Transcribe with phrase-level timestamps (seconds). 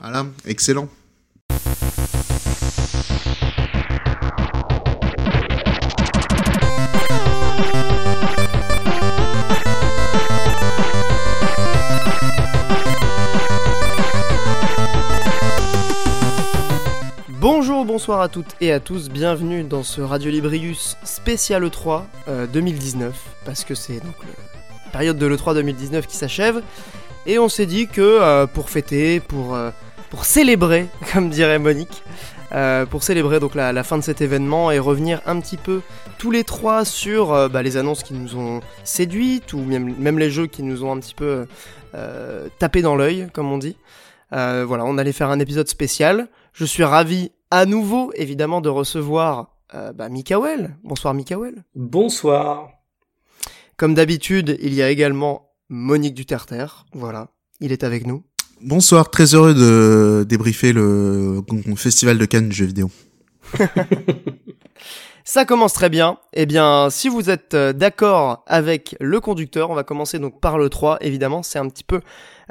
[0.00, 0.88] Voilà, excellent.
[17.28, 22.46] Bonjour, bonsoir à toutes et à tous, bienvenue dans ce Radio Librius spécial E3 euh,
[22.46, 23.14] 2019,
[23.44, 24.14] parce que c'est donc
[24.86, 26.62] la période de l'E3 2019 qui s'achève,
[27.26, 29.70] et on s'est dit que euh, pour fêter, pour, euh,
[30.10, 32.02] pour célébrer, comme dirait Monique,
[32.52, 35.80] euh, pour célébrer donc la, la fin de cet événement et revenir un petit peu
[36.20, 40.18] tous les trois sur euh, bah, les annonces qui nous ont séduites, ou même, même
[40.18, 41.46] les jeux qui nous ont un petit peu
[41.94, 43.76] euh, tapé dans l'œil, comme on dit.
[44.32, 46.28] Euh, voilà, on allait faire un épisode spécial.
[46.52, 49.56] Je suis ravi à nouveau, évidemment, de recevoir
[49.94, 50.76] bah, Mikael.
[50.82, 51.64] Bonsoir Mikael.
[51.74, 52.70] Bonsoir.
[53.76, 56.66] Comme d'habitude, il y a également Monique Duterter.
[56.92, 57.28] Voilà,
[57.60, 58.24] il est avec nous.
[58.62, 61.42] Bonsoir, très heureux de débriefer le
[61.76, 62.90] festival de Cannes du jeu vidéo.
[65.24, 66.18] Ça commence très bien.
[66.34, 70.58] Eh bien, si vous êtes euh, d'accord avec le conducteur, on va commencer donc par
[70.58, 70.98] le 3.
[71.00, 72.02] Évidemment, c'est un petit peu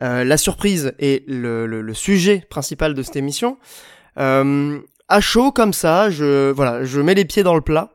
[0.01, 3.57] euh, la surprise et le sujet principal de cette émission.
[4.17, 4.79] Euh,
[5.09, 7.89] à chaud comme ça, je voilà, je mets les pieds dans le plat.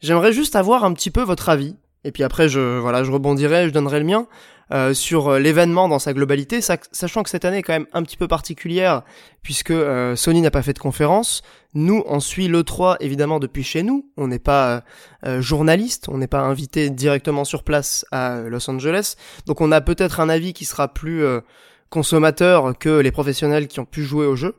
[0.00, 1.76] J'aimerais juste avoir un petit peu votre avis.
[2.04, 4.26] Et puis après, je voilà, je rebondirai, je donnerai le mien
[4.72, 7.86] euh, sur euh, l'événement dans sa globalité, sa- sachant que cette année est quand même
[7.92, 9.02] un petit peu particulière
[9.42, 11.42] puisque euh, Sony n'a pas fait de conférence.
[11.74, 14.06] Nous, on suit l'E3 évidemment depuis chez nous.
[14.16, 14.80] On n'est pas euh,
[15.26, 19.14] euh, journaliste, on n'est pas invité directement sur place à Los Angeles.
[19.46, 21.40] Donc on a peut-être un avis qui sera plus euh,
[21.88, 24.56] consommateur que les professionnels qui ont pu jouer au jeu.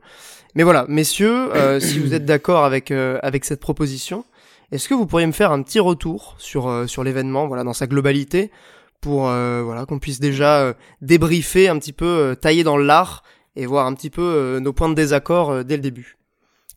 [0.55, 4.25] Mais voilà, messieurs, euh, si vous êtes d'accord avec, euh, avec cette proposition,
[4.71, 7.73] est-ce que vous pourriez me faire un petit retour sur, euh, sur l'événement, voilà, dans
[7.73, 8.51] sa globalité,
[9.01, 13.23] pour euh, voilà qu'on puisse déjà euh, débriefer un petit peu, euh, tailler dans l'art
[13.55, 16.17] et voir un petit peu nos points de désaccord dès le début.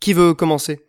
[0.00, 0.80] Qui veut commencer?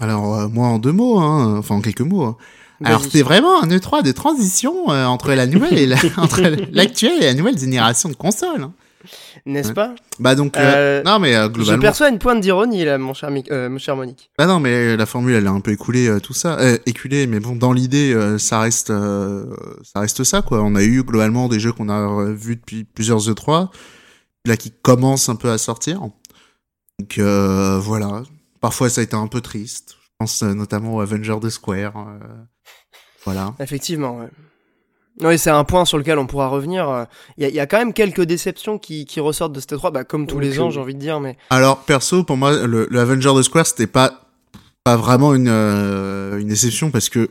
[0.00, 2.24] Alors, moi, en deux mots, hein, enfin en quelques mots.
[2.24, 2.36] hein.
[2.84, 7.22] Alors, c'était vraiment un E3 de transition euh, entre la nouvelle et la, entre l'actuelle
[7.22, 8.62] et la nouvelle génération de consoles.
[8.62, 8.72] hein.
[9.46, 9.74] N'est-ce Ouais.
[9.74, 12.98] pas Bah donc, euh, Euh, non mais euh, Je globalement, perçois une pointe d'ironie là,
[12.98, 14.30] mon cher, Mi- mon cher Monique.
[14.38, 17.40] bah non mais la formule elle est un peu écoulée euh, tout ça, éculée, mais
[17.40, 20.62] bon dans l'idée ça reste, ça reste ça quoi.
[20.62, 23.68] On a eu globalement des jeux qu'on a vus depuis plusieurs E3,
[24.44, 26.00] là qui commencent un peu à sortir.
[26.98, 28.22] Donc voilà,
[28.60, 29.96] parfois ça a été un peu triste.
[30.02, 32.06] Je pense notamment au Avenger de Square.
[33.24, 33.54] voilà.
[33.60, 34.28] Effectivement, ouais.
[35.22, 36.88] Oui, c'est un point sur lequel on pourra revenir.
[36.88, 37.04] euh,
[37.38, 39.74] Il y, a- il y a quand même quelques déceptions qui, qui ressortent de cette
[39.76, 42.66] 3 bah, comme tous les ans, j'ai envie de dire, mais Alors perso, pour moi,
[42.66, 44.22] le, le Avenger de Square, c'était pas
[44.84, 47.30] pas vraiment une euh, une déception parce que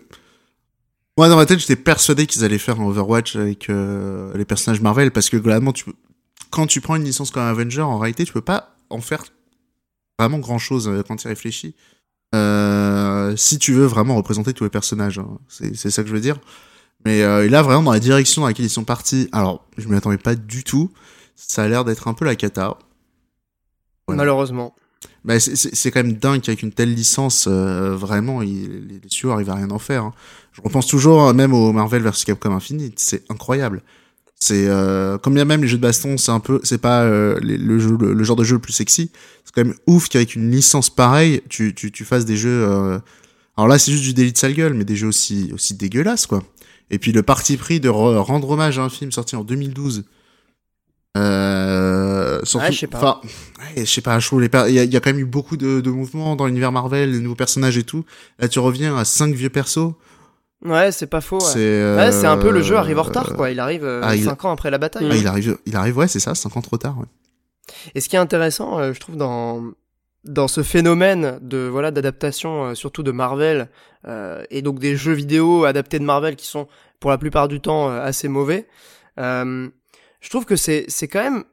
[1.18, 4.82] moi dans ma tête, j'étais persuadé qu'ils allaient faire un Overwatch avec euh, les personnages
[4.82, 5.94] Marvel parce que globalement, tu peux-
[6.50, 9.24] quand tu prends une licence comme Avenger, en réalité, tu peux pas en faire
[10.20, 11.76] vraiment grand chose quand tu y réfléchis.
[12.34, 15.38] Euh, si tu veux vraiment représenter tous les personnages, hein.
[15.48, 16.38] c'est c'est ça que je veux dire.
[17.06, 19.96] Mais euh, là, vraiment dans la direction dans laquelle ils sont partis, alors je m'y
[19.96, 20.92] attendais pas du tout.
[21.36, 22.78] Ça a l'air d'être un peu la cata.
[24.08, 24.22] Voilà.
[24.24, 24.76] malheureusement.
[25.24, 29.32] Bah, c'est- quand même dingue qu'avec une telle licence, euh, vraiment, il, les, les studios
[29.32, 30.04] arrivent à rien en faire.
[30.04, 30.14] hein.
[30.54, 33.82] Je repense toujours euh, même au Marvel vs Capcom Infinite, c'est incroyable.
[34.40, 37.40] C'est euh, comme bien même les jeux de baston, c'est un peu, c'est pas euh,
[37.42, 39.12] les- le, jeu, le, le genre de jeu le plus sexy.
[39.44, 42.66] C'est quand même ouf qu'avec une licence pareille, tu, tu, tu fasses des jeux.
[42.68, 43.00] euh,
[43.58, 46.28] Alors là, c'est juste du délit de sale gueule, mais des jeux aussi aussi dégueulasses
[46.28, 46.44] quoi.
[46.92, 50.04] Et puis le parti pris de re- rendre hommage à un film sorti en 2012.
[51.18, 52.98] Euh, surtout, Ouais, je sais pas.
[52.98, 53.22] enfin,
[53.76, 55.20] Ouais, je sais pas, je trouve les il y, a- il y a quand même
[55.20, 58.04] eu beaucoup de, de mouvements dans l'univers Marvel, les nouveaux personnages et tout.
[58.40, 59.94] Là, tu reviens à cinq vieux persos.
[60.64, 61.38] Ouais, c'est pas faux.
[61.40, 61.46] Ouais.
[61.54, 63.50] C'est euh, Ouais, un peu le jeu arrive en retard, quoi.
[63.52, 65.08] Il arrive euh, ah, il- 5 ans après la bataille.
[65.10, 66.98] ah, il arrive, il arrive, ouais, c'est ça, 5 ans trop tard.
[66.98, 67.06] Ouais.
[67.94, 69.64] Et ce qui est intéressant, euh, je trouve, dans
[70.26, 73.70] dans ce phénomène de voilà d'adaptation, euh, surtout de Marvel,
[74.08, 76.68] euh, et donc des jeux vidéo adaptés de Marvel qui sont
[77.00, 78.68] pour la plupart du temps euh, assez mauvais.
[79.20, 79.70] euh,
[80.22, 81.44] je trouve que c'est c'est quand même.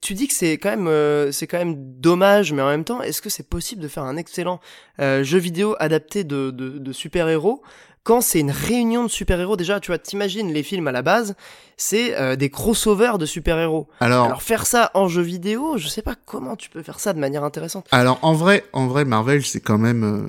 [0.00, 3.02] Tu dis que c'est quand même euh, c'est quand même dommage, mais en même temps,
[3.02, 4.60] est-ce que c'est possible de faire un excellent
[4.98, 7.62] euh, jeu vidéo adapté de de, de super héros
[8.04, 11.34] quand c'est une réunion de super-héros, déjà, tu vois, t'imagines les films à la base,
[11.76, 13.88] c'est euh, des crossovers de super-héros.
[13.98, 17.12] Alors, Alors faire ça en jeu vidéo, je sais pas comment tu peux faire ça
[17.14, 17.86] de manière intéressante.
[17.90, 20.04] alors en vrai, en vrai, Marvel, c'est quand même.
[20.04, 20.28] euh,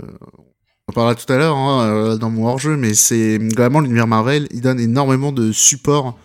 [0.88, 4.08] on en parlera tout à l'heure hein, euh, dans mon hors-jeu, mais c'est globalement l'univers
[4.08, 6.18] Marvel, il donne énormément de support.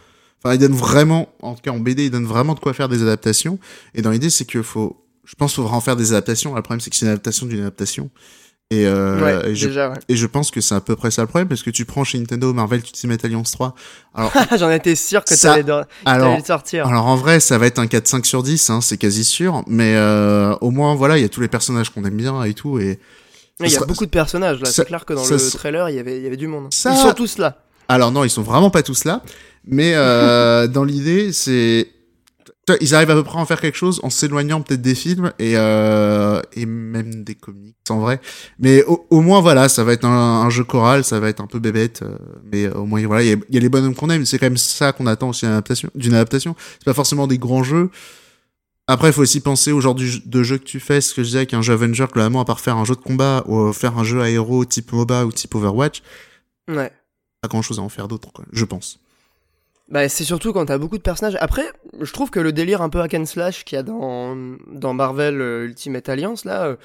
[0.43, 2.89] Enfin, il donne vraiment, en tout cas en BD, il donne vraiment de quoi faire
[2.89, 3.59] des adaptations.
[3.95, 6.55] Et dans l'idée, c'est qu'il faut, je pense, qu'il faut vraiment faire des adaptations.
[6.55, 8.09] Le problème, c'est que c'est une adaptation d'une adaptation.
[8.73, 9.97] Et, euh, Ouais, et je, déjà, ouais.
[10.09, 12.05] et je pense que c'est à peu près ça le problème, parce que tu prends
[12.05, 13.75] chez Nintendo Marvel Ultimate Alliance 3.
[14.15, 15.73] Alors, J'en étais sûr que Ça- de-
[16.05, 16.87] alors, le sortir.
[16.87, 19.65] alors en vrai, ça va être un 4-5 sur 10, hein, c'est quasi sûr.
[19.67, 22.55] Mais euh, au moins, voilà, il y a tous les personnages qu'on aime bien et
[22.55, 22.79] tout.
[22.79, 23.01] Et
[23.59, 25.89] Mais Il y a beaucoup de personnages là, c'est clair que dans ça- le trailer
[25.91, 26.73] il y avait, il y avait du monde.
[26.73, 27.59] Ça- Ils sont tous là.
[27.89, 29.21] Alors non, ils sont vraiment pas tous là.
[29.67, 31.89] Mais euh, dans l'idée, c'est...
[32.81, 35.33] Ils arrivent à peu près à en faire quelque chose en s'éloignant peut-être des films
[35.39, 38.21] et, euh, et même des comics en vrai.
[38.59, 41.41] Mais au, au moins voilà, ça va être un, un jeu choral, ça va être
[41.41, 42.03] un peu bébête.
[42.03, 42.17] euh,
[42.53, 44.25] mais au moins voilà, il y a, il y a les bonhommes qu'on aime.
[44.27, 45.47] C'est quand même ça qu'on attend aussi
[45.95, 46.55] d'une adaptation.
[46.79, 47.91] C'est pas forcément des grands jeux.
[48.87, 51.01] Après, il faut aussi penser au genre du- de jeu que tu fais.
[51.01, 53.01] Ce que je disais avec un jeu Avenger, globalement, à part faire un jeu de
[53.01, 56.03] combat ou euh, faire un jeu aéro type MOBA ou type Overwatch,
[56.69, 56.91] Ouais.
[57.41, 58.99] pas grand chose à en faire d'autre, je pense.
[59.91, 61.37] Bah, c'est surtout quand t'as beaucoup de personnages.
[61.41, 61.65] Après,
[62.01, 64.37] je trouve que le délire un peu hack and slash qu'il y a dans,
[64.73, 66.77] dans Marvel euh, Ultimate Alliance, là, euh,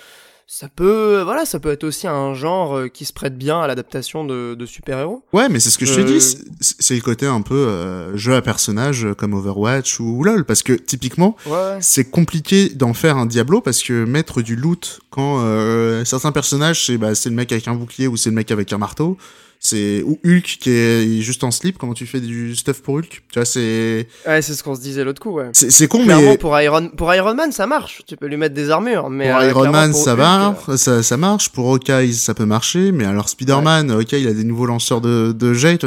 [0.48, 3.68] ça peut, voilà, ça peut être aussi un genre euh, qui se prête bien à
[3.68, 5.24] l'adaptation de, de super-héros.
[5.34, 6.22] Ouais, mais c'est ce que je te dis,
[6.62, 10.44] c'est- le côté un peu euh, jeu à personnage euh, comme Overwatch ou, ou LoL,
[10.46, 15.00] parce que typiquement, Ouais, c'est compliqué d'en faire un Diablo parce que mettre du loot
[15.12, 18.36] quand euh, certains personnages, c'est bah, c'est le mec avec un bouclier ou c'est le
[18.36, 19.18] mec avec un marteau,
[19.66, 23.10] c'est ou Hulk qui est juste en slip, comment tu fais du stuff pour Hulk?
[23.32, 25.50] Tu vois, c'est Ouais, c'est ce qu'on se disait l'autre coup, ouais.
[25.54, 28.02] c'est con, Clairement, mais pour Iron, pour Iron Man, ça marche.
[28.08, 30.58] Tu peux lui mettre des armures, mais pour euh, Iron Man, pour ça Hulk, va,
[30.70, 31.50] euh, ça, ça marche.
[31.50, 35.32] Pour Hawkeye, ça peut marcher, mais alors Spider-Man, Hawkeye, il a des nouveaux lanceurs de,
[35.38, 35.80] de jets.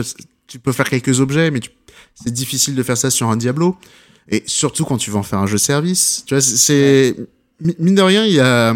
[0.46, 1.70] Tu, peux faire quelques objets, mais tu-
[2.14, 3.76] c'est difficile de faire ça sur un Diablo.
[4.30, 6.22] Et surtout quand tu veux en faire un jeu service.
[6.26, 7.16] Tu vois, c'est- c'est
[7.60, 8.74] mi- mine de rien, il y a,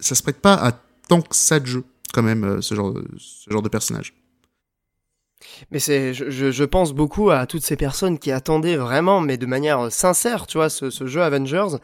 [0.00, 0.72] ça se prête pas à
[1.08, 4.14] tant que ça de jeu quand même euh, ce genre, de- ce genre de personnage.
[5.70, 9.46] Mais c'est, je, je, pense beaucoup à toutes ces personnes qui attendaient vraiment, mais de
[9.46, 11.76] manière euh, sincère, tu vois, ce, ce jeu Avengers,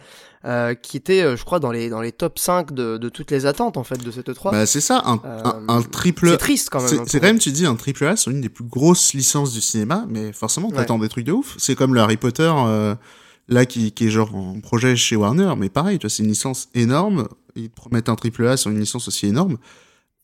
[0.45, 3.31] euh, qui était, euh, je crois, dans les, dans les top 5 de, de toutes
[3.31, 6.31] les attentes, en fait, de cette 3 Bah c'est ça, un, Euh, un, un triple.
[6.31, 6.89] c'est triste quand même.
[6.89, 7.21] C'est peu.
[7.21, 10.05] quand même, tu dis, un triple A sur une des plus grosses licences du cinéma,
[10.09, 10.75] mais forcément, Ouais.
[10.77, 11.55] t'attends des trucs de ouf.
[11.59, 12.97] C'est comme le Harry Potter, euh,
[13.49, 16.29] là, qui, qui est genre en projet chez Warner, mais pareil, tu vois, c'est une
[16.29, 17.29] licence énorme.
[17.55, 19.59] Ils te promettent un triple A sur une licence aussi énorme.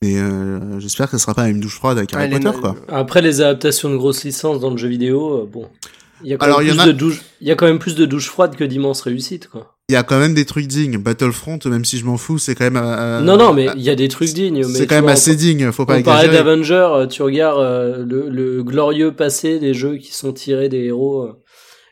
[0.02, 2.58] Mais euh, j'espère que ça sera pas une douche froide avec Ouais, Harry les- Potter,
[2.58, 2.74] quoi.
[2.88, 5.66] Après les adaptations de grosses licences dans le jeu vidéo, euh, bon,
[6.24, 7.66] il y a quand Alors, même y plus a- de douches, il y a quand
[7.66, 9.76] même plus de douches froides que d'immenses réussites, quoi.
[9.90, 10.96] Il y a quand même des trucs dignes.
[10.98, 12.76] Battlefront, même si je m'en fous, c'est quand même...
[12.82, 14.62] euh, non, non, mais euh, il y a des trucs dignes.
[14.62, 16.44] C'est quand même vois, assez on- digne, faut pas On parlait exagérer.
[16.44, 20.84] d'Avenger, euh, tu regardes euh, le, le glorieux passé des jeux qui sont tirés des
[20.84, 21.32] héros, euh,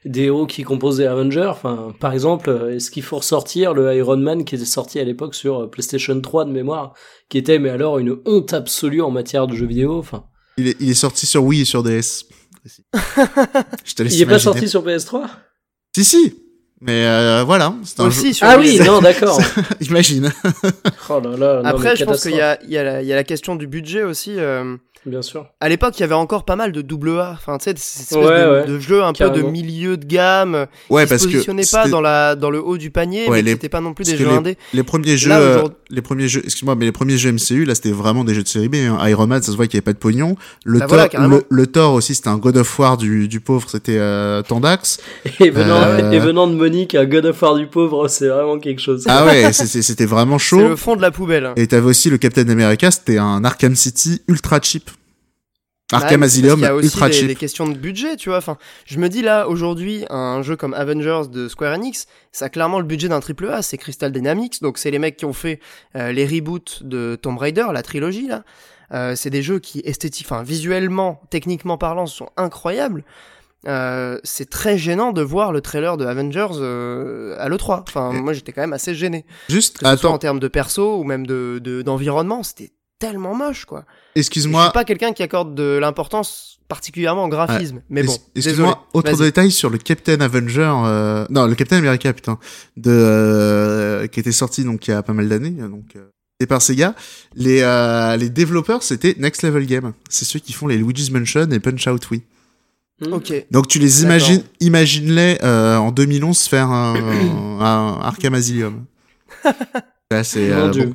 [0.09, 1.47] des héros qui composent Avengers.
[1.51, 5.05] Enfin, par exemple, euh, est-ce qu'il faut ressortir le Iron Man qui était sorti à
[5.05, 6.95] l'époque sur euh, PlayStation 3 de mémoire,
[7.29, 9.99] qui était mais alors une honte absolue en matière de jeux vidéo.
[9.99, 10.25] Enfin,
[10.57, 12.25] Il est, il est sorti sur Wii et sur DS.
[13.85, 15.23] Je te laisse il est pas sorti sur PS3
[15.95, 16.35] Si, si.
[16.81, 18.21] Mais euh, voilà, c'est un jeu.
[18.21, 19.41] Aussi sur Ah oui, non, d'accord.
[19.81, 20.31] Imagine.
[21.11, 21.63] oh là là.
[21.63, 23.17] non, Après, mais je pense qu'il y a, il y, a la, il y a
[23.17, 24.35] la question du budget aussi.
[24.39, 24.77] euh,
[25.07, 25.47] Bien sûr.
[25.61, 27.31] À l'époque, il y avait encore pas mal de double A.
[27.33, 28.67] Enfin, tu sais, ces espèces Ouais, de, ouais.
[28.67, 30.67] de jeux un peu de milieu de gamme.
[30.91, 33.25] Ouais, qui parce se que positionnaient pas c'était- dans, la, dans le haut du panier,
[33.29, 34.59] Ouais, mais les- n'étaient pas non plus des que jeux indés.
[34.75, 37.75] les premiers jeux, Là, euh, les premiers jeux, excuse-moi, mais les premiers jeux MCU, là,
[37.75, 38.75] c'était vraiment des jeux de série B.
[38.75, 38.99] Hein.
[39.09, 40.37] Iron Man, ça se voit qu'il y avait pas de pognon.
[40.65, 43.41] Le Bah Thor, voilà, le, le Thor aussi, c'était un God of War du, du
[43.41, 44.99] pauvre, c'était euh, Tandax.
[45.41, 46.11] Et venant, Euh.
[46.11, 49.05] et venant de Monique, un God of War du pauvre, c'est vraiment quelque chose.
[49.09, 50.69] Ah ouais, c'était c'était vraiment C'est chaud.
[50.69, 51.53] le fond de la poubelle.
[51.57, 54.91] Et t'avais aussi le Captain America, c'était un Arkham City ultra cheap.
[55.93, 57.27] Arkham parce Asylum qu'il y a aussi ultra des, cheap.
[57.29, 58.39] des questions de budget, tu vois.
[58.39, 62.49] Enfin, je me dis là, aujourd'hui, un jeu comme Avengers de Square Enix, ça a
[62.51, 65.33] clairement le budget d'un triple A, c'est Crystal Dynamics, donc c'est les mecs qui ont
[65.33, 65.61] fait
[65.97, 68.45] euh, les reboots de Tomb Raider, la trilogie là.
[68.93, 73.05] Euh, c'est des jeux qui esthétiques, enfin visuellement, techniquement parlant, sont incroyables.
[73.67, 77.81] Euh, c'est très gênant de voir le trailer de Avengers euh, à l'E3.
[77.83, 79.27] Enfin, Et- moi j'étais quand même assez gêné.
[79.49, 83.35] Juste, Que ce soit en termes de perso ou même de de- d'environnement, c'était tellement
[83.35, 83.85] moche quoi.
[84.15, 84.65] Je excuse-moi.
[84.65, 88.15] suis pas quelqu'un qui accorde de l'importance particulièrement au graphisme, mais bon.
[88.35, 92.39] Excuse-moi, autre détail sur le Captain Avenger, euh, non, le Captain America, putain,
[92.77, 96.47] de, euh, qui était sorti donc il y a pas mal d'années, donc, euh, et
[96.47, 96.95] par Sega.
[97.35, 99.93] Les, euh, les développeurs, c'était Next Level Game.
[100.09, 102.23] C'est ceux qui font les Luigi's Mansion et Punch Out Wii.
[103.01, 103.13] Hmm.
[103.15, 103.33] Ok.
[103.51, 106.95] Donc tu les imagines, imagine-les, euh, en 2011 faire un,
[107.61, 108.85] un Arkham Asylum.
[110.11, 110.95] Là, c'est, euh, bon.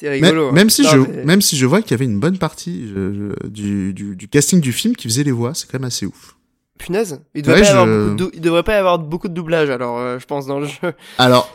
[0.00, 0.48] C'est Même, rigolo.
[0.48, 0.52] hein.
[0.52, 2.86] même si Non, je, mais- même si je vois qu'il y avait une bonne partie
[2.86, 3.12] je-
[3.42, 6.06] je- du, du, du casting du film qui faisait les voix, c'est quand même assez
[6.06, 6.36] ouf.
[6.78, 8.76] Punaise, il devrait, Ouais, pas y avoir je- beaucoup de dou- il devrait pas y
[8.76, 10.92] avoir beaucoup de doublage, alors euh, je pense dans le jeu.
[11.18, 11.52] Alors,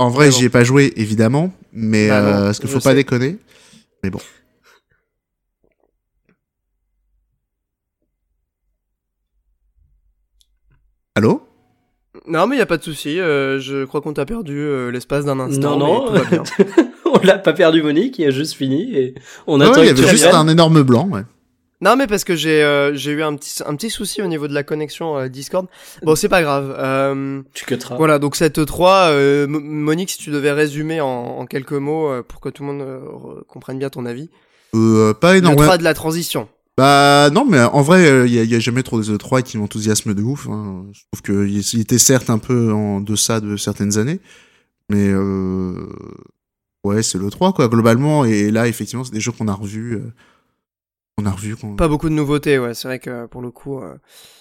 [0.00, 2.96] en vrai, j'y ai pas joué, évidemment, mais Bah euh, parce qu'il faut pas sais.
[2.96, 3.38] déconner.
[4.02, 4.18] Mais bon.
[11.14, 11.42] Allô?
[12.26, 13.20] Non, mais y a pas de souci.
[13.20, 15.76] euh, je crois qu'on t'a perdu euh, l'espace d'un instant.
[15.76, 16.12] Non, non.
[16.12, 16.42] mais tout va bien.
[17.22, 19.14] on l'a pas perdu Monique, il a juste fini et
[19.46, 21.22] on Ouais, attend il y avait juste un énorme blanc, ouais.
[21.80, 24.48] Non, mais parce que j'ai euh, j'ai eu un petit un petit souci au niveau
[24.48, 25.66] de la connexion euh, Discord.
[26.02, 26.74] Bon, c'est pas grave.
[26.78, 27.96] Euh, Tu cutteras.
[27.96, 32.08] Voilà, donc cette 3, euh, Mo- Monique, si tu devais résumer en, en quelques mots
[32.08, 34.30] euh, pour que tout le monde euh, re- comprenne bien ton avis.
[34.74, 35.56] Euh, pas Le énorme.
[35.56, 36.48] 3 de la transition.
[36.78, 39.58] Bah non, mais en vrai, il y, a- y a jamais trop de E3 qui
[39.58, 40.48] m'enthousiasment de ouf.
[40.48, 40.86] hein.
[40.92, 44.20] Je trouve qu'il il était certes un peu en deçà de certaines années,
[44.88, 45.86] mais euh,
[46.84, 48.24] ouais, c'est le 3 quoi, globalement.
[48.24, 49.94] Et là, effectivement, c'est des jeux qu'on a revus.
[49.94, 50.12] euh,
[51.16, 51.54] on a revu.
[51.54, 52.74] qu'on- Pas beaucoup de nouveautés, ouais.
[52.74, 53.78] C'est vrai que pour le coup.
[53.80, 53.94] euh,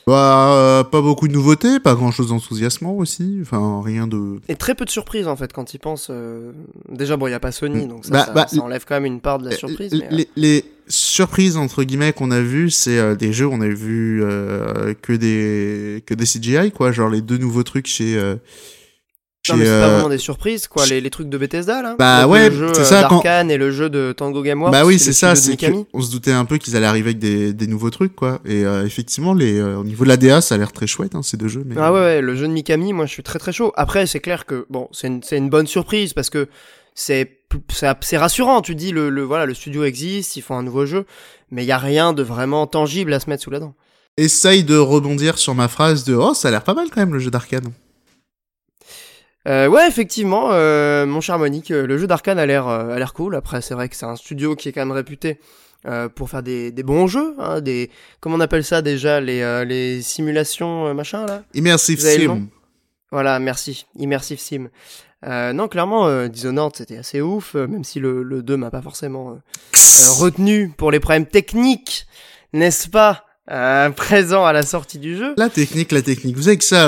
[0.07, 3.37] Bah, euh, pas beaucoup de nouveautés, pas grand chose d'enthousiasmant aussi.
[3.43, 4.39] Enfin, rien de.
[4.49, 6.07] Et très peu de surprises en fait quand ils pensent.
[6.09, 6.51] euh,
[6.89, 7.87] Déjà, bon, il y a pas Sony, Mm.
[7.89, 9.93] donc ça, Bah, ça, bah, ça enlève quand même une part de la surprise.
[10.11, 14.21] Mais, les, surprises entre guillemets qu'on a vues, c'est des jeux où on a vu
[15.01, 18.19] que des que des CGI quoi, genre les deux nouveaux trucs chez.
[19.49, 20.85] Euh, Non, mais c'est pas euh, vraiment des surprises, quoi.
[20.85, 21.95] Les, les trucs de Bethesda, là.
[21.99, 24.71] Bah ouais, le jeu c'est euh, ça, quand- d'Arkane et le jeu de Tango Gameworks.
[24.71, 25.85] Bah oui, c'est ça, c'est Mikami.
[25.91, 28.39] qu'on se doutait un peu qu'ils allaient arriver avec des, des nouveaux trucs, quoi.
[28.45, 31.13] Et euh, effectivement, les, euh, au niveau de la DA, ça a l'air très chouette,
[31.15, 31.63] hein, ces deux jeux.
[31.65, 31.75] Mais...
[31.77, 33.73] Ah ouais, ouais, le jeu de Mikami, moi je suis très très chaud.
[33.75, 36.47] Après, c'est clair que bon, c'est une, une bonne surprise parce que
[36.95, 38.61] c'est c'est c'est rassurant.
[38.61, 41.05] Tu dis le, le voilà, le studio existe, ils font un nouveau jeu,
[41.51, 43.73] mais il y a rien de vraiment tangible à se mettre sous la dent.
[44.15, 47.13] Essaye de rebondir sur ma phrase de Oh, ça a l'air pas mal quand même,
[47.13, 47.65] le jeu d'arcade.
[49.47, 52.97] Euh, ouais, effectivement, euh, mon cher Monique, euh, le jeu d'Arkane a l'air euh, a
[52.97, 53.35] l'air cool.
[53.35, 55.39] Après, c'est vrai que c'est un studio qui est quand même réputé
[55.85, 57.89] euh, pour faire des, des bons jeux, hein, des
[58.21, 61.43] comment on appelle ça déjà les euh, les simulations machin là?
[61.53, 62.47] Immersive Sim.
[63.11, 63.85] Voilà, merci.
[63.97, 64.69] Immersive Sim.
[65.25, 69.39] Euh, non, clairement, Dishonored, c'était assez ouf, même si le, le 2 m'a pas forcément
[70.19, 72.07] retenu pour les problèmes techniques,
[72.51, 75.33] n'est-ce pas, euh, présents à la sortie du jeu.
[75.37, 76.35] La technique, la technique.
[76.37, 76.87] Vous avez que ça à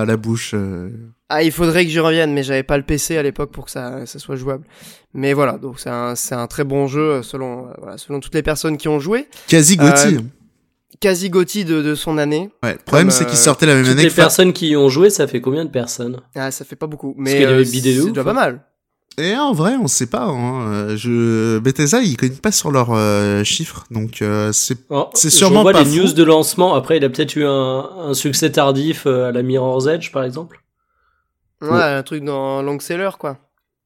[0.00, 0.52] la, la bouche.
[0.54, 0.90] euh.
[1.30, 3.70] Ah, il faudrait que j'y revienne, mais j'avais pas le PC à l'époque pour que
[3.70, 4.64] ça, ça soit jouable.
[5.14, 8.20] Mais voilà, donc c'est un, c'est un très bon jeu euh, selon, euh, voilà, selon
[8.20, 9.26] toutes les personnes qui ont joué.
[9.48, 10.16] Quasi Gotti.
[10.16, 10.20] Euh,
[11.00, 12.50] Quasi Gotti de, de son année.
[12.62, 12.72] ouais.
[12.72, 14.76] Le problème, c'est qu'il sortait la même Toutes année les que Far- personnes qui y
[14.76, 16.20] ont joué, ça fait combien de personnes?
[16.36, 17.14] Ah, ça fait pas beaucoup.
[17.18, 18.60] Mais qu'il y avait bidé de c'est ouf, déjà pas mal.
[19.16, 20.24] Et en vrai, on sait pas.
[20.24, 20.66] Hein.
[20.72, 21.58] Euh, Je...
[21.60, 25.84] Bethesda, ils connaissent pas sur leurs euh, chiffres, donc euh, c'est Oh, sûrement vois pas
[25.84, 25.96] les fou.
[26.06, 26.74] news de lancement.
[26.74, 30.24] Après, il a peut-être eu un, un succès tardif euh, à la Mirror's Edge, par
[30.24, 30.60] exemple.
[31.62, 31.82] Ouais, Ouais.
[31.82, 33.38] un truc dans long seller, quoi.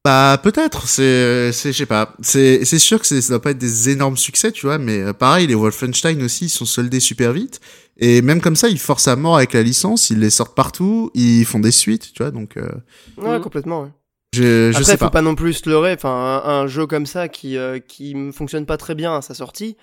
[0.05, 2.15] Bah peut-être, c'est, c'est, je sais pas.
[2.21, 5.45] C'est, c'est sûr que ça doit pas être des énormes succès, tu vois, mais pareil,
[5.45, 7.59] les Wolfenstein aussi, ils sont soldés super vite.
[7.97, 11.11] Et même comme ça, ils forcent à mort avec la licence, ils les sortent partout,
[11.15, 12.69] ils font des suites, tu vois, donc euh,
[13.17, 13.41] Ouais, Mhm.
[13.41, 13.89] complètement, ouais.
[14.33, 15.09] Je, je Après, sais faut pas.
[15.11, 15.21] pas.
[15.21, 15.93] non plus se leurrer.
[15.93, 19.21] Enfin, un, un jeu comme ça qui euh, qui ne fonctionne pas très bien à
[19.21, 19.75] sa sortie,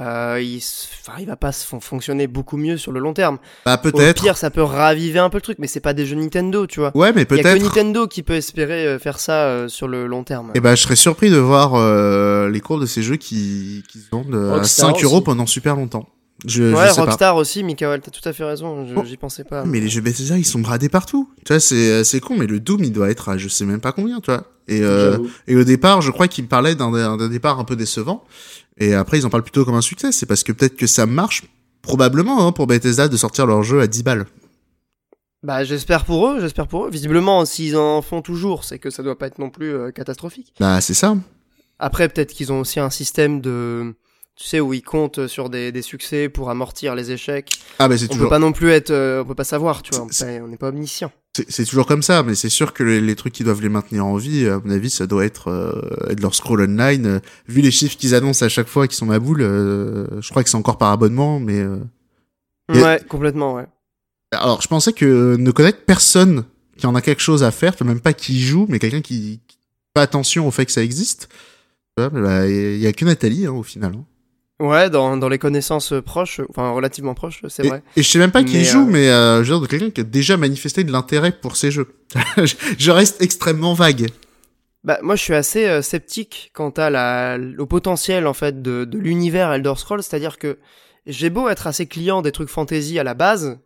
[0.00, 3.38] euh, il, enfin, il va pas se fon- fonctionner beaucoup mieux sur le long terme.
[3.64, 4.22] Bah Au peut-être.
[4.22, 6.78] pire, ça peut raviver un peu le truc, mais c'est pas des jeux Nintendo, tu
[6.78, 6.96] vois.
[6.96, 7.62] Ouais, mais Il y a que peut-être.
[7.62, 10.52] Nintendo qui peut espérer euh, faire ça euh, sur le long terme.
[10.54, 13.98] Et bah je serais surpris de voir euh, les courbes de ces jeux qui, qui
[13.98, 16.08] se vendent euh, à Rockstar 5 euros pendant super longtemps.
[16.46, 17.02] Je, ouais, je sais pas.
[17.02, 18.86] Rockstar aussi, Michael, t'as tout à fait raison.
[18.86, 19.02] je- Oh.
[19.04, 19.64] J'y pensais pas.
[19.64, 21.28] Mais les jeux Bethesda, ils sont bradés partout.
[21.44, 23.80] Tu vois, c'est, c'est con, mais le Doom, il doit être à je sais même
[23.80, 24.44] pas combien, tu vois.
[24.68, 25.18] Et, euh.
[25.48, 28.22] Et au départ, je crois qu'ils parlaient d'un d'un départ un peu décevant.
[28.78, 30.12] Et après, ils en parlent plutôt comme un succès.
[30.12, 31.44] C'est parce que peut-être que ça marche,
[31.82, 34.26] probablement, hein, pour Bethesda de sortir leur jeu à 10 balles.
[35.42, 36.90] Bah, j'espère pour eux, j'espère pour eux.
[36.90, 40.52] Visiblement, s'ils en font toujours, c'est que ça doit pas être non plus euh, catastrophique.
[40.60, 41.16] Bah, c'est ça.
[41.78, 43.94] Après, peut-être qu'ils ont aussi un système de,
[44.40, 47.58] tu sais, où ils comptent sur des, des succès pour amortir les échecs.
[47.80, 49.82] Ah, bah, c'est On toujours, peut pas non plus être, euh, on peut pas savoir,
[49.82, 50.06] tu vois.
[50.42, 51.10] On n'est pas omniscient.
[51.48, 52.22] c'est toujours comme ça.
[52.22, 54.70] Mais c'est sûr que les, les trucs qui doivent les maintenir en vie, à mon
[54.70, 57.06] avis, ça doit être, euh, être leur scroll online.
[57.06, 57.18] Euh,
[57.48, 60.44] vu les chiffres qu'ils annoncent à chaque fois qui sont ma boule, euh, je crois
[60.44, 61.78] que c'est encore par abonnement, mais, euh,
[62.70, 63.66] Ouais, complètement, ouais.
[64.30, 66.44] Alors, je pensais que ne connaître personne
[66.76, 69.58] qui en a quelque chose à faire, même pas qui joue, mais quelqu'un qui, qui
[69.96, 71.28] fait attention au fait que ça existe.
[71.96, 73.94] Bah, Il y a que Nathalie, hein, au final.
[73.96, 74.04] hein.
[74.60, 77.80] Ouais, dans, dans les connaissances proches, enfin relativement proches, c'est vrai.
[77.96, 79.66] et je sais même pas qui Mais, joue, euh, mais euh, je veux dire, de
[79.66, 81.94] quelqu'un qui a déjà manifesté de l'intérêt pour ces jeux.
[82.36, 84.08] je, je reste extrêmement vague.
[84.82, 88.84] Bah, moi, je suis assez euh, sceptique quant à la, au potentiel, en fait, de,
[88.84, 90.02] de l'univers Elder Scrolls.
[90.02, 90.58] C'est-à-dire que
[91.06, 93.58] j'ai beau être assez client des trucs fantasy à la base,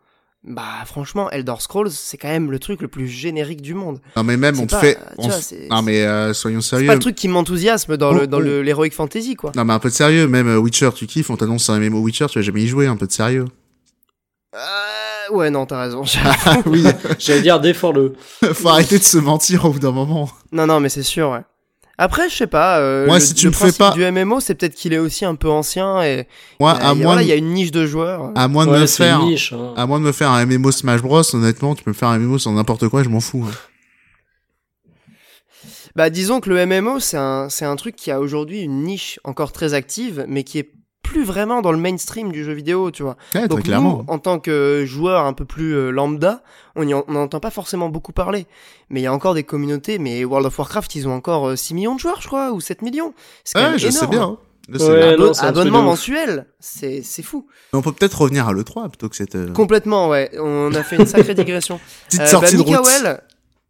[0.45, 4.01] bah, franchement, Elder Scrolls, c'est quand même le truc le plus générique du monde.
[4.17, 4.99] Non, mais même, C'est on te fait...
[5.19, 6.87] on vois, c'est- Non, mais euh, soyons C'est sérieux.
[6.89, 8.41] pas le truc qui m'enthousiasme dans Oh, le, dans oh.
[8.41, 9.53] le, l'heroic fantasy, quoi.
[9.55, 10.27] Non, mais un peu de sérieux.
[10.27, 12.87] Même euh, Witcher, tu kiffes, on t'annonce un MMO Witcher, tu vas jamais y jouer,
[12.89, 13.45] un peu de sérieux.
[14.55, 16.03] Euh, ouais, non, t'as raison.
[16.45, 16.85] Ah oui,
[17.19, 18.15] J'allais dire défends-le.
[18.53, 20.29] faut arrêter de se mentir au bout d'un moment.
[20.51, 21.41] non, non, mais c'est sûr, ouais.
[21.99, 22.79] Après, je sais pas.
[22.81, 24.99] Euh, Moi, le, si tu le me fais pas- du MMO, c'est peut-être qu'il est
[24.99, 26.27] aussi un peu ancien et
[26.59, 27.87] Moi, euh, à il y a- moins, voilà, il de- y a une niche de
[27.87, 28.33] joueurs.
[28.35, 29.21] à moins de Ouais, me faire...
[29.25, 29.53] niche.
[29.53, 29.75] hein.
[29.77, 32.19] À moins de me faire un MMO Smash Bros, honnêtement, tu peux me faire un
[32.19, 33.47] MMO sur n'importe quoi, je m'en fous.
[33.49, 33.53] hein.
[35.95, 39.21] Bah disons que le MMO c'est un c'est un truc qui a aujourd'hui une niche
[39.25, 40.71] encore très active mais qui est
[41.03, 43.17] plus vraiment dans le mainstream du jeu vidéo, tu vois.
[43.35, 44.05] Ouais, Donc très clairement.
[44.07, 46.43] nous, en tant que joueur un peu plus euh, lambda,
[46.77, 48.47] on y en- on n'entend pas forcément beaucoup parler.
[48.91, 51.57] Mais il y a encore des communautés, mais World of Warcraft, ils ont encore euh,
[51.57, 53.13] 6 millions de joueurs, je crois, ou 7 millions.
[53.45, 54.05] C'est quand Ouais, même je énorme.
[54.05, 54.07] hein.
[54.07, 54.39] Sais bien.
[55.17, 57.47] Non, truc abonnement mensuel, c'est c'est fou.
[57.73, 60.31] Mais on peut peut-être revenir à l'E3 plutôt que cette euh, Complètement, ouais.
[60.39, 61.81] On a fait une sacrée digression.
[62.07, 62.77] petite Euh, sortie bah, de route.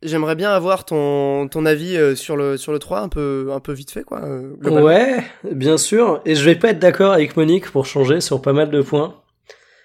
[0.02, 3.60] J'aimerais bien avoir ton, ton avis euh, sur le, sur le 3 un peu, un
[3.60, 4.22] peu vite fait, quoi.
[4.24, 4.52] euh.
[4.62, 6.20] Ouais, bien sûr.
[6.24, 9.14] Et je vais pas être d'accord avec Monique pour changer sur pas mal de points.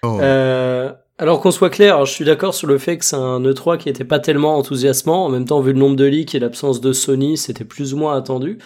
[0.02, 0.18] Oh.
[0.20, 3.78] Euh, alors qu'on soit clair, je suis d'accord sur le fait que c'est un E3
[3.78, 5.26] qui était pas tellement enthousiasmant.
[5.26, 7.96] En même temps, vu le nombre de leaks et l'absence de Sony, c'était plus ou
[7.96, 8.58] moins attendu.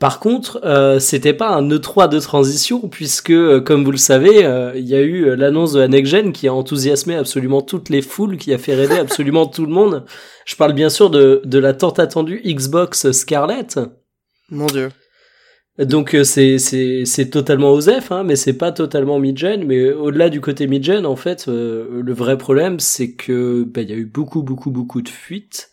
[0.00, 4.44] Par contre, euh, c'était pas un E3 de transition puisque, euh, comme vous le savez,
[4.44, 7.62] euh, il y a eu euh, l'annonce de la next gen qui a enthousiasmé absolument
[7.62, 10.04] toutes les foules, qui a fait rêver absolument tout le monde.
[10.46, 13.78] Je parle bien sûr de, de la tant attendue Xbox Scarlett.
[14.50, 14.90] Mon dieu.
[15.78, 19.64] Donc c'est c'est c'est totalement OSEF, hein, mais c'est pas totalement mid-gen.
[19.64, 23.90] Mais au-delà du côté mid-gen, en fait, euh, le vrai problème, c'est que bah, il
[23.90, 25.70] y a eu beaucoup beaucoup beaucoup de fuites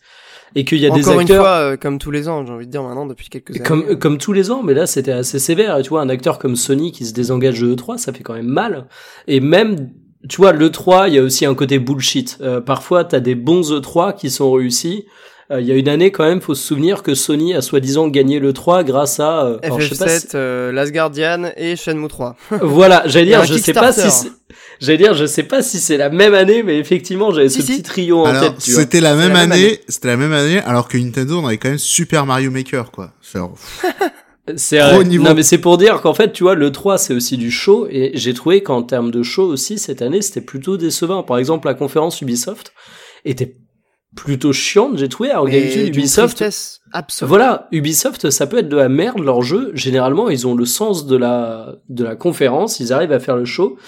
[0.54, 2.52] et qu'il y a Encore des une acteurs fois, euh, comme tous les ans, j'ai
[2.52, 3.62] envie de dire maintenant depuis quelques années.
[3.64, 5.78] comme comme tous les ans, mais là c'était assez sévère.
[5.78, 8.34] Et tu vois, un acteur comme Sony qui se désengage de E3, ça fait quand
[8.34, 8.86] même mal.
[9.28, 9.90] Et même
[10.28, 12.38] tu vois, le 3, il y a aussi un côté bullshit.
[12.42, 15.04] Euh, parfois, t'as des bons E3 qui sont réussis.
[15.50, 18.06] Euh, Il y a une année quand même, faut se souvenir que Sony a soi-disant
[18.06, 19.44] gagné le 3 grâce à.
[19.44, 22.36] euh, alors, je sais pas si- FF7, euh, Last Guardian et Shenmue 3.
[22.60, 24.30] Voilà, j'allais dire, je sais pas si
[24.82, 27.66] j'allais dire, je sais pas si c'est la même année, mais effectivement, j'avais Si, ce
[27.66, 27.72] si.
[27.74, 30.98] petit trio en tête, c'était la même la année, c'était la même année, alors que
[30.98, 33.12] Nintendo, on avait quand même Super Mario Maker, quoi.
[33.22, 33.38] C'est
[35.04, 35.24] niveau.
[35.24, 37.86] Non, mais c'est pour dire qu'en fait, tu vois, le 3, c'est aussi du show,
[37.88, 41.22] et j'ai trouvé qu'en termes de show aussi, cette année, c'était plutôt décevant.
[41.22, 42.72] Par exemple, la conférence Ubisoft
[43.24, 43.56] était
[44.16, 45.30] plutôt chiante, j'ai trouvé.
[45.30, 46.44] Alors, Ubisoft.
[47.22, 49.70] Voilà, Ubisoft, ça peut être de la merde, leur jeu.
[49.74, 53.44] Généralement, ils ont le sens de la, de la conférence, ils arrivent à faire le
[53.44, 53.78] show.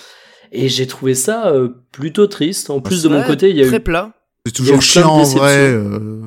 [0.54, 2.70] Et j'ai trouvé ça euh, plutôt triste.
[2.70, 3.80] En plus, de mon Ouais, côté, il y a très eu...
[3.80, 4.12] plat.
[4.46, 5.40] c'est toujours plein de chiant en déceptions.
[5.40, 5.56] vrai.
[5.56, 6.20] euh.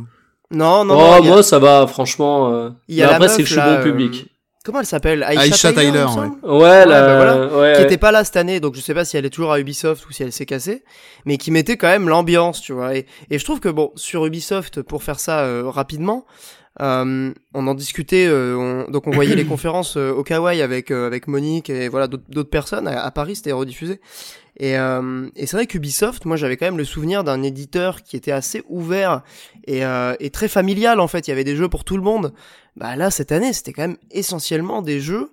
[0.52, 1.14] Non, non, oh, non.
[1.14, 2.54] a- moi, ça va, franchement.
[2.54, 4.28] euh, Il y a mais après, c'est que je suis là, bon euh, public.
[4.64, 5.24] Comment elle s'appelle?
[5.30, 7.58] Aisha, Aisha Tyler, Tyler, Ouais, là, bah voilà.
[7.58, 7.74] ouais.
[7.78, 9.62] qui était pas là cette année, donc je sais pas si elle est toujours à
[9.62, 10.84] Ubisoft ou si elle s'est cassée,
[11.26, 12.94] mais qui mettait quand même l'ambiance, tu vois.
[12.98, 16.26] Et, et je trouve que bon, sur Ubisoft, pour faire ça euh, rapidement,
[16.82, 18.56] euh, on en discutait, euh,
[18.88, 22.08] on- donc on voyait les conférences euh, au Kawaii avec euh, avec Monique et voilà
[22.08, 24.00] d'autres personnes à, à Paris, c'était rediffusé.
[24.60, 28.16] Et, euh, et c'est vrai qu'Ubisoft, moi j'avais quand même le souvenir d'un éditeur qui
[28.16, 29.22] était assez ouvert
[29.68, 31.28] et, euh, et très familial en fait.
[31.28, 32.34] Il y avait des jeux pour tout le monde.
[32.76, 35.30] Bah là cette année, c'était quand même essentiellement des jeux.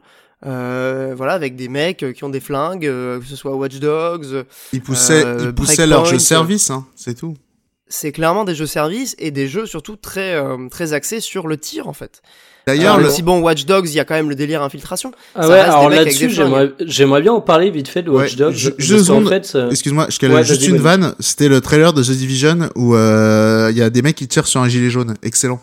[0.47, 4.45] Euh, voilà, avec des mecs qui ont des flingues, euh, que ce soit Watch Dogs,
[4.75, 7.35] Ils poussaient, ils poussaient leur jeu service, hein, c'est tout.
[7.95, 11.57] C'est clairement des jeux services et des jeux surtout très euh, très axés sur le
[11.57, 12.23] tir en fait.
[12.67, 14.63] D'ailleurs, Alors, le- même si bon Watch Dogs, il y a quand même le délire
[14.63, 15.13] infiltration.
[15.35, 18.55] Ah ouais, alors là-dessus, j'aimerais, bien en parler vite fait de Ouais, Watch Dogs.
[18.55, 21.15] fait, euh, excuse-moi, je calme Ouais, juste une vanne.
[21.21, 24.47] C'était le trailer de The Division où euh, il y a des mecs qui tirent
[24.47, 25.15] sur un gilet jaune.
[25.23, 25.61] Excellent.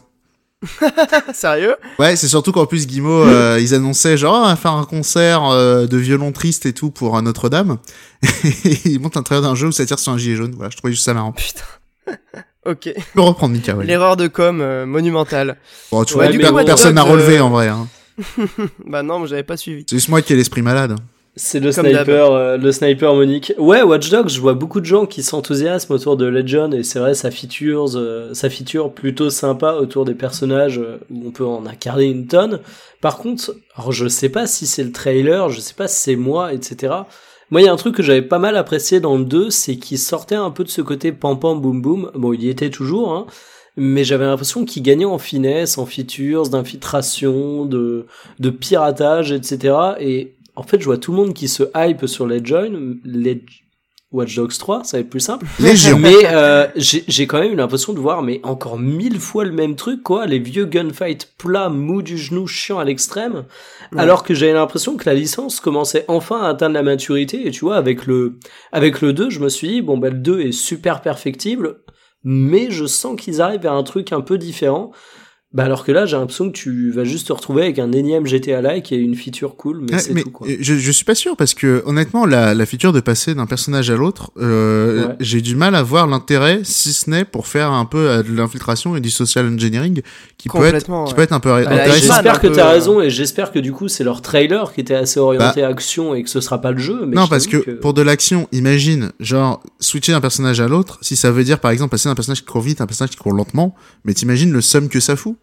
[1.33, 1.75] Sérieux?
[1.97, 4.85] Ouais, c'est surtout qu'en plus Guimau, euh, ils annonçaient genre Ah, on va faire un
[4.85, 7.77] concert euh, de violon triste et tout pour euh, Notre-Dame.
[8.63, 10.53] Et ils montent un trailer d'un jeu où ça tire sur un gilet jaune.
[10.55, 11.31] Voilà, je trouvais juste ça marrant.
[11.31, 11.63] Putain.
[12.65, 12.93] Ok.
[12.95, 13.75] Je peux reprendre Mika.
[13.75, 13.85] Ouais.
[13.85, 15.57] L'erreur de com euh, monumentale.
[15.91, 17.67] Bon, tu Ouais, vois, du coup, personne n'a relevé euh, en vrai.
[17.67, 17.87] Hein.
[18.85, 19.85] bah non, mais j'avais pas suivi.
[19.89, 20.95] C'est juste moi qui ai l'esprit malade.
[21.37, 23.53] C'est le Comme sniper, euh, le sniper Monique.
[23.57, 26.99] Ouais, Watch Dogs, je vois beaucoup de gens qui s'enthousiasment autour de Legend et c'est
[26.99, 31.45] vrai, ça features, euh, ça feature plutôt sympa autour des personnages euh, où on peut
[31.45, 32.59] en incarner une tonne.
[32.99, 36.15] Par contre, alors je sais pas si c'est le trailer, je sais pas si c'est
[36.17, 36.93] moi, etc.
[37.51, 39.75] Moi, il y a un truc que j'avais pas mal apprécié dans le 2, c'est
[39.75, 42.11] qu'il sortait un peu de ce côté pam pam boum boum.
[42.15, 43.27] Bon, il y était toujours, hein.
[43.75, 48.05] Mais j'avais l'impression qu'il gagnait en finesse, en features, d'infiltration, de,
[48.39, 49.75] de piratage, etc.
[49.99, 53.43] Et en fait, je vois tout le monde qui se hype sur Legend, Leg...
[54.11, 55.45] Watch Dogs 3, ça va être plus simple.
[55.59, 55.97] Légion.
[55.97, 59.75] Mais euh, j'ai quand même eu l'impression de voir mais encore mille fois le même
[59.75, 60.25] truc, quoi.
[60.25, 63.45] Les vieux gunfights plats, mous du genou, chiants à l'extrême.
[63.93, 64.01] Ouais.
[64.01, 67.47] Alors que j'avais l'impression que la licence commençait enfin à atteindre la maturité.
[67.47, 68.37] Et tu vois, avec le,
[68.73, 71.77] avec le 2, je me suis dit, bon, ben, le 2 est super perfectible.
[72.23, 74.91] Mais je sens qu'ils arrivent vers un truc un peu différent.
[75.53, 78.25] Bah alors que là, j'ai l'impression que tu vas juste te retrouver avec un énième
[78.25, 80.47] GTA like et une feature cool, mais c'est tout quoi.
[80.47, 83.89] je, je suis pas sûr parce que honnêtement la, la feature de passer d'un personnage
[83.91, 85.15] à l'autre, euh, Ouais.
[85.19, 88.31] j'ai du mal à voir l'intérêt si ce n'est pour faire un peu euh, de
[88.33, 90.01] l'infiltration et du social engineering
[90.37, 93.01] qui peut être qui peut être un peu Bah, J'espère que peu, t'as euh, raison
[93.01, 96.29] et j'espère que du coup c'est leur trailer qui était assez orienté action et que
[96.29, 97.05] ce sera pas le jeu.
[97.05, 100.97] Mais non je parce que, pour de l'action, imagine genre switcher d'un personnage à l'autre,
[101.01, 103.11] si ça veut dire par exemple passer d'un personnage qui court vite à un personnage
[103.11, 105.35] qui court lentement, mais t'imagines le somme que ça fout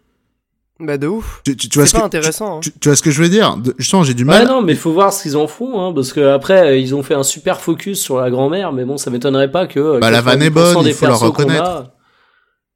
[0.81, 1.41] Bah de ouf.
[1.43, 2.57] tu, tu, tu vois C'est ce pas que, intéressant.
[2.57, 2.59] hein.
[2.61, 4.47] tu, tu vois ce que je veux dire Justement, j'ai du Ouais mal.
[4.47, 7.03] non mais faut voir ce qu'ils en font hein, parce que après euh, ils ont
[7.03, 10.09] fait un super focus sur la grand-mère mais bon ça m'étonnerait pas que euh, Bah,
[10.09, 11.85] la vanne est 90% bonne, il faut le reconnaître.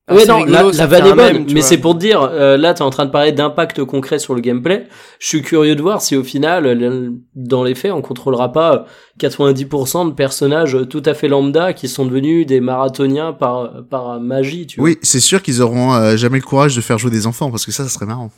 [0.07, 1.99] A- Ah, non rigolo, la, ça la vanne est bonne tu mais c'est pour te
[1.99, 4.87] dire euh, là t'es en train de parler d'impact concret sur le gameplay.
[5.19, 8.85] Je suis curieux de voir si au final euh, dans les faits on contrôlera pas
[9.19, 14.67] 90% de personnages tout à fait lambda qui sont devenus des marathoniens par par magie
[14.67, 14.89] tu vois.
[14.89, 17.65] Oui, c'est sûr qu'ils auront euh, jamais le courage de faire jouer des enfants parce
[17.65, 18.29] que ça, ça serait marrant.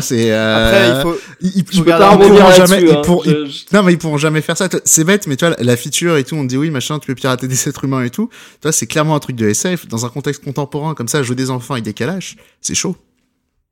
[0.00, 0.30] C'est.
[0.32, 1.20] euh, Après, il faut.
[1.42, 2.82] ils, ils- garder un pourront jamais.
[2.82, 3.02] ils hein.
[3.04, 4.68] pourront- Je- Non, mais ils pourront jamais faire ça.
[4.86, 7.14] C'est bête, mais tu vois, la feature et tout, on dit oui, machin, tu peux
[7.14, 8.28] pirater des êtres humains et tout.
[8.30, 9.86] Tu vois, c'est clairement un truc de SF.
[9.88, 12.96] Dans un contexte contemporain, comme ça, jouer des enfants avec des calaches, c'est chaud.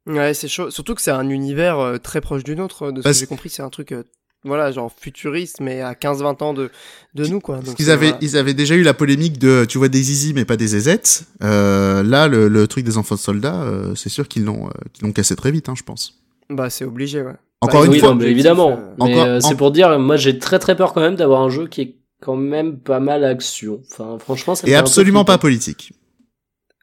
[0.07, 0.71] Ouais, c'est chaud.
[0.71, 2.93] Surtout que c'est un univers euh, très proche du nôtre.
[2.93, 4.03] De ce Parce- que j'ai compris, c'est un truc, euh,
[4.45, 6.71] voilà, genre futuriste, mais à 15-20 ans de,
[7.15, 7.57] de nous, quoi.
[7.57, 8.19] Parce Donc qu'ils c'est- avaient, voilà.
[8.23, 11.25] ils avaient déjà eu la polémique de, tu vois, des zizi, mais pas des zézettes.
[11.43, 14.73] Euh, là, le, le truc des enfants de soldats, euh, c'est sûr qu'ils l'ont, euh,
[14.93, 16.19] qu'ils l'ont cassé très vite, hein, je pense.
[16.51, 17.35] Bah, c'est obligé, ouais.
[17.61, 18.73] Encore Bah, une oui, fois, non, mais évidemment.
[18.73, 21.43] euh, Mais euh, c'est en- pour dire, moi j'ai très très peur quand même d'avoir
[21.43, 23.81] un jeu qui est quand même pas mal action.
[23.93, 25.93] Enfin, franchement, ça me et absolument pas politique.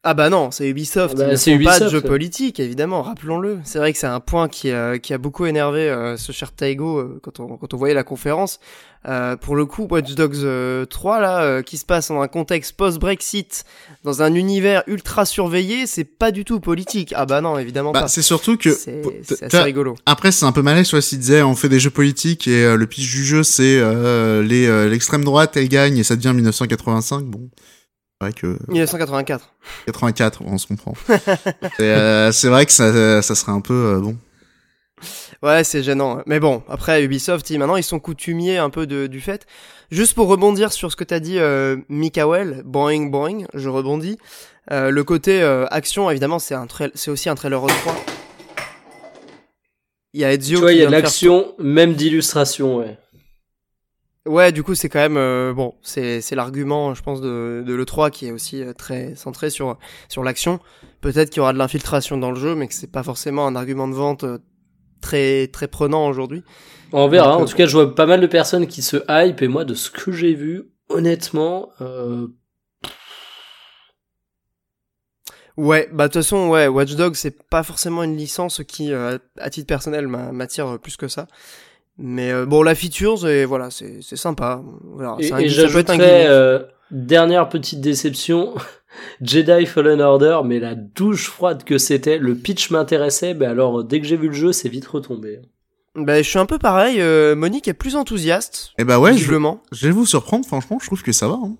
[0.03, 1.17] Ah bah non, c'est Ubisoft.
[1.17, 3.59] Bah, ils ne c'est font pas de Ubisoft, jeu politique, évidemment, rappelons-le.
[3.65, 6.53] C'est vrai que c'est un point qui a, qui a beaucoup énervé euh, ce cher
[6.53, 8.59] Taigo euh, quand, on, quand on voyait la conférence.
[9.07, 12.27] Euh, pour le coup, Watch Dogs euh, 3, là, euh, qui se passe dans un
[12.27, 13.63] contexte post-Brexit,
[14.03, 17.13] dans un univers ultra surveillé, c'est pas du tout politique.
[17.15, 18.07] Ah bah non, évidemment Bah, pas.
[18.09, 18.71] c'est surtout que.
[18.71, 19.95] C'est assez rigolo.
[20.05, 22.75] Après, c'est un peu malais, soit s'ils disaient on fait des jeux politiques et euh,
[22.75, 26.33] le pitch du jeu c'est euh, les euh, l'extrême droite elle gagne et ça devient
[26.35, 27.23] 1985.
[27.25, 27.49] Bon,
[28.21, 29.53] vrai que 1984.
[29.85, 30.93] 84, on se comprend.
[31.77, 34.17] c'est euh, c'est vrai que ça, ça serait un peu euh, bon.
[35.41, 36.21] Ouais, c'est gênant.
[36.25, 39.45] Mais bon, après Ubisoft, ils, maintenant ils sont coutumiers un peu de, du fait.
[39.91, 44.17] Juste pour rebondir sur ce que t'as dit, euh, Mikael, boing boing, je rebondis.
[44.71, 47.91] Euh, le côté euh, action, évidemment, c'est un c'est aussi un trailer E3.
[50.13, 52.97] Il y a Ezio Tu vois, qui il y a de l'action, même d'illustration, ouais.
[54.29, 55.73] Ouais, du coup, c'est quand même euh, bon.
[55.81, 59.79] C'est c'est l'argument, je pense, de, de le3 qui est aussi euh, très centré sur
[60.07, 60.59] sur l'action.
[61.01, 63.55] Peut-être qu'il y aura de l'infiltration dans le jeu, mais que c'est pas forcément un
[63.55, 64.37] argument de vente euh,
[65.01, 66.43] très très prenant aujourd'hui.
[66.93, 67.31] On verra.
[67.31, 69.47] Donc, en euh, tout cas, je vois pas mal de personnes qui se hype et
[69.47, 72.27] moi, de ce que j'ai vu, honnêtement, euh,
[75.57, 79.17] Ouais, bah de toute façon, ouais, Watch Dogs, c'est pas forcément une licence qui, euh,
[79.37, 81.27] à titre personnel, m'a- m'attire plus que ça.
[82.01, 84.61] Mais euh, bon, la feature, c'est voilà, c'est c'est sympa.
[84.83, 86.27] Voilà, et, c'est un- et ça peut être un j'ajouterais gimmick.
[86.29, 86.59] euh,
[86.91, 88.53] dernière petite déception.
[89.21, 93.99] Jedi Fallen Order, mais la douche froide que c'était, le pitch m'intéressait, mais alors dès
[94.01, 95.39] que j'ai vu le jeu, c'est vite retombé.
[95.95, 96.99] Bah, je suis un peu pareil.
[97.01, 99.25] euh, Monique est plus enthousiaste, Et bah ouais, je,
[99.71, 101.35] je vais vous surprendre, franchement, je trouve que ça va.
[101.35, 101.55] hein.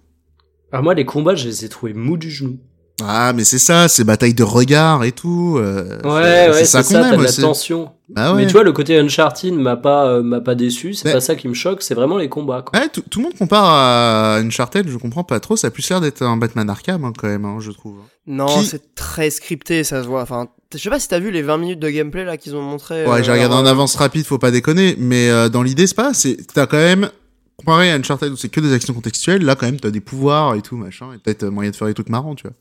[0.71, 2.57] Alors moi, les combats, je les ai trouvés mous du genou.
[3.07, 5.57] Ah, mais c'est ça, c'est bataille de regard et tout.
[5.59, 7.41] euh, Ouais, c'est- ouais, c'est c'est ça ça, qu'on t'as aime de la aussi.
[7.41, 7.91] tension.
[8.09, 8.41] Bah ouais.
[8.41, 11.21] Mais tu vois, le côté Uncharted m'a pas, euh, m'a pas déçu, c'est Mais- pas
[11.21, 12.79] ça qui me choque, c'est vraiment les combats, quoi.
[12.79, 15.87] Ouais, tout, tout le monde compare à Uncharted, je comprends pas trop, ça a plus
[15.89, 17.97] l'air d'être un Batman Arkham hein, quand même, hein, je trouve.
[18.25, 20.21] Non, Qui- c'est très scripté, ça se voit.
[20.23, 22.61] Enfin, je sais pas si t'as vu les 20 minutes de gameplay là qu'ils ont
[22.63, 23.05] montré.
[23.05, 25.85] Ouais, euh, j'ai regardé en euh, avance rapide, faut pas déconner, mais euh, dans l'idée,
[25.85, 27.09] c'est pas, c'est t'as quand même
[27.57, 30.55] comparé à Uncharted où c'est que des actions contextuelles, là quand même t'as des pouvoirs
[30.55, 32.53] et tout machin, et peut-être moyen de faire des trucs marrants, tu vois.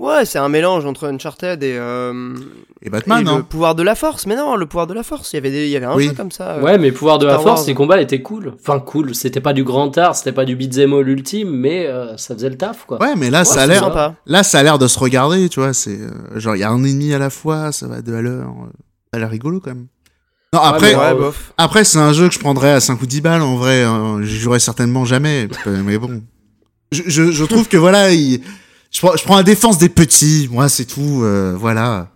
[0.00, 2.34] Ouais, c'est un mélange entre Uncharted et, euh,
[2.80, 3.46] Et Batman, et le hein.
[3.46, 4.24] pouvoir de la force.
[4.26, 5.32] Mais non, le pouvoir de la force.
[5.32, 6.06] Il y avait, des, il y avait un Oui.
[6.06, 6.52] jeu comme ça.
[6.52, 6.62] euh.
[6.62, 7.66] Ouais, mais pouvoir de la force, Wars.
[7.66, 8.54] les combats étaient cool.
[8.58, 9.14] Enfin, cool.
[9.14, 12.48] C'était pas du grand art, c'était pas du beat'em all ultime, mais euh, ça faisait
[12.48, 12.98] le taf, quoi.
[12.98, 15.74] Ouais, mais là ça a l'air, là ça a l'air de se regarder, tu vois.
[15.74, 18.22] C'est euh, genre il y a un ennemi à la fois, ça va de à
[18.22, 18.54] l'heure,
[19.12, 19.88] ça a l'air rigolo quand même.
[20.54, 23.20] Non, après, Ouais, euh, après c'est un jeu que je prendrais à 5 ou 10
[23.20, 23.82] balles en vrai.
[23.84, 24.20] Hein.
[24.22, 26.22] J'y jouerais certainement jamais, mais bon.
[26.90, 28.40] Je, je, je trouve que voilà, il-
[28.90, 32.08] je, prends, je prends la défense des petits, moi c'est tout, euh, voilà.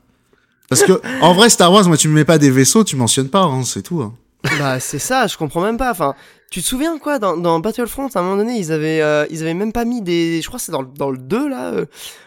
[0.69, 3.29] Parce que en vrai Star Wars, moi tu me mets pas des vaisseaux, tu mentionnes
[3.29, 4.03] pas, hein, c'est tout.
[4.03, 4.15] hein.
[4.59, 5.91] Bah, c'est ça, je comprends même pas.
[5.91, 6.15] Enfin,
[6.51, 9.41] tu te souviens quoi, dans, dans Battlefront, à un moment donné, ils avaient, euh, ils
[9.43, 10.43] avaient même pas mis des.
[10.43, 11.87] Je crois que c'est dans, le- dans le 2 là, euh,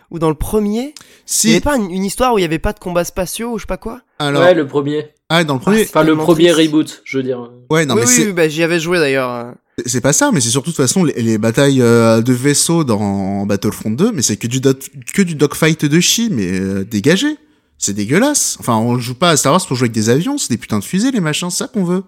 [0.10, 0.82] ou dans le premier.
[0.82, 0.94] Il y
[1.26, 3.58] Si, avait pas une, une histoire où il y avait pas de combats spatiaux ou
[3.58, 4.02] je sais pas quoi?
[4.18, 5.10] alors, Ouais, le premier.
[5.30, 6.72] ah dans le premier, Enfin, le premier triste.
[6.72, 7.52] reboot, je veux dire.
[7.70, 9.54] ouais non oui, mais oui, c'est oui, bah, j'y avais joué d'ailleurs.
[9.86, 12.84] C'est pas ça, mais c'est surtout de toute façon les, les batailles euh, de vaisseaux
[12.84, 14.60] dans Battlefront 2, mais c'est que du
[15.14, 17.28] que du dogfight de chi, mais euh, dégagé.
[17.78, 18.58] C'est dégueulasse.
[18.60, 20.80] Enfin, on joue pas à Star Wars pour jouer avec des avions, c'est des putains
[20.80, 22.04] de fusées les machins, c'est ça qu'on veut.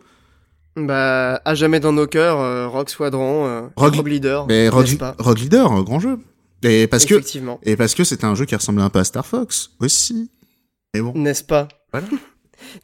[0.75, 4.87] Bah, à jamais dans nos cœurs, euh, Rogue Squadron, Rogue- Rogue Leader, Mais Rogue,
[5.19, 6.17] Rogue Leader, un grand jeu.
[6.63, 9.03] Et parce que Effectivement, et parce que c'était un jeu qui ressemblait un peu à
[9.03, 10.31] Star Fox aussi.
[10.95, 11.13] Mais bon.
[11.15, 12.07] n'est-ce pas Voilà.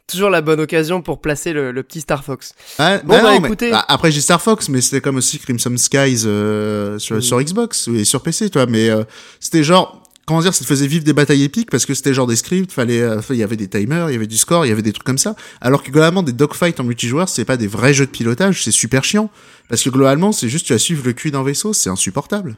[0.06, 2.54] Toujours la bonne occasion pour placer le, le petit Star Fox.
[2.78, 5.16] Ah, Bon, bah bah, non, mais- écoutez- bah, après j'ai Star Fox, mais c'était comme
[5.16, 8.66] aussi Crimson Skies euh, sur, sur Xbox et sur PC, toi.
[8.66, 9.04] Mais euh,
[9.40, 12.26] c'était genre, comment dire, ça te faisait vivre des batailles épiques parce que c'était genre
[12.26, 14.68] des scripts, fallait, euh, il y avait des timers, il y avait du score, il
[14.68, 15.34] y avait des trucs comme ça.
[15.60, 18.72] Alors que globalement des dogfights en multijoueur, c'est pas des vrais jeux de pilotage, c'est
[18.72, 19.30] super chiant
[19.68, 22.56] parce que globalement c'est juste tu vas suivre le cul d'un vaisseau, c'est insupportable.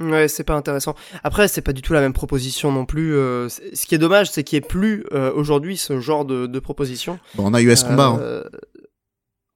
[0.00, 0.94] Ouais, c'est pas intéressant.
[1.22, 3.14] Après, c'est pas du tout la même proposition non plus.
[3.14, 6.46] euh, ce qui est dommage, c'est qu'il n'y ait plus euh, aujourd'hui ce genre de,
[6.46, 7.18] de proposition.
[7.36, 8.06] Bon, on a US Combat.
[8.06, 8.18] hein.
[8.20, 8.44] Euh,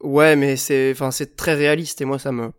[0.01, 2.51] Ouais, mais c'est, enfin, c'est très réaliste et moi, ça me,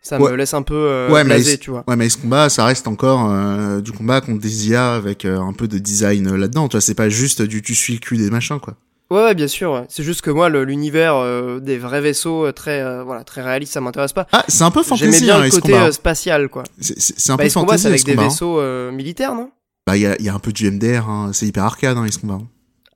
[0.00, 0.30] ça Ouais.
[0.30, 1.84] me laisse un peu euh, Ouais, mais blasé, c'est- tu vois.
[1.86, 5.38] Ouais, mais ce combat, ça reste encore euh, du combat contre des IA avec euh,
[5.38, 6.68] un peu de design là-dedans.
[6.68, 8.76] Tu vois, c'est pas juste du tu suis le cul des machins, quoi.
[9.10, 9.84] Ouais, ouais, bien sûr.
[9.88, 13.40] C'est juste que moi, le- l'univers euh, des vrais vaisseaux euh, très, euh, voilà, très
[13.42, 14.26] réaliste, ça m'intéresse pas.
[14.32, 15.84] Ah, c'est un peu J'aimais fantasy, bien hein, le Ace côté Combat.
[15.86, 16.64] euh, spatial, quoi.
[16.80, 18.22] C'est- C'est c'est un Bah, peu Ace Combat, c'est fantasy, avec Ace des Combat.
[18.24, 18.28] hein.
[18.28, 19.50] vaisseaux euh, militaires, non?
[19.86, 21.30] Bah, il y a, il y a un peu du MDR, hein.
[21.32, 22.38] c'est hyper arcade, hein, Ace Combat.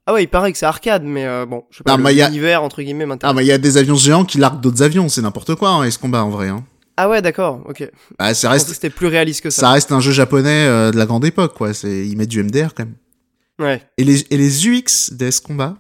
[0.07, 2.12] Ah ouais, il paraît que c'est arcade, mais euh, bon, je sais pas, Ah, mais
[2.12, 3.37] il y a- l'univers entre guillemets Ah, m'intéresse.
[3.42, 5.96] il y a des avions géants qui larguent d'autres avions, c'est n'importe quoi, hein, Ace
[5.99, 6.49] Combat, en vrai.
[6.49, 6.64] Hein.
[6.96, 7.88] Ah ouais, d'accord, ok.
[8.18, 9.61] Bah, ça Je pensais que reste, c'était plus réaliste que ça.
[9.61, 11.73] ça reste un jeu japonais euh, de la grande époque, quoi.
[11.73, 12.94] C'est, ils mettent du MDR, quand même.
[13.61, 13.81] Ouais.
[13.96, 15.77] Et les, et les UX d'Ace Combat,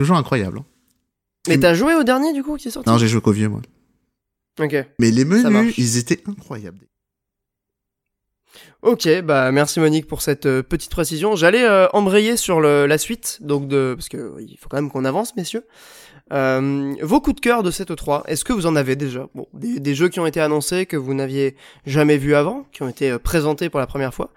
[0.00, 0.58] toujours incroyable.
[0.58, 0.64] hein.
[1.48, 3.48] Mais t'as joué au dernier du coup qui est sorti Non, j'ai joué qu'au vieux,
[3.48, 3.60] moi.
[4.60, 4.74] Ok.
[4.98, 6.78] Mais les menus, ils étaient incroyables.
[8.82, 11.36] Ok, bah merci Monique pour cette euh, petite précision.
[11.36, 14.90] J'allais euh, embrayer sur le, la suite, donc de parce que il faut quand même
[14.90, 15.64] qu'on avance, messieurs.
[16.32, 19.26] Euh, vos coups de cœur de cette E3, est-ce que vous en avez déjà?
[19.34, 22.82] Bon, des, des jeux qui ont été annoncés que vous n'aviez jamais vus avant, qui
[22.82, 24.30] ont été présentés pour la première fois.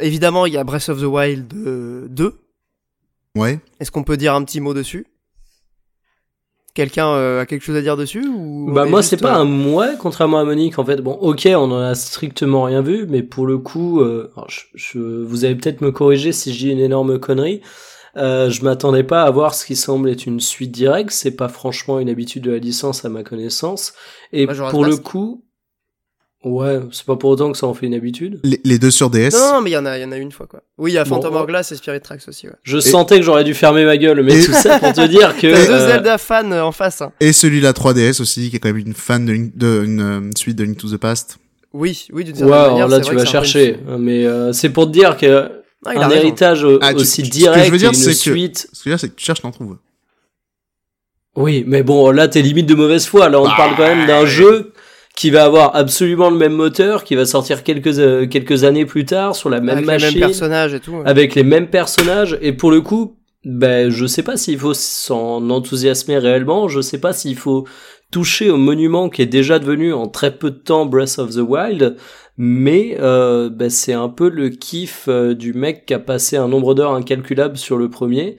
[0.00, 2.38] Évidemment, il y a Breath of the Wild euh, 2.
[3.36, 3.60] Ouais.
[3.80, 5.06] Est-ce qu'on peut dire un petit mot dessus?
[6.74, 9.44] Quelqu'un euh, a quelque chose à dire dessus ou Bah moi c'est pas euh, un
[9.44, 11.02] mouais contrairement à Monique en fait.
[11.02, 14.60] Bon ok on en a strictement rien vu mais pour le coup euh, alors, je,
[14.74, 17.60] je- vous allez peut-être me corriger si je dis une énorme connerie.
[18.16, 21.10] Euh, je m'attendais pas à voir ce qui semble être une suite directe.
[21.10, 23.92] C'est pas franchement une habitude de la licence à ma connaissance.
[24.32, 25.44] Et Majora's pour le coup
[26.44, 29.10] ouais c'est pas pour autant que ça en fait une habitude Les, les deux sur
[29.10, 29.30] DS.
[29.32, 30.62] Non, non, mais il y en a, il y en a une fois quoi.
[30.78, 31.38] Oui, il y a Bon, Phantom oh.
[31.38, 32.48] Hourglass et Spirit Tracks aussi.
[32.48, 32.54] Ouais.
[32.62, 35.36] je sentais que j'aurais dû fermer ma gueule mais Et- tout ça pour te dire
[35.36, 37.00] que T'as deux euh, Zelda fans euh, en face.
[37.02, 37.12] hein.
[37.20, 40.56] Et celui-là 3DS aussi, qui est quand même une fan de, de une euh, suite
[40.56, 41.38] de Link to the Past.
[41.72, 42.74] Oui, oui, d'une certaine manière.
[42.74, 45.48] alors là tu vas chercher mais euh, c'est pour te dire que
[45.86, 46.10] Ah, un raison.
[46.10, 48.58] héritage Ah, tu- aussi ce que je direct veux dire, et une c'est que- suite
[48.58, 49.76] Ce que je veux dire, c'est que tu cherches, t'en trouves.
[51.34, 53.28] Oui, mais bon, là, t'es limite de mauvaise foi.
[53.30, 54.72] Là, on Bah, parle quand même d'un jeu
[55.16, 59.04] qui va avoir absolument le même moteur, qui va sortir quelques euh, quelques années plus
[59.04, 60.92] tard sur la même Avec machine, les mêmes personnages et tout.
[60.92, 61.02] ouais.
[61.04, 62.38] avec les mêmes personnages.
[62.40, 66.68] Et pour le coup, ben, je sais pas s'il faut s'en enthousiasmer réellement.
[66.68, 67.66] Je sais pas s'il faut
[68.10, 71.40] toucher au monument qui est déjà devenu en très peu de temps Breath of the
[71.40, 71.96] Wild.
[72.38, 76.48] Mais euh, ben, c'est un peu le kiff euh, du mec qui a passé un
[76.48, 78.38] nombre d'heures incalculable sur le premier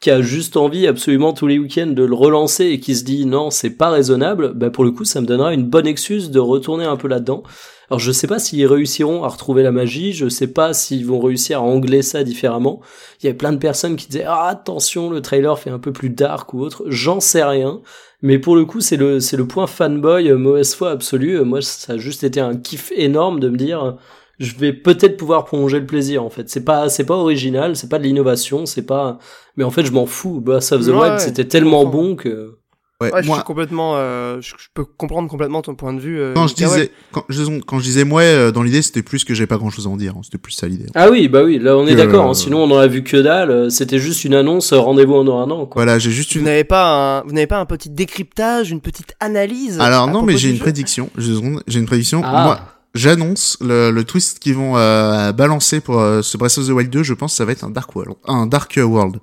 [0.00, 3.24] qui a juste envie absolument tous les week-ends de le relancer et qui se dit
[3.24, 6.38] non c'est pas raisonnable, bah pour le coup ça me donnera une bonne excuse de
[6.38, 7.42] retourner un peu là-dedans.
[7.90, 11.20] Alors je sais pas s'ils réussiront à retrouver la magie, je sais pas s'ils vont
[11.20, 12.80] réussir à angler ça différemment.
[13.22, 15.92] Il y a plein de personnes qui disaient ah attention le trailer fait un peu
[15.92, 17.80] plus dark ou autre, j'en sais rien.
[18.20, 21.40] Mais pour le coup c'est le c'est le point fanboy euh, mauvaise foi absolue.
[21.44, 23.96] Moi ça a juste été un kiff énorme de me dire
[24.38, 26.48] je vais peut-être pouvoir prolonger le plaisir en fait.
[26.48, 29.18] C'est pas c'est pas original, c'est pas de l'innovation, c'est pas
[29.56, 30.40] mais en fait je m'en fous.
[30.40, 32.56] Breath of the Ouais, Wild ouais, c'était tellement bon que
[33.00, 33.94] Ouais, Ouais, je moi, suis complètement.
[33.96, 36.20] euh, je, je peux comprendre complètement ton point de vue.
[36.20, 39.24] euh, quand je disais, quand je, quand je disais moi, euh, dans l'idée, c'était plus
[39.24, 40.14] que j'ai pas grand chose à en dire.
[40.16, 40.20] hein.
[40.22, 40.86] C'était plus ça l'idée.
[40.94, 42.24] ah oui bah oui là on est d'accord.
[42.30, 42.34] hein.
[42.34, 43.50] Sinon on en a vu que dalle.
[43.50, 45.82] euh, C'était juste une annonce euh, rendez-vous en un an quoi.
[45.82, 46.44] Voilà, j'ai juste Vous une.
[46.44, 49.80] n'avez pas un, vous n'avez pas un petit décryptage, une petite analyse.
[49.80, 51.10] Alors non, mais j'ai une prédiction.
[51.18, 51.32] J'ai.
[51.66, 52.22] J'ai une prédiction.
[52.24, 52.44] Ah.
[52.44, 52.60] Moi,
[52.94, 56.90] j'annonce le, le twist qu'ils vont euh, balancer pour euh, ce Breath of the Wild
[56.90, 57.02] 2.
[57.02, 58.14] Je pense que ça va être un Dark World.
[58.26, 59.16] Un Dark World.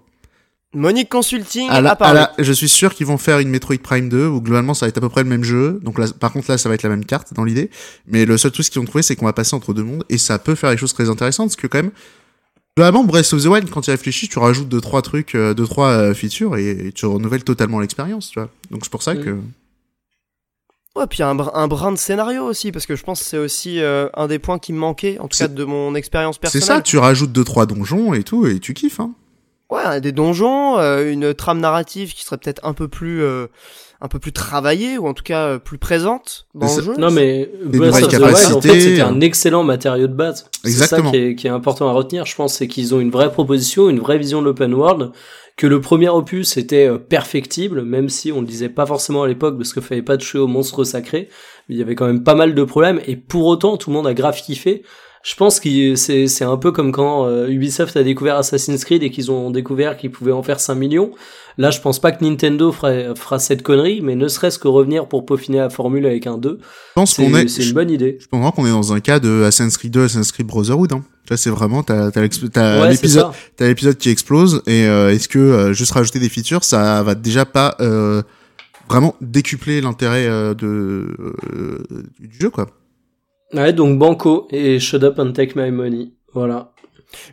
[0.73, 4.07] Monique Consulting À la- à la- je suis sûr qu'ils vont faire une Metroid Prime
[4.07, 5.79] 2 où globalement ça va être à peu près le même jeu.
[5.83, 7.69] Donc là, par contre là, ça va être la même carte dans l'idée.
[8.07, 10.17] Mais le seul twist qu'ils vont trouver, c'est qu'on va passer entre deux mondes et
[10.17, 11.91] ça peut faire des choses très intéressantes parce que quand même.
[12.77, 15.67] Globalement, Breath of the Wild, quand tu réfléchis, tu rajoutes deux trois trucs, euh, deux
[15.67, 18.49] trois features et, et tu renouvelles totalement l'expérience, tu vois.
[18.71, 19.41] Donc c'est pour ça Mm.
[20.95, 23.37] Ouais, puis un, br- un brin de scénario aussi, parce que je pense que c'est
[23.37, 26.35] aussi euh, un des points qui me manquait, en tout C'est- cas de mon expérience
[26.35, 26.67] c'est personnelle.
[26.67, 26.81] ça.
[26.81, 28.99] Tu rajoutes deux trois donjons et tout et tu kiffes.
[28.99, 29.11] Hein.
[29.69, 33.47] Ouais, des donjons, euh, une trame narrative qui serait peut-être un peu plus, euh,
[34.01, 36.93] un peu plus travaillée ou en tout cas euh, plus présente dans Mais le jeu.
[36.97, 40.45] Non mais Breath of the Wild, en fait, capacités, c'était un excellent matériau de base.
[40.65, 41.11] C'est ça Exactement.
[41.11, 43.89] qui est, qui est important à retenir, je pense, c'est qu'ils ont une vraie proposition,
[43.89, 45.11] une vraie vision de l'open world,
[45.57, 49.27] que le premier opus était euh, perfectible, même si on le disait pas forcément à
[49.27, 51.29] l'époque parce qu'il fallait pas toucher aux monstres sacrés.
[51.69, 54.07] Il y avait quand même pas mal de problèmes et pour autant tout le monde
[54.07, 54.83] a grave kiffé.
[55.23, 59.03] Je pense que c'est c'est un peu comme quand euh, Ubisoft a découvert Assassin's Creed
[59.03, 61.11] et qu'ils ont découvert qu'ils pouvaient en faire 5 millions.
[61.57, 65.07] Là, je pense pas que Nintendo fera, fera cette connerie, mais ne serait-ce que revenir
[65.07, 67.91] pour peaufiner la formule avec un 2, Je pense qu'on est, c'est une je bonne
[67.91, 68.13] idée.
[68.13, 71.03] pense vraiment qu'on est dans un cas de Assassin's Creed 2, Assassin's Creed Brotherhood, hein.
[71.29, 75.39] Là, c'est vraiment, t'as, t'as Ouais, l'épisode, t'as l'épisode qui explose et euh, est-ce que
[75.39, 78.21] euh, juste rajouter des features, ça va déjà pas euh,
[78.89, 80.55] vraiment décupler l'intérêt de
[81.53, 81.83] euh,
[82.19, 82.67] du jeu quoi.
[83.53, 86.11] Ouais, donc Banco et Shut Up and Take My Money.
[86.33, 86.71] Voilà.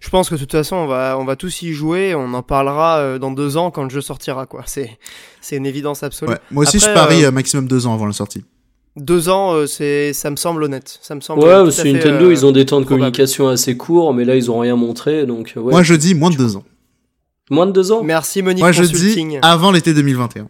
[0.01, 2.15] Je pense que de toute façon, on va, on va tous y jouer.
[2.15, 4.63] On en parlera euh, dans deux ans quand le jeu sortira, quoi.
[4.67, 4.99] C'est,
[5.41, 6.33] c'est une évidence absolue.
[6.33, 6.39] Ouais.
[6.51, 8.45] Moi aussi, Après, je parie euh, euh, maximum deux ans avant la sortie.
[8.97, 10.99] Deux ans, euh, c'est, ça me semble honnête.
[11.01, 11.45] Ça me semble.
[11.45, 13.03] Ouais, fait, Nintendo, euh, ils ont des temps de probable.
[13.13, 15.71] communication assez courts, mais là, ils ont rien montré, donc ouais.
[15.71, 16.65] Moi, je dis moins de deux ans.
[17.51, 18.03] Moins de deux ans?
[18.03, 19.39] Merci Monique Moi, je dis Consulting.
[19.43, 20.49] avant l'été 2021.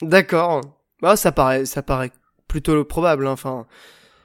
[0.00, 0.60] D'accord.
[1.00, 2.12] Bah, ça paraît, ça paraît
[2.46, 3.26] plutôt probable.
[3.26, 3.32] hein.
[3.32, 3.66] Enfin,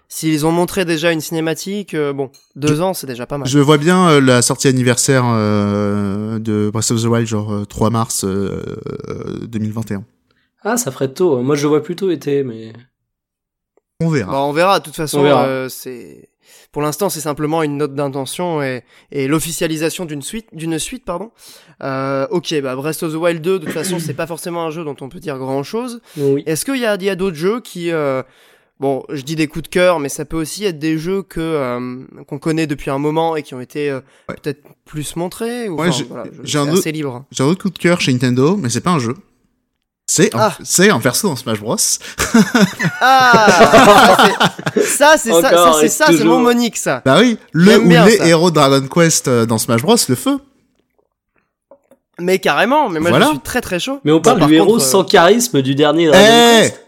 [0.10, 3.48] s'ils ont montré déjà une cinématique, euh, bon, deux ans, c'est déjà pas mal.
[3.48, 7.66] Je vois bien euh, la sortie anniversaire euh, de Breath of the Wild, genre euh,
[7.66, 8.64] 3 mars euh,
[9.10, 10.04] euh, 2021.
[10.64, 11.42] Ah, ça ferait tôt.
[11.42, 12.74] Moi, je le vois plutôt été, mais.
[14.00, 14.32] On verra.
[14.32, 14.80] Bah, on verra.
[14.80, 16.30] De toute façon, euh, c'est
[16.72, 21.32] pour l'instant, c'est simplement une note d'intention et, et l'officialisation d'une suite, d'une suite, pardon.
[21.84, 24.70] Euh, ok, bah Breath of the Wild 2, de toute façon, c'est pas forcément un
[24.70, 26.02] jeu dont on peut dire grand chose.
[26.18, 26.44] Oui.
[26.46, 28.22] Est-ce qu'il y a, d'autres jeux qui, euh,
[28.80, 31.40] bon, je dis des coups de cœur, mais ça peut aussi être des jeux que
[31.40, 34.36] euh, qu'on connaît depuis un moment et qui ont été euh, Ouais.
[34.42, 35.70] peut-être plus montrés.
[35.70, 37.26] Ou, Ouais, enfin, j'ai- voilà, un c'est autre- assez libre.
[37.32, 39.16] J'ai un autre coup de cœur chez Nintendo, mais c'est pas un jeu.
[40.10, 40.58] C'est un, Ah.
[40.64, 41.76] c'est un perso dans Smash Bros.
[43.02, 44.28] Ah,
[44.78, 47.02] ça c'est ça, c'est ça, c'est mon Monique ça.
[47.06, 48.26] Bah oui, le ou bien les ça.
[48.28, 50.40] héros de Dragon Quest euh, dans Smash Bros, le feu.
[52.20, 53.26] Mais carrément, mais moi Voilà.
[53.28, 54.00] je suis très très chaud.
[54.04, 56.87] Mais on parle Bon, du héros contre, euh, sans charisme du dernier Dragon Eh Quest.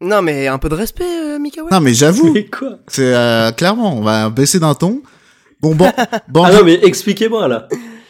[0.00, 1.68] Non mais un peu de respect, euh, Mikawa.
[1.70, 5.02] Non mais j'avoue, Mais quoi c'est euh, clairement, on va baisser d'un ton.
[5.60, 5.92] Bon, bon,
[6.28, 7.68] bon, Ah non, mais expliquez-moi là.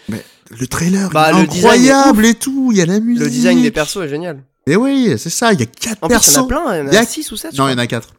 [0.08, 3.22] le trailer, Bah, le incroyable et tout, il y a la musique.
[3.24, 4.42] Le design des persos est génial.
[4.66, 6.34] Et oui, c'est ça, il y a quatre En plus, il persos.
[6.36, 7.58] y en a plein, il y en a a- 6 ou 7.
[7.58, 8.10] Non, il y en a quatre.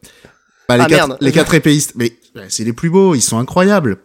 [0.68, 1.18] Bah, les Ah, quatre, merde.
[1.20, 2.12] les quatre épéistes, mais
[2.48, 3.98] c'est les plus beaux, ils sont incroyables.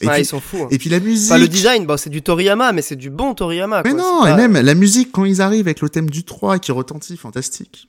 [0.00, 0.62] Et, Ouais, puis, ils sont fous.
[0.64, 0.68] hein.
[0.72, 1.30] et puis la musique.
[1.30, 3.82] Enfin, le design, bon, c'est du Toriyama, mais c'est du bon Toriyama.
[3.84, 3.98] Mais quoi.
[4.00, 6.72] non, et pas- même la musique quand ils arrivent avec le thème du 3 qui
[6.72, 7.88] retentit, fantastique.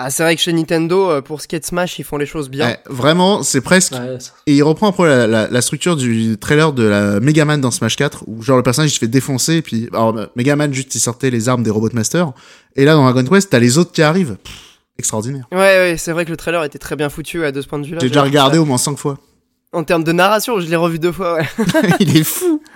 [0.00, 2.68] Ah, c'est vrai que chez Nintendo, euh, pour Skate Smash, ils font les choses bien.
[2.68, 3.94] Ouais, vraiment, c'est presque.
[3.94, 7.60] Ouais, Et il reprend un peu la, la, la structure du trailer de la Megaman
[7.60, 10.28] dans Smash 4, où genre le personnage il se fait défoncer, et puis alors bah,
[10.36, 12.30] Megaman juste il sortait les armes des Robot Master,
[12.76, 14.36] et là dans Dragon Quest t'as les autres qui arrivent.
[14.36, 14.54] Pff,
[14.98, 15.46] extraordinaire.
[15.50, 17.80] Ouais, ouais, c'est vrai que le trailer était très bien foutu à de ce point
[17.80, 17.98] de vue-là.
[18.00, 18.62] J'ai déjà regardé ça.
[18.62, 19.18] au moins 5 fois.
[19.72, 21.48] En termes de narration, je l'ai revu deux fois, ouais.
[22.00, 22.62] il est fou.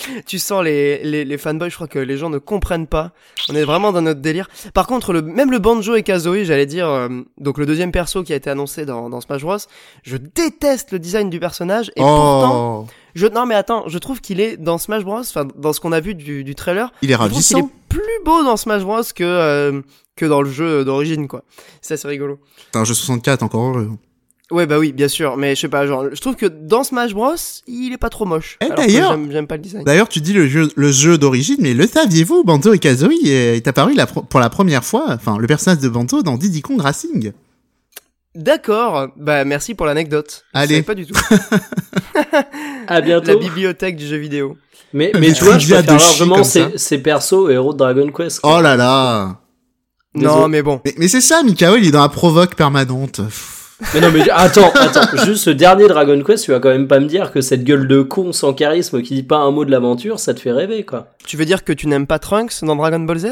[0.26, 3.12] tu sens les, les, les fanboys, je crois que les gens ne comprennent pas.
[3.48, 4.48] On est vraiment dans notre délire.
[4.74, 8.22] Par contre, le, même le Banjo et Kazooie, j'allais dire, euh, donc le deuxième perso
[8.22, 9.56] qui a été annoncé dans, dans Smash Bros,
[10.02, 14.20] je déteste le design du personnage, et pourtant, oh, je, non mais attends, je trouve
[14.20, 17.10] qu'il est dans Smash Bros, enfin, dans ce qu'on a vu du, du trailer, il
[17.10, 17.70] est trouve qu'il est ravissant.
[17.88, 19.80] plus beau dans Smash Bros que, euh,
[20.16, 21.44] que dans le jeu d'origine, quoi.
[21.80, 22.38] Ça, c'est rigolo.
[22.72, 23.90] C'est un jeu 64 encore heureux.
[24.52, 27.14] Ouais, bah oui, bien sûr, mais je sais pas, genre, je trouve que dans Smash
[27.14, 27.34] Bros,
[27.66, 28.58] il est pas trop moche.
[28.60, 29.84] Eh, d'ailleurs- j'aime- pas le design.
[29.84, 33.56] D'ailleurs, tu dis le jeu, le jeu d'origine, mais le saviez-vous, Banto et Kazooie est,
[33.56, 36.80] est apparu la pour la première fois, enfin, le personnage de Banto dans Diddy Kong
[36.80, 37.32] Racing.
[38.34, 40.44] D'accord, bah merci pour l'anecdote.
[40.54, 40.68] Je Allez.
[40.76, 41.14] savais pas du tout.
[42.88, 43.38] À La bientôt.
[43.38, 44.56] bibliothèque du jeu vidéo.
[44.92, 48.40] Mais, mais tu vois, je préfère largement ces, ces persos héros de Dragon Quest.
[48.40, 48.58] quoi.
[48.58, 49.38] Oh là là.
[50.14, 50.34] Désolé.
[50.34, 50.80] Non, mais bon.
[50.84, 53.20] Mais, mais c'est ça, Mikao, il est dans la provoque permanente.
[53.94, 55.24] Mais non, mais attends, attends.
[55.24, 57.86] Juste ce dernier Dragon Quest, tu vas quand même pas me dire que cette gueule
[57.88, 60.84] de con sans charisme qui dit pas un mot de l'aventure, ça te fait rêver,
[60.84, 61.08] quoi.
[61.26, 63.26] Tu veux dire que tu n'aimes pas Trunks dans Dragon Ball Z?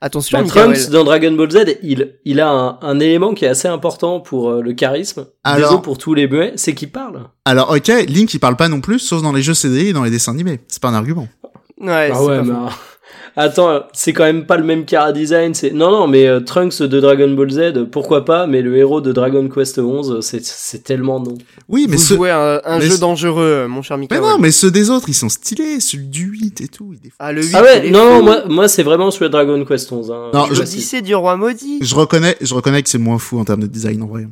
[0.00, 0.72] Attention, Bah, Mikael.
[0.74, 4.20] Trunks dans Dragon Ball Z, il, il a un, un élément qui est assez important
[4.20, 5.26] pour euh, le charisme.
[5.42, 7.22] Alors- Désolé pour tous les muets, c'est qu'il parle.
[7.46, 10.04] Alors, ok, Link, il parle pas non plus, sauf dans les jeux CD et dans
[10.04, 10.60] les dessins animés.
[10.68, 11.28] C'est pas un argument.
[11.80, 12.52] Ouais, ah c'est ouais, mais
[13.36, 15.54] attends, c'est quand même pas le même cara design.
[15.54, 17.60] C'est non, non, mais euh, Trunks de Dragon Ball Z,
[17.92, 21.34] pourquoi pas Mais le héros de Dragon Quest 11, c'est c'est tellement non.
[21.68, 22.16] Oui, mais Vous ceux...
[22.16, 24.20] jouez un, un mais jeu ce- dangereux, mon cher Mais Mikael.
[24.20, 25.80] non, mais ceux des autres, ils sont stylés.
[25.80, 26.92] Celui du 8 et tout.
[26.92, 27.16] il est fou.
[27.18, 30.10] Ah, le 8, Ah ouais, non, moi, moi c'est vraiment sur le Dragon Quest 11.
[30.10, 31.78] Hein, Non, Je du roi maudit.
[31.82, 34.26] Je reconnais, je reconnais que c'est moins fou en termes de design en vrai.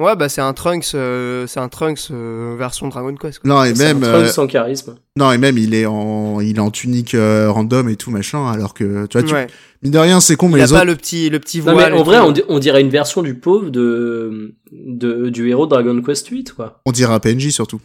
[0.00, 3.40] Ouais, bah c'est un Trunks, euh, c'est un Trunks euh, version Dragon Quest.
[3.40, 3.48] Quoi.
[3.50, 4.96] Non, et même, un euh, Trunks sans charisme.
[5.16, 8.50] non, et même, il est en, il est en tunique euh, random et tout, machin,
[8.50, 9.46] alors que, tu vois, tu, ouais.
[9.82, 11.58] mine de rien, c'est con, mais Il a les pas autres, le petit, le petit
[11.62, 11.92] Non, voile.
[11.92, 15.66] mais en vrai, on, di- on dirait une version du pauvre de, de du héros
[15.66, 16.80] de Dragon Quest 8, quoi.
[16.86, 17.80] on dirait un PNJ surtout.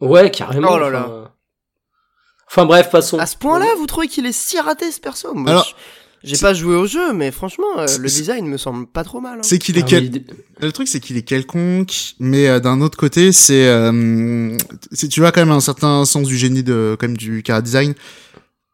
[0.00, 0.70] Ouais, carrément.
[0.72, 1.06] Oh là là.
[1.08, 1.30] enfin-
[2.48, 3.18] Enfin bref, passons.
[3.18, 5.34] À ce point-là, vous trouvez qu'il est si raté ce perso?
[5.34, 5.74] Moi, Alors, je-
[6.26, 9.38] j'ai pas joué au jeu, mais franchement, euh, le design me semble pas trop mal.
[9.38, 9.42] hein.
[9.42, 10.22] C'est qu'il est Ah quel- oui,
[10.60, 14.56] Le truc, c'est qu'il est quelconque, mais euh, d'un autre côté, c'est, euh,
[14.92, 17.62] c'est- tu vois quand même un certain sens du génie de, quand même du chara
[17.62, 17.94] design.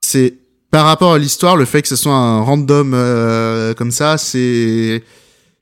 [0.01, 0.35] C'est
[0.71, 5.03] par rapport à l'histoire, le fait que ce soit un random euh, comme ça, c'est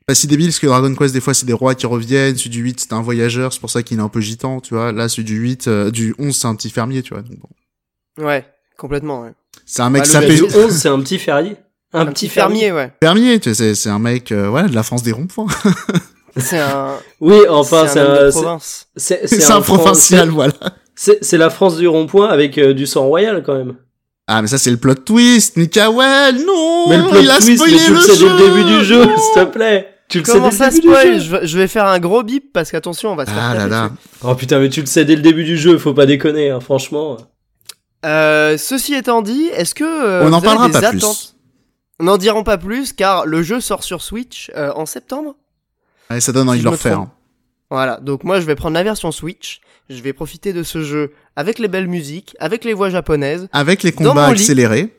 [0.07, 2.51] pas si débile parce que Dragon Quest des fois c'est des rois qui reviennent, celui
[2.51, 4.93] du 8 c'est un voyageur, c'est pour ça qu'il est un peu gitan, tu vois.
[4.93, 7.22] Là, celui du 8, euh, du 11 c'est un petit fermier, tu vois.
[7.22, 8.24] Donc, bon.
[8.24, 8.45] Ouais,
[8.76, 9.22] complètement.
[9.22, 9.32] Ouais.
[9.66, 11.57] C'est un mec Bah, le sapé, du 11, c'est un petit ferrier.
[11.93, 12.93] Un, Un, petit fermier, ouais.
[13.03, 15.47] fermier, tu sais, c'est, un mec, euh, voilà, de la France des ronds-points.
[16.36, 16.91] C'est un.
[17.20, 18.59] Oui, enfin, c'est c'est un un,
[18.97, 20.53] c'est- un Fran- provincial, c'est- voilà.
[20.95, 23.74] C'est la France du rond-point avec euh, du sang royal quand même.
[24.28, 26.88] Ah, mais ça, c'est le plot twist, Mikael, non!
[26.88, 28.84] mais le plot il a twist, spoilé mais tu le sais dès le début du
[28.84, 29.88] jeu, s'il te plaît.
[30.09, 31.41] Tu le Comment sais ça dès le début spoil du jeu.
[31.43, 33.91] je, vais- faire un gros bip parce qu'attention, on va se faire Ah là là.
[34.22, 36.61] Oh putain, mais tu le sais dès le début du jeu, faut pas déconner, hein,
[36.61, 37.16] franchement.
[38.07, 41.34] Euh, ceci étant dit, est-ce que euh, On vous avez parlera des pas attentes plus.
[42.01, 45.36] N'en dirons pas plus car le jeu sort sur Switch euh, en septembre.
[46.09, 47.07] Allez, ça donne envie Si de le refaire.
[47.70, 51.12] Voilà, donc moi je vais prendre la version Switch, je vais profiter de ce jeu
[51.36, 54.40] avec les belles musiques, avec les voix japonaises, Avec les combats lit.
[54.40, 54.96] accélérés.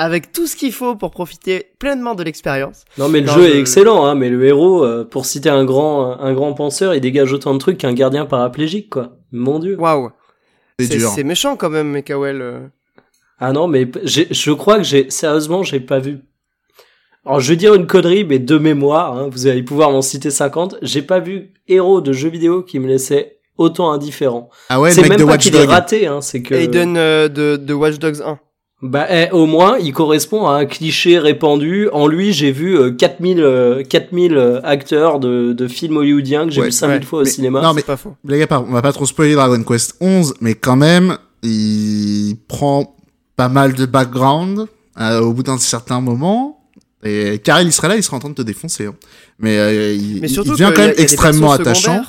[0.00, 2.84] avec tout ce qu'il faut pour profiter pleinement de l'expérience.
[2.98, 5.48] Non mais le Non, jeu je- est excellent, hein, mais le héros, euh, pour citer
[5.50, 9.16] un grand, un grand penseur, il dégage autant de trucs qu'un gardien paraplégique, quoi.
[9.32, 9.76] Mon dieu.
[9.78, 10.10] Waouh,
[10.78, 11.10] C'est c'est dur.
[11.14, 12.40] c'est méchant quand même, Mekawel.
[12.42, 12.60] euh.
[13.40, 16.20] Ah non, mais je crois que j'ai, sérieusement, j'ai pas vu.
[17.26, 20.30] Alors je vais dire une connerie, mais de mémoire, hein, vous allez pouvoir m'en citer
[20.30, 24.48] 50, j'ai pas vu héros de jeux vidéo qui me laissait autant indifférent.
[24.68, 25.68] Ah ouais, le c'est même de pas Watch qu'il est Dogs.
[25.70, 26.54] raté, hein, c'est que...
[26.54, 28.38] Aiden euh, de, de Watch Dogs 1.
[28.80, 31.88] Bah, eh, au moins, il correspond à un cliché répandu.
[31.92, 36.52] En lui, j'ai vu euh, 4000, euh, 4000 euh, acteurs de, de films hollywoodiens que
[36.52, 37.60] j'ai Ouais, vu 5000 ouais, fois au mais- cinéma.
[37.60, 38.14] non, mais- C'est pas faux.
[38.24, 42.94] Les gars, on va pas trop spoiler Dragon Quest 11, mais quand même, il prend
[43.34, 44.66] pas mal de background
[45.00, 46.57] euh, au bout d'un certain moment.
[47.04, 48.86] Et Karel, il serait là, il serait en train de te défoncer.
[48.86, 48.94] hein.
[49.38, 52.02] Mais, euh, il, Mais il surtout devient quand y a- même extrêmement attachant.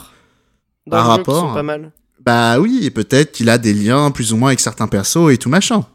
[0.89, 1.91] par qui rapport sont pas mal.
[2.25, 5.37] Bah oui, et peut-être qu'il a des liens plus ou moins avec certains persos et
[5.37, 5.85] tout machin.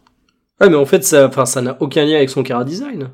[0.61, 3.11] Ouais, mais en fait, ça, enfin, ça n'a aucun lien avec son cara design.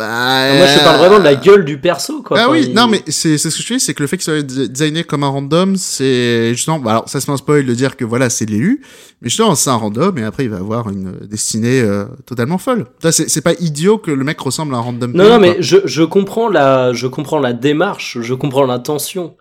[0.00, 2.38] Bah, Moi, je parle vraiment de la gueule du perso, quoi.
[2.40, 4.24] Ah oui, il- non mais c'est ce que je dis, c'est que le fait qu'il
[4.24, 7.96] soit designé comme un random, c'est justement, bah alors ça c'est un spoil de dire
[7.96, 8.80] que voilà c'est l'élu,
[9.20, 12.86] mais justement c'est un random et après il va avoir une destinée euh, totalement folle.
[13.10, 15.10] C'est pas idiot que le mec ressemble à un random.
[15.12, 19.36] Non, player, non, mais je, je comprends la, je comprends la démarche, je comprends l'intention.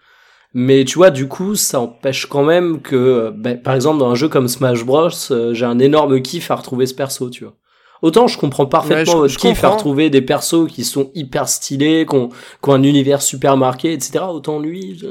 [0.55, 4.09] Mais tu vois, du coup, ça empêche quand même que, euh, ben, par exemple, dans
[4.09, 7.43] un jeu comme Smash Bros, euh, j'ai un énorme kiff à retrouver ce perso, tu
[7.43, 7.53] vois.
[8.01, 11.11] Autant je comprends parfaitement Ouais, je- votre je kiff à retrouver des persos qui sont
[11.15, 14.19] hyper stylés, qui ont, qui ont un univers super marqué, etc.
[14.29, 15.07] Autant lui, je-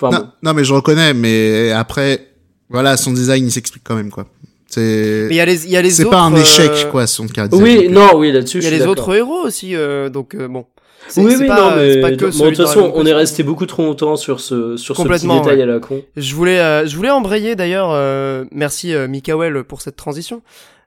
[0.00, 2.28] enfin non, non, mais je reconnais, mais après
[2.70, 4.26] voilà son design il s'explique quand même quoi.
[4.66, 6.90] C'est Mais il y a les, il y a les c'est pas un échec euh,
[6.90, 7.48] quoi son cas.
[7.52, 10.66] Oui, non, oui, là-dessus, Il y a les autres héros aussi, euh, donc euh, bon.
[11.06, 13.06] C'est- Oui, c'est oui, pas, non, mais c'est pas que bon, de toute façon, on
[13.06, 15.62] est resté beaucoup trop longtemps sur ce, sur ce petit détail ouais.
[15.62, 16.02] à la con.
[16.16, 20.42] Je voulais, euh, je voulais embrayer d'ailleurs, euh, merci euh, Mikael pour cette transition,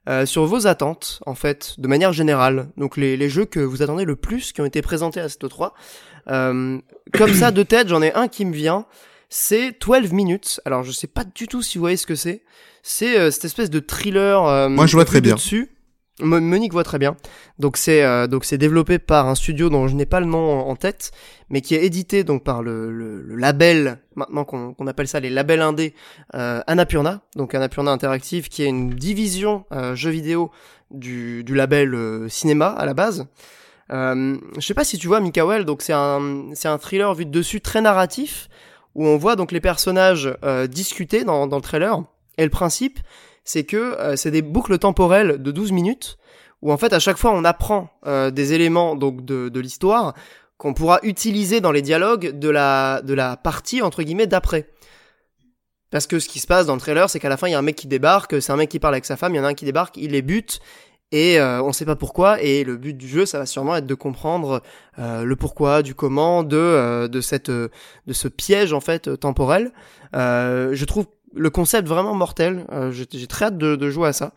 [0.10, 2.70] euh, sur vos attentes, en fait, de manière générale.
[2.78, 5.47] Donc les, les jeux que vous attendez le plus qui ont été présentés à cette
[5.47, 5.74] 3
[6.28, 6.80] Euh,
[7.14, 8.86] comme ça, de tête, j'en ai un qui me vient.
[9.30, 10.60] C'est 12 minutes.
[10.66, 12.43] Alors je sais pas du tout si vous voyez ce que c'est.
[12.84, 14.43] C'est euh, cette espèce de thriller.
[14.45, 15.36] euh, Moi, je vois très bien.
[15.36, 15.70] Dessus.
[16.20, 17.16] Mo- Monique voit très bien.
[17.57, 20.59] Donc c'est euh, donc c'est développé par un studio dont je n'ai pas le nom
[20.59, 21.12] en, tête,
[21.49, 25.20] mais qui est édité donc par le, le, le label maintenant qu'on qu'on appelle ça
[25.20, 25.93] les labels indés
[26.36, 27.22] euh, Annapurna.
[27.36, 30.51] Donc Annapurna Interactive qui est une division euh, jeux vidéo
[30.91, 33.28] du, du label euh, cinéma à la base.
[33.91, 37.26] Euh, je sais pas si tu vois Mikael, donc c'est un c'est un thriller vu
[37.26, 38.47] de dessus très narratif
[38.95, 42.03] où on voit donc les personnages euh, discuter dans, dans le trailer.
[42.38, 42.99] Et le principe,
[43.43, 46.17] c'est que euh, c'est des boucles temporelles de 12 minutes
[46.61, 50.13] où en fait à chaque fois on apprend euh, des éléments donc de, de l'histoire
[50.57, 54.69] qu'on pourra utiliser dans les dialogues de la de la partie entre guillemets d'après.
[55.89, 57.53] Parce que ce qui se passe dans le trailer, c'est qu'à la fin il y
[57.55, 59.39] a un mec qui débarque, c'est un mec qui parle avec sa femme, il y
[59.41, 60.61] en a un qui débarque, il les bute
[61.11, 63.85] et euh, on sait pas pourquoi et le but du jeu ça va sûrement être
[63.85, 64.61] de comprendre
[64.97, 67.69] euh, le pourquoi du comment de euh, de cette euh,
[68.07, 69.73] de ce piège en fait euh, temporel
[70.15, 74.09] euh, je trouve le concept vraiment mortel euh, j'ai j'ai très hâte de, de jouer
[74.09, 74.34] à ça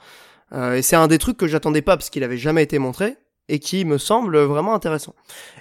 [0.53, 3.16] Euh, et c'est un des trucs que j'attendais pas parce qu'il avait jamais été montré
[3.49, 5.14] et qui me semble vraiment intéressant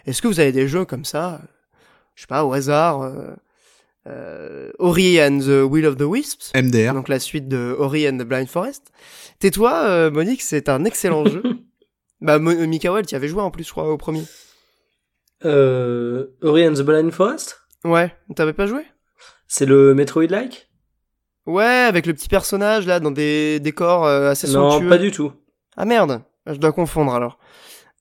[0.05, 1.41] est-ce que vous avez des jeux comme ça
[2.15, 3.31] je sais pas, au hasard, euh,
[4.07, 6.51] euh, Ori and the Will of the Wisps.
[6.53, 6.93] MDR.
[6.93, 8.91] Donc la suite de Ori and the Blind Forest.
[9.39, 11.43] Tais-toi, euh, Monique, c'est un excellent jeu.
[12.21, 14.23] Bah, Mo Mikael, tu avais joué en plus, je crois, au premier.
[15.43, 17.59] Euh, Ori and the Blind Forest?
[17.83, 18.85] Ouais, t'avais pas joué?
[19.47, 20.69] C'est le Metroid-like?
[21.45, 24.89] Ouais, avec le petit personnage là, dans des décors euh, assez Non, somptueux.
[24.89, 25.31] pas du tout.
[25.75, 27.37] Ah merde, je dois confondre alors.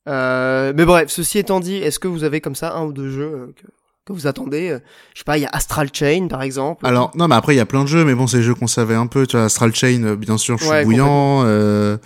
[0.09, 3.11] Euh, mais bref, ceci étant dit, est-ce que vous avez comme ça un ou deux
[3.11, 3.67] jeux euh, que,
[4.05, 4.77] que vous attendez
[5.15, 6.87] Je sais pas, il y a Astral Chain par exemple.
[6.87, 8.55] Alors, non, mais après, il y a plein de jeux, mais bon, c'est des jeux
[8.55, 9.27] qu'on savait un peu.
[9.27, 11.43] Tu vois, Astral Chain, bien sûr, je suis Ouais, bouillant.
[11.45, 11.97] Euh,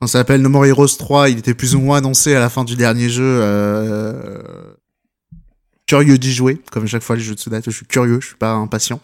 [0.00, 2.48] quand ça s'appelle No More Heroes 3, il était plus ou moins annoncé à la
[2.48, 3.22] fin du dernier jeu.
[3.42, 4.42] Euh,
[5.86, 7.60] curieux d'y jouer, comme chaque fois les jeux de Suda.
[7.64, 9.00] Je suis curieux, je suis pas impatient.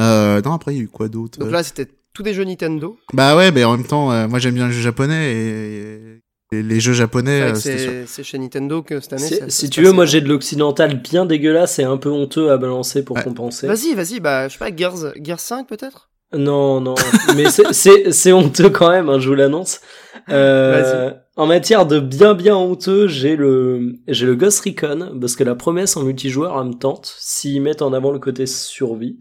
[0.00, 2.44] Euh, non, après, il y a eu quoi d'autre Donc là, c'était tous des jeux
[2.44, 2.96] Nintendo.
[3.12, 6.22] Bah ouais, mais en même temps, euh, moi j'aime bien les jeux japonais et,
[6.56, 8.04] et les jeux japonais, C'est euh.
[8.06, 9.22] C'est chez Nintendo que cette année.
[9.48, 12.56] Si, ça- tu veux, moi j'ai de l'occidental bien dégueulasse et un peu honteux à
[12.58, 13.22] balancer pour Ouais.
[13.24, 13.66] compenser.
[13.66, 16.10] Vas-y, vas-y, bah je sais pas, Gears, Gears 5 peut-être?
[16.34, 16.94] Non, non,
[17.36, 19.80] mais c'est- c'est c'est honteux quand même, hein, je vous l'annonce.
[20.28, 25.44] Euh, en matière de bien bien honteux, j'ai le j'ai le Ghost Recon parce que
[25.44, 29.18] la promesse en multijoueur elle me tente s'ils mettent en avant le côté survie.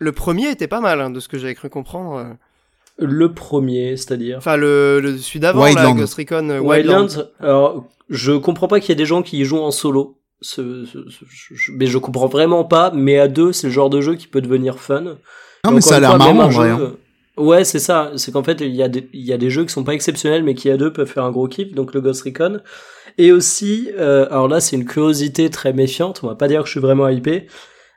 [0.00, 2.16] Le premier était pas mal, hein, de ce que j'avais cru comprendre.
[2.16, 2.24] euh.
[2.98, 5.92] Le premier, c'est-à-dire Enfin, le, le celui d'avant, là.
[5.92, 7.02] Ghost Recon euh, Wildlands.
[7.06, 7.24] Wildlands.
[7.40, 10.16] Alors, je comprends pas qu'il y ait des gens qui y jouent en solo.
[10.42, 11.24] Ce- ce- ce-
[11.54, 12.90] je- mais je comprends vraiment pas.
[12.94, 15.00] Mais à deux, c'est le genre de jeu qui peut devenir fun.
[15.02, 15.16] Non,
[15.70, 16.68] Et mais ça a l'air marrant en vrai.
[16.68, 16.92] jeu- hein.
[17.36, 18.10] Ouais, c'est ça.
[18.16, 19.94] C'est qu'en fait, il y, a des, il y a des jeux qui sont pas
[19.94, 22.60] exceptionnels, mais qui à deux peuvent faire un gros kiff, donc le Ghost Recon.
[23.18, 26.66] Et aussi, euh, alors là, c'est une curiosité très méfiante, on va pas dire que
[26.66, 27.46] je suis vraiment hypé.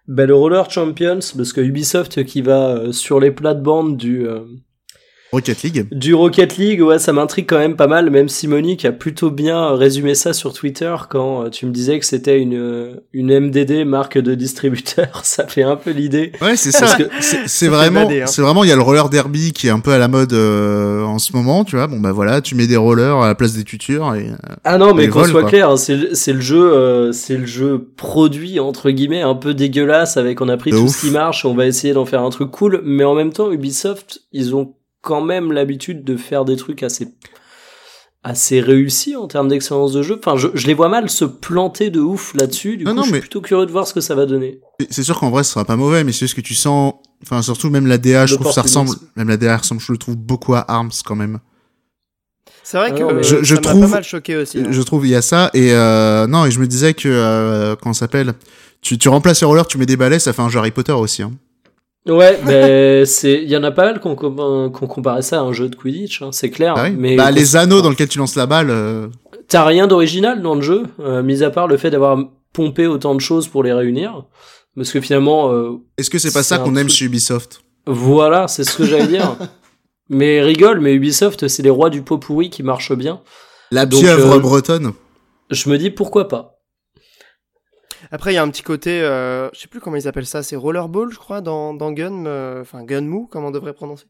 [0.07, 4.41] Ben, le Roller Champions, parce que Ubisoft qui va euh, sur les plates-bandes du, euh,
[5.33, 5.87] Rocket League.
[5.91, 9.31] du Rocket League, ouais, ça m'intrigue quand même pas mal, même si Monique a plutôt
[9.31, 13.85] bien résumé ça sur Twitter quand euh, tu me disais que c'était une, une MDD,
[13.85, 15.07] marque de distributeur.
[15.23, 16.31] ça fait un peu l'idée.
[16.41, 16.97] Ouais, c'est Parce ça.
[16.97, 17.09] que-
[17.47, 18.25] C'est vraiment, hein.
[18.27, 20.33] c'est vraiment, il y a le roller derby qui est un peu à la mode
[20.33, 21.87] euh, en ce moment, tu vois.
[21.87, 24.77] Bon bah voilà, tu mets des rollers à la place des tutures et euh, Ah
[24.77, 25.49] non, mais qu'on soit quoi.
[25.49, 29.53] clair, c'est le- c'est le jeu, euh, c'est le jeu produit entre guillemets un peu
[29.53, 30.95] dégueulasse avec on a pris De tout ouf.
[30.95, 33.51] ce qui marche, on va essayer d'en faire un truc cool, mais en même temps
[33.51, 34.73] Ubisoft, ils ont
[35.03, 37.09] quand même l'habitude de faire des trucs assez
[38.25, 40.17] assez réussis en termes d'excellence de jeu.
[40.17, 42.77] Enfin, je, je les vois mal se planter de ouf là-dessus.
[42.77, 44.25] Du Non, coup, non, je suis mais- plutôt curieux de voir ce que ça va
[44.25, 44.61] donner.
[44.89, 47.41] c'est- sûr qu'en vrai ce sera pas mauvais, mais c'est juste que tu sens, enfin
[47.41, 49.97] surtout même la DA, je trouve que ça ressemble, même la DA ressemble, je le
[49.97, 51.39] trouve beaucoup à Arms quand même.
[52.63, 54.59] C'est vrai Ah que non, je- ça trouve- pas mal choqué aussi.
[54.59, 54.67] hein.
[54.69, 57.75] Je trouve il y a ça et euh, non et je me disais que euh,
[57.75, 58.35] comment ça s'appelle,
[58.81, 60.93] tu, tu remplaces les rollers, tu mets des balais, ça fait un jeu Harry Potter
[60.93, 61.23] aussi.
[61.23, 61.31] Hein.
[62.07, 65.53] Ouais, mais c'est, il y en a pas mal qu'on qu'on comparait ça à un
[65.53, 66.73] jeu de Quidditch, hein, c'est clair.
[66.77, 68.69] Ah oui mais bah les anneaux dans lesquels tu lances la balle.
[68.69, 69.07] euh,
[69.47, 72.17] T'as rien d'original dans le jeu, euh, mis à part le fait d'avoir
[72.51, 74.25] pompé autant de choses pour les réunir.
[74.75, 77.61] Parce que finalement, euh, Est-ce que c'est pas ça qu'on aime chez Ubisoft?
[77.85, 79.37] Voilà, c'est ce que j'allais dire.
[80.09, 83.21] Mais rigole, mais Ubisoft, c'est les rois du pot pourri qui marchent bien.
[83.71, 84.91] La pieuvre euh, bretonne.
[85.49, 86.52] Je me dis pourquoi pas.
[88.13, 90.43] Après, il y a un petit côté, euh, je sais plus comment ils appellent ça,
[90.43, 94.05] c'est Rollerball, je crois, dans, dans Gun, euh, enfin Gunmoo, comme on devrait prononcer.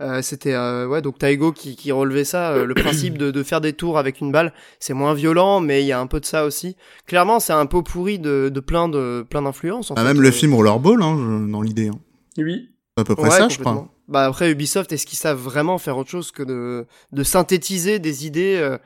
[0.00, 3.42] Euh, c'était euh, ouais donc Taigo qui, qui relevait ça euh, le principe de, de
[3.42, 6.18] faire des tours avec une balle c'est moins violent mais il y a un peu
[6.18, 6.76] de ça aussi
[7.06, 10.06] clairement c'est un pot pourri de, de plein de plein d'influences en Ah, fait.
[10.08, 11.88] même le Euh, film Rollerball hein, dans l'idée.
[11.88, 12.00] Hein.
[12.38, 12.70] Oui.
[12.96, 13.86] C'est à peu près ouais, ça, je crois.
[14.08, 18.26] bah après Ubisoft est-ce qu'ils savent vraiment faire autre chose que de de synthétiser des
[18.26, 18.78] idées euh,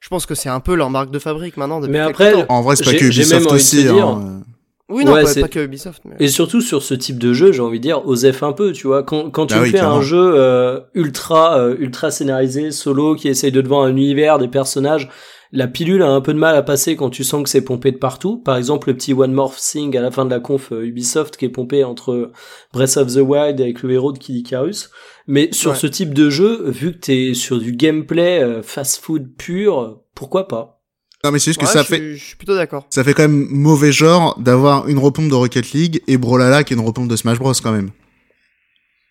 [0.00, 2.46] je pense que c'est un peu leur marque de fabrique maintenant depuis Mais après, temps.
[2.48, 3.82] En vrai, c'est pas que Ubisoft aussi.
[3.82, 4.42] dire- hein.
[4.88, 6.14] oui non Ouais, pas, c'est- pas que Ubisoft mais...
[6.20, 8.86] Et surtout sur ce type de jeu, j'ai envie de dire, osef un peu, tu
[8.86, 9.02] vois.
[9.02, 9.96] Quand, quand tu Ah oui, fais clairement.
[9.96, 14.48] un jeu euh, ultra euh, ultra scénarisé, solo, qui essaye de devant un univers, des
[14.48, 15.08] personnages,
[15.52, 17.90] la pilule a un peu de mal à passer quand tu sens que c'est pompé
[17.92, 18.36] de partout.
[18.38, 21.36] Par exemple, le petit One More Thing à la fin de la conf euh, Ubisoft
[21.36, 22.32] qui est pompé entre
[22.72, 24.90] Breath of the Wild avec le héros de Kid Icarus.
[25.26, 25.76] Mais sur Ouais.
[25.76, 30.80] ce type de jeu, vu que t'es sur du gameplay euh, fast-food pur, pourquoi pas?
[31.24, 31.96] Non, mais c'est juste que Ouais, ça je, fait.
[31.96, 35.34] suis, je suis plutôt d'accord Ça fait quand même mauvais genre d'avoir une repompe de
[35.34, 37.90] Rocket League et Brawlhalla qui est une repompe de Smash Bros quand même.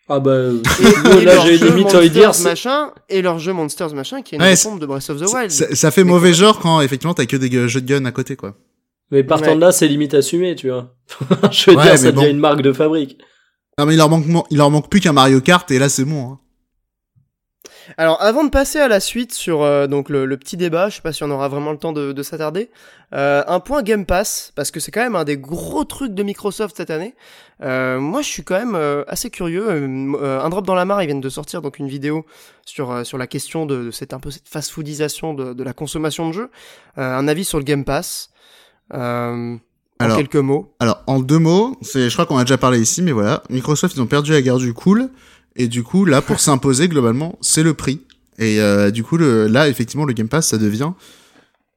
[0.09, 0.61] Ah bah, euh,
[1.19, 4.21] et là leur j'ai jeu limite envie de dire, machin et leur jeu Monsters machin
[4.21, 6.59] qui est une Ouais, de Breath of the Wild Ça, ça fait Mais mauvais genre
[6.59, 8.55] quand effectivement t'as que des jeux de gun à côté quoi.
[9.11, 9.55] Mais partant Ouais.
[9.55, 10.93] de là, c'est limite assumé, tu vois.
[11.51, 13.17] Je veux Ouais, dire, ça devient une marque de fabrique.
[13.77, 16.05] Non mais il leur manque, il leur manque plus qu'un Mario Kart et là c'est
[16.05, 16.31] bon.
[16.33, 16.39] Hein.
[17.97, 20.95] Alors, avant de passer à la suite sur euh, donc le, le petit débat, je
[20.97, 22.69] sais pas si on aura vraiment le temps de, de s'attarder.
[23.13, 26.23] euh, un point Game Pass parce que c'est quand même un des gros trucs de
[26.23, 27.15] Microsoft cette année.
[27.63, 29.69] Euh, moi, je suis quand même euh, assez curieux.
[29.69, 32.25] Euh, euh, un drop dans la mare, ils viennent de sortir donc une vidéo
[32.65, 35.73] sur euh, sur la question de, de cette un peu cette fast-foodisation de, de la
[35.73, 36.49] consommation de jeux.
[36.97, 38.31] Euh, un avis sur le Game Pass.
[38.93, 39.55] Euh,
[39.99, 40.73] en Alors- quelques mots.
[40.79, 43.95] Alors, en deux mots, c'est, je crois qu'on a déjà parlé ici, mais voilà, Microsoft,
[43.95, 45.09] ils ont perdu la guerre du cool,
[45.57, 47.99] et du coup, là, pour s'imposer, globalement, c'est le prix.
[48.39, 50.91] Et euh, du coup, le, là, effectivement, le Game Pass, ça devient...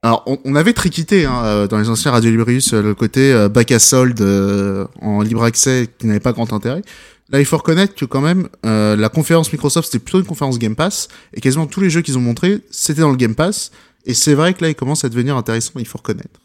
[0.02, 3.34] Alors, on, on avait triquité hein, euh, dans les anciens Radio Librius euh, le côté
[3.34, 6.80] euh, bac à solde euh, en libre accès qui n'avait pas grand intérêt.
[7.28, 10.58] Là, il faut reconnaître que quand même, euh, la conférence Microsoft, c'était plutôt une conférence
[10.58, 13.72] Game Pass, et quasiment tous les jeux qu'ils ont montrés, c'était dans le Game Pass,
[14.06, 16.40] et c'est vrai que là, il commence à devenir intéressant, il faut reconnaître.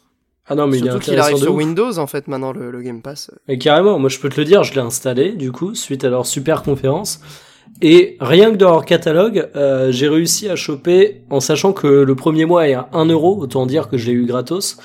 [0.48, 1.58] Ah non, mais Surtout qu'il arrive sur ouf.
[1.58, 3.30] Windows en fait maintenant le, le Game Pass.
[3.48, 6.08] Et carrément, moi je peux te le dire, je l'ai installé du coup suite à
[6.08, 7.20] leur super conférence.
[7.82, 12.14] Et rien que dans leur catalogue, euh, j'ai réussi à choper, en sachant que le
[12.14, 14.78] premier mois est à 1 euro, autant dire que je l'ai eu gratos.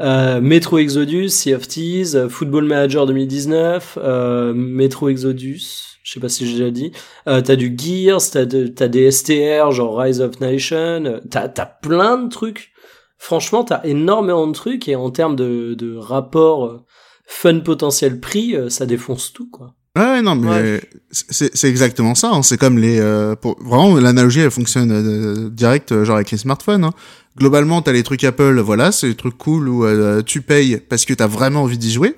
[0.00, 6.28] Euh, Metro Exodus, Sea of Thieves, Football Manager 2019, euh, Metro Exodus, je sais pas
[6.28, 6.92] si j'ai déjà dit.
[7.28, 11.66] Euh, t'as du Gears, t'as de, t'as des STR genre Rise of Nation, t'as t'as
[11.66, 12.72] plein de trucs.
[13.18, 16.84] Franchement, t'as énormément de trucs et en termes de, de rapport euh,
[17.26, 19.74] fun potentiel prix, euh, ça défonce tout quoi.
[19.96, 20.82] Ouais, ouais, non, mais Ouais.
[21.10, 22.30] c'est c'est exactement ça.
[22.30, 22.42] hein.
[22.42, 26.84] C'est comme les, euh, pour, vraiment l'analogie, elle fonctionne euh, direct, genre avec les smartphones.
[26.84, 26.92] Hein.
[27.38, 31.06] Globalement, t'as les trucs Apple, voilà, c'est des trucs cool où euh, tu payes parce
[31.06, 32.14] que t'as vraiment envie d'y jouer.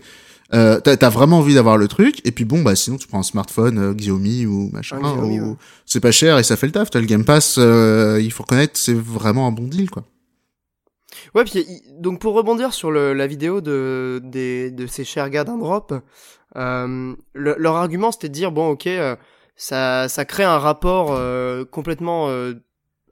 [0.55, 3.19] Euh, t'as t'as vraiment envie d'avoir le truc, et puis bon, bah sinon tu prends
[3.21, 5.57] un smartphone euh, Xiaomi ou machin, ou ouais.
[5.87, 6.91] c'est pas cher et ça fait le taf.
[6.91, 10.05] T'as le Game Pass, euh, il faut reconnaître, c'est vraiment un bon deal, quoi.
[11.35, 11.65] Ouais, puis
[11.99, 15.95] donc pour rebondir sur le, la vidéo de, des, de ces chers gars d'un drop,
[16.57, 19.17] euh, le- leur argument c'était de dire bon ok, euh,
[19.57, 22.55] ça, ça crée un rapport euh, complètement euh,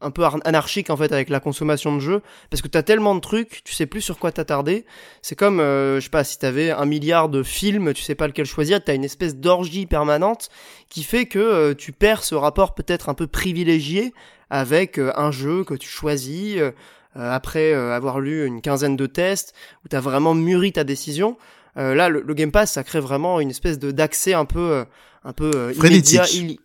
[0.03, 3.15] un peu ar- anarchique en fait avec la consommation de jeux parce que t'as tellement
[3.15, 4.85] de trucs, tu sais plus sur quoi t'attarder.
[5.23, 8.27] C'est comme euh, je sais pas si t'avais un milliard de films, tu sais pas
[8.27, 10.49] lequel choisir, t'as une espèce d'orgie permanente
[10.91, 14.13] qui fait que euh, tu perds ce rapport peut-être un peu privilégié
[14.51, 16.59] avec euh, un jeu que tu choisis.
[17.17, 19.55] Euh, après euh, avoir lu une quinzaine de tests
[19.85, 21.37] où tu as vraiment mûri ta décision.
[21.77, 24.85] Euh, là, le, le Game Pass, ça crée vraiment une espèce de d'accès un peu,
[25.25, 26.15] un peu euh, Frénétique.
[26.33, 26.59] immédiat, il-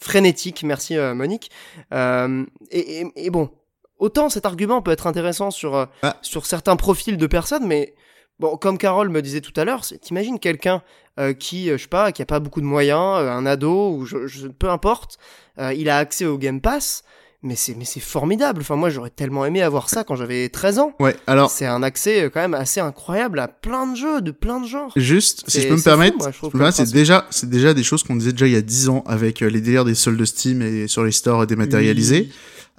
[0.00, 0.62] frénétique.
[0.64, 1.50] Merci Monique.
[1.92, 3.50] Euh, et, et- et bon,
[3.98, 6.16] autant cet argument peut être intéressant sur Ah.
[6.22, 7.94] sur certains profils de personnes, mais
[8.38, 10.82] bon, comme Carole me disait tout à l'heure, t'imagines quelqu'un
[11.18, 13.90] euh, qui, euh, je sais pas, qui a pas beaucoup de moyens, euh, un ado
[13.90, 15.18] ou je, je- peu importe,
[15.58, 17.02] euh, il a accès au Game Pass.
[17.42, 18.62] Mais c'est mais c'est formidable.
[18.62, 20.92] Enfin moi j'aurais tellement aimé avoir ça quand j'avais 13 ans.
[20.98, 24.32] Ouais, alors, C'est un accès euh, quand même assez incroyable à plein de jeux, de
[24.32, 24.92] plein de genres.
[24.96, 28.02] juste, si je peux me fou, permettre, moi, Là, c'est déjà, c'est déjà des choses
[28.02, 30.62] qu'on disait déjà il y a 10 ans avec euh, les délires des soldes Steam
[30.62, 32.28] et sur les stores dématérialisés,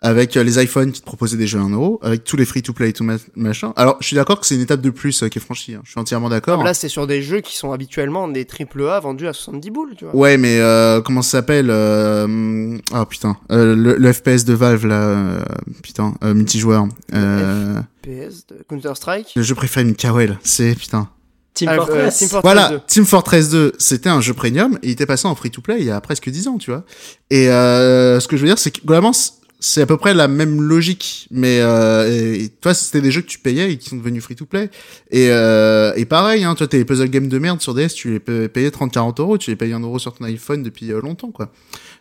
[0.02, 2.46] avec euh, les iPhones qui te proposaient des jeux à 1 euro, avec tous les
[2.46, 3.74] free-to-play et tout ma- machin.
[3.76, 5.82] Alors, je suis d'accord que c'est une étape de plus euh, qui est franchie, hein.
[5.84, 6.64] je suis entièrement d'accord.
[6.64, 9.94] Là c'est sur des jeux qui sont habituellement des triple A vendus à 70 boules,
[9.98, 10.16] tu vois.
[10.16, 12.78] Ouais, mais euh, comment ça s'appelle euh...
[12.94, 15.40] Ah putain, euh, le, le FPS de Valve là, euh,
[15.84, 16.88] putain, euh, multijoueur.
[17.14, 19.34] Euh, PS de Counter Strike.
[19.36, 21.10] le jeu préféré de Mikael, c'est putain.
[21.54, 22.18] Team Ah, euh, Fortress.
[22.18, 22.80] Team Fortress Voilà, 2.
[22.88, 25.92] Team Fortress 2, c'était un jeu premium et il était passé en free-to-play il y
[25.92, 26.84] a presque 10 ans, tu vois.
[27.32, 29.12] Et euh, ce que je veux dire, c'est que globalement,
[29.60, 33.28] c'est à peu près la même logique, mais euh, et, toi, c'était des jeux que
[33.28, 34.70] tu payais et qui sont devenus free-to-play.
[35.12, 38.20] Et, euh, et pareil, hein, toi, tes puzzle games de merde sur DS, tu les
[38.20, 41.32] pay- payais 30-40 euros, tu les payais 1 euro sur ton iPhone depuis euh, longtemps,
[41.32, 41.52] quoi.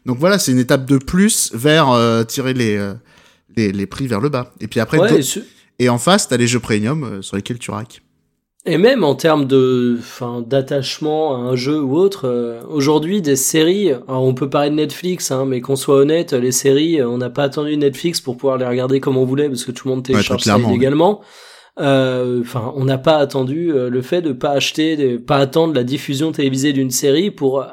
[0.06, 2.94] Donc voilà, c'est une étape de plus vers euh, tirer les, euh,
[3.56, 4.52] les les prix vers le bas.
[4.60, 5.08] Et puis après, Ouais,
[5.80, 8.02] et en face, t'as les jeux premium sur lesquels tu raques.
[8.70, 13.34] Et même en termes de, enfin, d'attachement à un jeu ou autre, euh, aujourd'hui des
[13.34, 17.08] séries, alors on peut parler de Netflix, hein, mais qu'on soit honnête, les séries, euh,
[17.08, 19.88] on n'a pas attendu Netflix pour pouvoir les regarder comme on voulait parce que tout
[19.88, 20.58] le monde télécharge très ça.
[21.80, 25.74] Euh, Enfin, on n'a pas attendu euh, le fait de pas acheter, de pas attendre
[25.74, 27.66] la diffusion télévisée d'une série pour euh,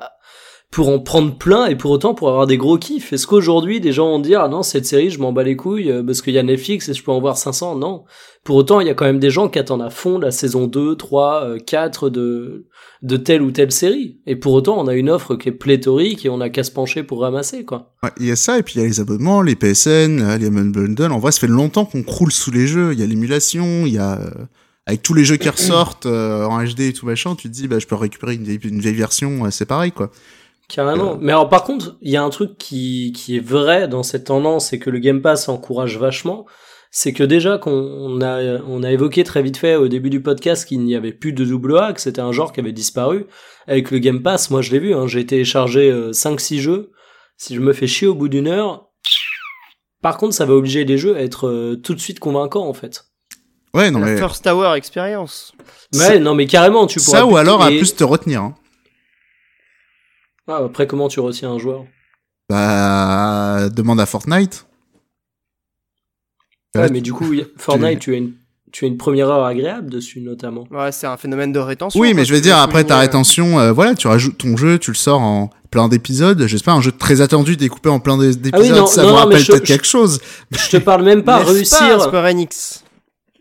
[0.76, 3.14] pour en prendre plein et pour autant pour avoir des gros kiffs.
[3.14, 5.90] Est-ce qu'aujourd'hui des gens vont dire ah non cette série je m'en bats les couilles
[5.90, 8.04] euh, parce qu'il y a Netflix et je peux en voir 500 Non.
[8.44, 10.68] Pour autant il y a quand même des gens qui attendent à fond la saison
[10.68, 12.68] 2, 3, euh, 4 de
[13.04, 14.20] de telle ou telle série.
[14.26, 16.72] Et pour autant on a une offre qui est pléthorique et on a qu'à se
[16.72, 17.94] pencher pour ramasser quoi.
[18.04, 20.38] Ouais, il y a ça, et puis il y a les abonnements, les PSN, euh,
[20.38, 21.14] les Bundle.
[21.14, 22.92] En vrai, ça fait longtemps qu'on croule sous les jeux.
[22.92, 24.20] Il y a l'émulation, il y a...
[24.20, 24.30] euh,
[24.88, 27.70] avec tous les jeux qui ressortent euh, en HD et tout machin, tu te dis,
[27.70, 30.12] bah, je peux récupérer une vieille, une vieille version, c'est pareil, quoi.
[30.68, 31.14] Carrément.
[31.14, 31.18] Euh.
[31.20, 34.26] Mais alors par contre, il y a un truc qui, qui est vrai dans cette
[34.26, 36.46] tendance et que le Game Pass encourage vachement,
[36.92, 40.22] c'est que déjà qu'on on a, on a évoqué très vite fait au début du
[40.22, 43.26] podcast qu'il n'y avait plus de double A, que c'était un genre qui avait disparu.
[43.68, 46.92] Avec le Game Pass, moi je l'ai vu, hein, j'ai téléchargé euh, 5-6 jeux.
[47.38, 48.88] Si je me fais chier au bout d'une heure,
[50.02, 52.74] par contre ça va obliger les jeux à être euh, tout de suite convaincants en
[52.74, 53.06] fait.
[53.74, 54.18] Ouais, non, la mais...
[54.18, 55.52] First Tower Experience.
[55.94, 57.18] Ouais, non mais carrément, tu pourras...
[57.20, 58.42] Ça, ou alors, à et- plus te retenir.
[58.42, 58.56] Hein.
[60.48, 61.86] Ah, après comment tu retiens un joueur?
[62.50, 64.66] Bah, demande à Fortnite.
[66.76, 67.26] Ouais, Ouais, mais du coup,
[67.58, 68.34] Fortnite, tu as une,
[68.72, 70.66] tu as une première heure agréable dessus notamment.
[70.70, 72.00] Ouais, c'est un phénomène de rétention.
[72.00, 74.08] Oui, mais quoi, je vais tu dire veux après ta souligner, rétention, euh, voilà, tu
[74.08, 76.46] rajoutes ton jeu, tu le sors en plein d'épisodes.
[76.48, 79.20] J'espère un jeu très attendu découpé en plein d'épisodes, Ah non, ça non, vous mais
[79.22, 80.20] rappelle je- peut-être quelque chose.
[80.52, 82.02] Je te parle même pas réussir.
[82.02, 82.84] Square Enix?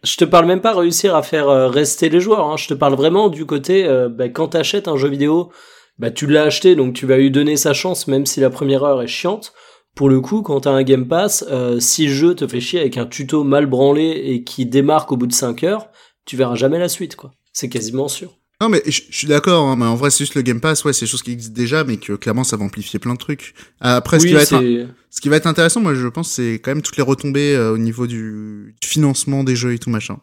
[0.04, 2.48] Je te parle même pas réussir à faire euh, rester les joueurs.
[2.50, 2.56] Hein.
[2.56, 5.50] Je te parle vraiment du côté euh, bah, quand t'achètes un jeu vidéo,
[5.98, 8.82] bah tu l'as acheté donc tu vas lui donner sa chance même si la première
[8.84, 9.52] heure est chiante.
[9.94, 12.80] Pour le coup, quand t'as un Game Pass, euh, si le jeu te fait chier
[12.80, 15.86] avec un tuto mal branlé et qui démarque au bout de 5 heures,
[16.26, 17.30] tu verras jamais la suite quoi.
[17.52, 18.36] C'est quasiment sûr.
[18.60, 20.84] Non, mais je je suis d'accord, hein, mais en vrai, c'est juste le Game Pass,
[20.84, 23.18] ouais, c'est des choses qui existent déjà, mais que clairement, ça va amplifier plein de
[23.18, 23.54] trucs.
[23.80, 26.54] Après, ce, oui, qui va être, ce qui va être intéressant, moi, je pense, c'est
[26.54, 29.90] quand même toutes les retombées euh, au niveau du, du financement des jeux et tout
[29.90, 30.18] machin.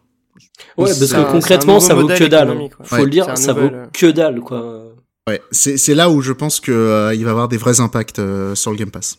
[0.78, 2.50] ouais parce que concrètement ça vaut que dalle.
[2.50, 2.68] hein.
[2.84, 3.04] Faut Ouais.
[3.04, 4.96] le dire, ça nouvel, vaut euh, que dalle quoi.
[5.30, 8.56] Ouais, c'est là où je pense que euh, il va avoir des vrais impacts euh,
[8.56, 9.18] sur le Game Pass.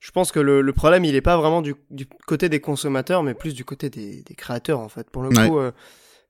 [0.00, 3.22] Je pense que le, le problème, il est pas vraiment du, du côté des consommateurs,
[3.22, 5.10] mais plus du côté des, des créateurs, en fait.
[5.10, 5.48] Pour le Ouais.
[5.48, 5.72] coup, euh,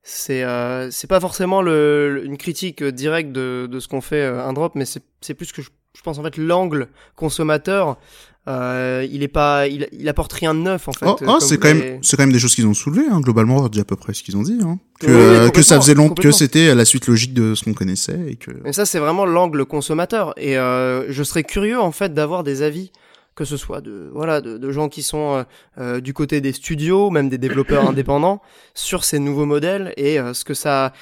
[0.03, 0.45] c'est
[0.91, 4.85] c'est pas forcément le, une critique directe de, de ce qu'on fait un drop, mais
[4.87, 7.99] c'est c'est plus que je, je pense en fait l'angle consommateur.
[8.49, 11.07] Euh, il est pas, il, il apporte rien de neuf en fait.
[11.07, 13.59] Oh, oh, c'est quand même, c'est quand même des choses qu'ils ont soulevées, hein, globalement,
[13.59, 14.79] on dit à peu près ce qu'ils ont dit, hein.
[14.99, 17.65] Que, Oui, oui, euh, que ça faisait longtemps, que c'était la suite logique de ce
[17.65, 18.51] qu'on connaissait et que.
[18.65, 20.33] Mais ça, c'est vraiment l'angle consommateur.
[20.39, 22.93] Et euh, je serais curieux, en fait, d'avoir des avis,
[23.35, 25.43] que ce soit de voilà de, de gens qui sont euh,
[25.79, 28.43] euh, du côté des studios, même des développeurs indépendants,
[28.75, 30.93] sur ces nouveaux modèles et euh, ce que ça,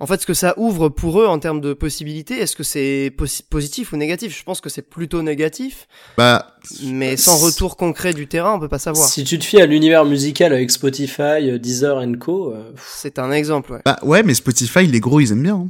[0.00, 2.38] en fait, ce que ça ouvre pour eux en termes de possibilités.
[2.38, 4.36] Est-ce que c'est posi- positif ou négatif?
[4.38, 8.68] Je pense que c'est plutôt négatif, Bah, mais sans retour concret du terrain, on peut
[8.68, 9.08] pas savoir.
[9.08, 13.18] Si tu te fies à l'univers musical avec Spotify, euh, Deezer and Co, euh, C'est
[13.18, 13.80] un exemple, ouais.
[13.84, 15.56] bah, ouais, mais Spotify, les gros, ils aiment bien.
[15.56, 15.68] hein.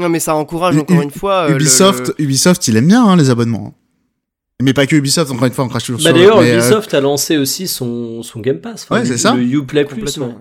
[0.00, 1.48] Non, mais ça encourage U- encore U- une fois.
[1.50, 3.74] euh, Ubisoft, le- Ubisoft, il aime bien, hein, les abonnements.
[4.62, 6.58] Mais pas que Ubisoft, encore une fois, on crache toujours Bah sur d'ailleurs, mais, euh,
[6.58, 8.88] Ubisoft a lancé aussi son, son Game Pass.
[8.90, 9.34] Ouais, c'est ça.
[9.34, 9.96] Le Uplay Plus.
[9.96, 10.26] complètement.
[10.28, 10.34] ouais.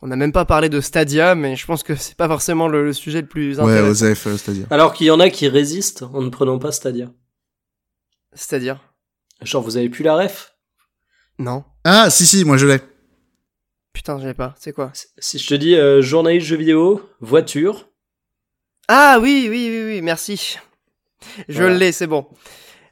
[0.00, 2.84] On n'a même pas parlé de Stadia, mais je pense que c'est pas forcément le,
[2.84, 4.06] le sujet le plus Ouais, intéressant.
[4.06, 4.66] OZF, euh, c'est-à-dire.
[4.70, 7.10] Alors qu'il y en a qui résistent en ne prenant pas Stadia.
[8.32, 8.78] C'est-à-dire?
[9.42, 10.54] Genre, vous avez plus la ref?
[11.38, 11.64] Non.
[11.84, 12.78] Ah, si, si, moi je l'ai.
[13.92, 14.54] Putain, j'avais pas.
[14.58, 14.92] C'est quoi?
[15.18, 17.88] Si je te dis euh, journaliste jeux vidéo, voiture,
[18.86, 20.58] Ah oui, oui, oui, oui, merci.
[21.48, 21.76] Je Voilà.
[21.76, 22.26] l'ai, c'est bon.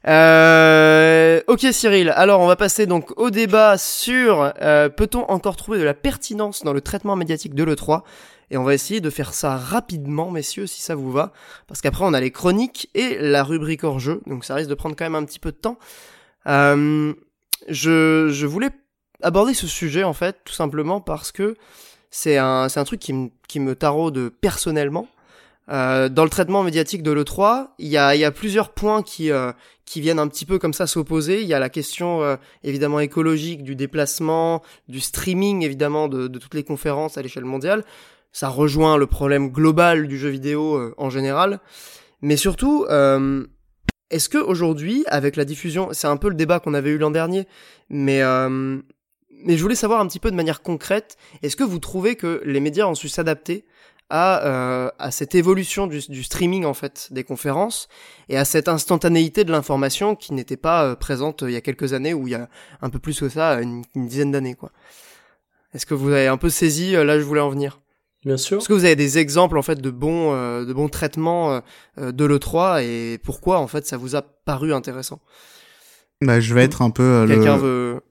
[0.07, 5.79] Euh, ok Cyril, alors on va passer donc au débat sur euh, peut-on encore trouver
[5.79, 8.03] de la pertinence dans le traitement médiatique de l'E3
[8.49, 11.33] et on va essayer de faire ça rapidement messieurs si ça vous va
[11.67, 14.75] parce qu'après on a les chroniques et la rubrique hors jeu donc ça risque de
[14.75, 15.77] prendre quand même un petit peu de temps.
[16.47, 17.13] Euh,
[17.67, 18.69] je, je voulais
[19.21, 21.55] aborder ce sujet en fait tout simplement parce que
[22.11, 23.13] c'est un, un truc qui,
[23.49, 25.07] qui me taraude personnellement.
[25.69, 29.31] Euh, dans le traitement médiatique de l'E3, il y a, y a plusieurs points qui,
[29.31, 29.51] euh,
[29.87, 31.41] qui viennent un petit peu comme ça s'opposer.
[31.41, 36.39] Il y a la question euh, évidemment écologique du déplacement, du streaming évidemment de, de
[36.39, 37.83] toutes les conférences à l'échelle mondiale.
[38.33, 41.61] Ça rejoint le problème global du jeu vidéo euh, en général.
[42.21, 43.45] Mais surtout, euh,
[44.11, 47.11] est-ce que aujourd'hui, avec la diffusion, c'est un peu le débat qu'on avait eu l'an
[47.11, 47.47] dernier,
[47.89, 48.21] mais
[49.43, 52.41] mais je voulais savoir un petit peu de manière concrète, est-ce que vous trouvez que
[52.43, 53.65] les médias ont su s'adapter
[54.09, 57.87] à, euh, à cette évolution du, du streaming en fait des conférences
[58.29, 61.61] et à cette instantanéité de l'information qui n'était pas euh, présente euh, il y a
[61.61, 62.49] quelques années ou il y a
[62.81, 64.71] un peu plus que ça, une, une dizaine d'années quoi.
[65.73, 67.81] Est-ce que vous avez un peu saisi euh, là je voulais en venir?
[68.25, 68.57] Bien sûr.
[68.57, 71.61] Est-ce que vous avez des exemples en fait de bons euh, de bons traitements
[71.97, 75.21] de l'E3 et pourquoi en fait ça vous a paru intéressant?
[76.21, 78.01] Bah, je vais être un peu euh, Quelqu'un le, veut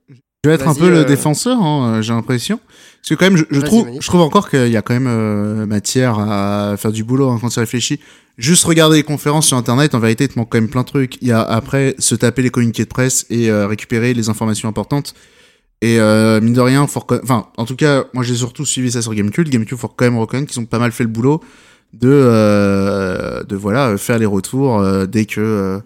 [0.46, 2.60] je vais être un peu le euh, défenseur, hein, euh, j'ai l'impression.
[3.00, 5.66] Parce que quand même, je, trouve, je trouve encore qu'il y a quand même euh,
[5.66, 8.00] matière à faire du boulot hein, quand tu réfléchis.
[8.38, 10.86] Juste regarder les conférences sur Internet, en vérité, il te manque quand même plein de
[10.86, 11.16] trucs.
[11.22, 14.68] Il y a après se taper les communiqués de presse et euh, récupérer les informations
[14.68, 15.14] importantes.
[15.82, 19.02] Et euh, mine de rien, faut enfin, en tout cas, moi j'ai surtout suivi ça
[19.02, 19.48] sur Gamecube.
[19.48, 21.42] Gamecube, faut quand même reconnaître qu'ils ont pas mal fait le boulot
[21.92, 25.80] de, euh, de voilà, faire les retours euh, dès que,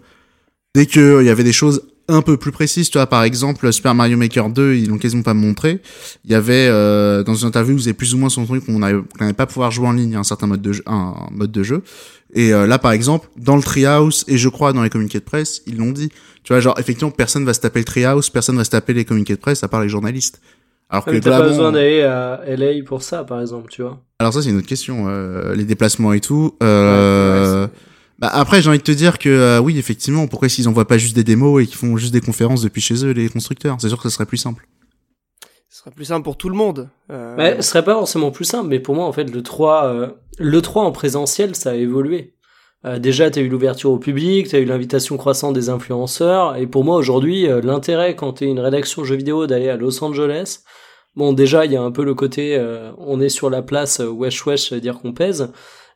[0.75, 2.89] dès que il y avait des choses un peu plus précises.
[2.89, 5.81] Tu vois, par exemple, Super Mario Maker 2, ils l'ont quasiment pas montré.
[6.25, 8.79] Il y avait euh, dans une interview, vous avez plus ou moins son truc qu'on
[8.79, 11.83] n'allait pas pouvoir jouer en ligne, un certain mode de jeu, un, mode de jeu.
[12.33, 15.25] Et euh, là, par exemple, dans le Treehouse et je crois dans les communiqués de
[15.25, 16.09] presse, ils l'ont dit.
[16.43, 19.05] Tu vois, genre effectivement, personne va se taper le Treehouse, personne va se taper les
[19.05, 20.41] communiqués de presse à part les journalistes.
[20.91, 24.01] Alors que Mais t'as pas besoin d'aller à LA pour ça, par exemple, tu vois.
[24.19, 26.57] alors ça c'est une autre question, euh, les déplacements et tout.
[26.61, 27.60] Euh, Ouais, ouais,
[28.21, 30.97] bah, après j'ai envie de te dire que euh, oui effectivement, pourquoi s'ils envoient pas
[30.97, 33.75] juste des démos et qu'ils font juste des conférences depuis chez eux les constructeurs?
[33.79, 34.67] C'est sûr que ce serait plus simple.
[35.69, 36.89] ce serait plus simple pour tout le monde.
[37.11, 39.85] Euh, Ouais, ce serait pas forcément plus simple, mais pour moi, en fait, le 3,
[39.85, 40.07] euh,
[40.37, 42.35] le 3 en présentiel, ça a évolué.
[42.85, 46.83] Euh, déjà, t'as eu l'ouverture au public, t'as eu l'invitation croissante des influenceurs, et pour
[46.83, 50.61] moi, aujourd'hui, euh, l'intérêt quand t'es une rédaction jeux vidéo d'aller à Los Angeles,
[51.15, 53.99] Bon, déjà, il y a un peu le côté, euh, on est sur la place,
[53.99, 55.51] euh, wesh wesh, ça veut dire qu'on pèse.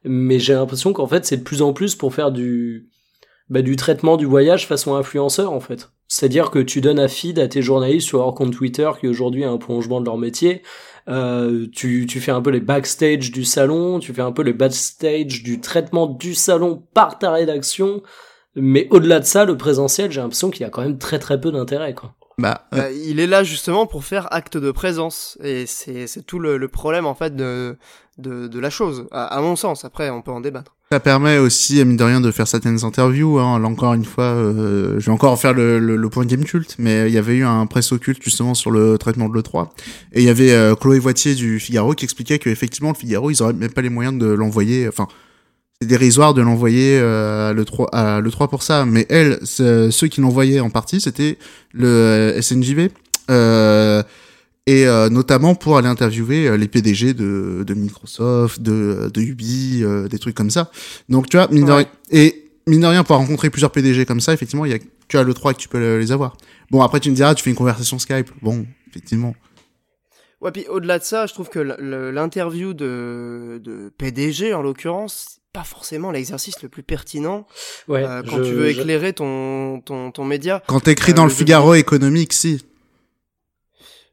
[0.05, 2.89] Mais j'ai l'impression qu'en fait, c'est de plus en plus pour faire du,
[3.49, 5.89] bah, du traitement du voyage façon influenceur, en fait.
[6.07, 9.41] C'est-à-dire que tu donnes un feed à tes journalistes sur leur compte Twitter, qui aujourd'hui
[9.41, 10.61] est un prolongement de leur métier.
[11.07, 14.53] Euh, tu, tu fais un peu les backstage du salon, tu fais un peu les
[14.53, 18.03] backstage du traitement du salon par ta rédaction.
[18.55, 21.41] Mais au-delà de ça, le présentiel, j'ai l'impression qu'il y a quand même très très
[21.41, 22.15] peu d'intérêt, quoi.
[22.37, 26.37] Bah, euh, il est là justement pour faire acte de présence et c'est c'est tout
[26.37, 27.77] le, le problème en fait de
[28.17, 29.85] de, de la chose à, à mon sens.
[29.85, 30.75] Après, on peut en débattre.
[30.91, 33.39] Ça permet aussi, mine de rien, de faire certaines interviews.
[33.39, 33.59] Hein.
[33.59, 36.75] Là, encore une fois, euh, je vais encore faire le, le, le point Game Cult,
[36.77, 39.69] mais il y avait eu un presse occulte justement sur le traitement de l'E3.
[40.13, 43.31] Et il y avait euh, Chloé Voitier du Figaro qui expliquait que effectivement le Figaro,
[43.31, 44.87] ils auraient même pas les moyens de l'envoyer.
[44.87, 45.07] Enfin,
[45.81, 48.85] c'est dérisoire de l'envoyer euh, à l'E3 à l'E3 pour ça.
[48.85, 51.37] Mais elle, ceux qui l'envoyaient en partie, c'était
[51.73, 52.89] le euh, SNJV.
[53.29, 54.03] Euh,
[54.67, 59.81] et euh, notamment pour aller interviewer euh, les PDG de, de Microsoft, de, de Ubi,
[59.83, 60.71] euh, des trucs comme ça.
[61.09, 61.77] Donc tu vois, mine de Ouais.
[61.77, 64.79] rien, et mine de rien, pour rencontrer plusieurs PDG comme ça, effectivement, il y a
[65.07, 66.35] que à l'E3 que tu peux le- les avoir.
[66.71, 68.31] Bon, après tu me diras, tu fais une conversation Skype.
[68.41, 69.35] Bon, effectivement.
[70.41, 75.41] Ouais, puis au-delà de ça, je trouve que le- l'interview de, de PDG, en l'occurrence,
[75.55, 77.47] pas forcément l'exercice le plus pertinent
[77.87, 78.03] Ouais.
[78.03, 80.61] euh, quand je- tu veux je- éclairer ton, ton, ton média.
[80.67, 82.63] Quand t'écris Euh, dans le le Figaro économique, si.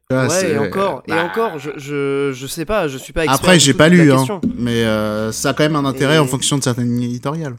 [0.09, 3.23] Vois, ouais, et encore, et bah, encore, je, je, je sais pas, je suis pas
[3.23, 4.25] expert Après, j'ai pas lu, hein,
[4.57, 7.55] mais euh, ça a quand même un intérêt Et- en fonction de certaines lignes éditoriales.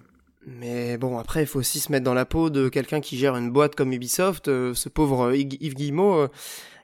[0.46, 3.34] Mais bon, après, il faut aussi se mettre dans la peau de quelqu'un qui gère
[3.36, 4.48] une boîte comme Ubisoft.
[4.48, 6.28] Euh, ce pauvre euh, Yves Guillemot, euh,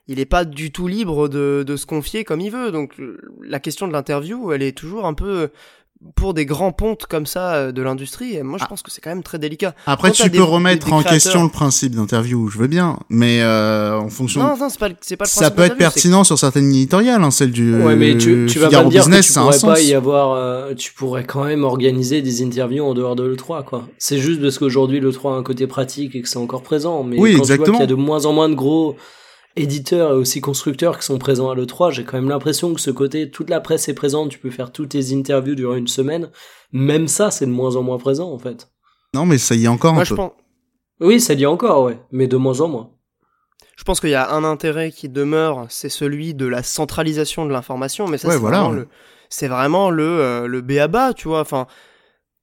[0.07, 2.71] il est pas du tout libre de, de se confier comme il veut.
[2.71, 5.49] Donc, euh, la question de l'interview, elle est toujours un peu
[6.15, 8.41] pour des grands pontes comme ça euh, de l'industrie.
[8.41, 8.67] Moi, je Ah.
[8.67, 9.75] pense que c'est quand même très délicat.
[9.85, 12.57] Après, Quand tu peux des- remettre des- des en créateurs- question le principe d'interview, je
[12.57, 14.41] veux bien, mais euh, en fonction.
[14.41, 17.29] Non, non, c'est pas, pas le ça principe peut être pertinent sur certaines éditoriales, hein,
[17.31, 19.53] celle du Ouais, mais tu, tu vas pas me dire Business, que tu ça pourrais
[19.59, 19.83] pas sens.
[19.87, 23.87] y avoir, euh, tu pourrais quand même organiser des interviews en dehors de l'E3, quoi.
[23.99, 27.17] C'est juste parce qu'aujourd'hui l'E3 a un côté pratique et que c'est encore présent, mais
[27.19, 27.65] Oui, quand exactement.
[27.65, 28.95] tu vois qu'il y a de moins en moins de gros
[29.55, 32.91] éditeurs et aussi constructeurs qui sont présents à l'E3, j'ai quand même l'impression que ce
[32.91, 36.29] côté, toute la presse est présente, tu peux faire toutes tes interviews durant une semaine,
[36.71, 38.69] même ça c'est de moins en moins présent en fait.
[39.13, 40.15] Non, mais ça y est encore Moi, un je peu.
[40.17, 40.31] pense,
[41.01, 42.91] Oui, ça dit encore, ouais, mais de moins en moins.
[43.75, 47.51] je pense qu'il y a un intérêt qui demeure, c'est celui de la centralisation de
[47.51, 48.79] l'information, mais ça Ouais, c'est voilà, vraiment ouais.
[48.81, 48.87] le,
[49.29, 51.41] c'est vraiment le euh, le béaba, tu vois.
[51.41, 51.67] Enfin,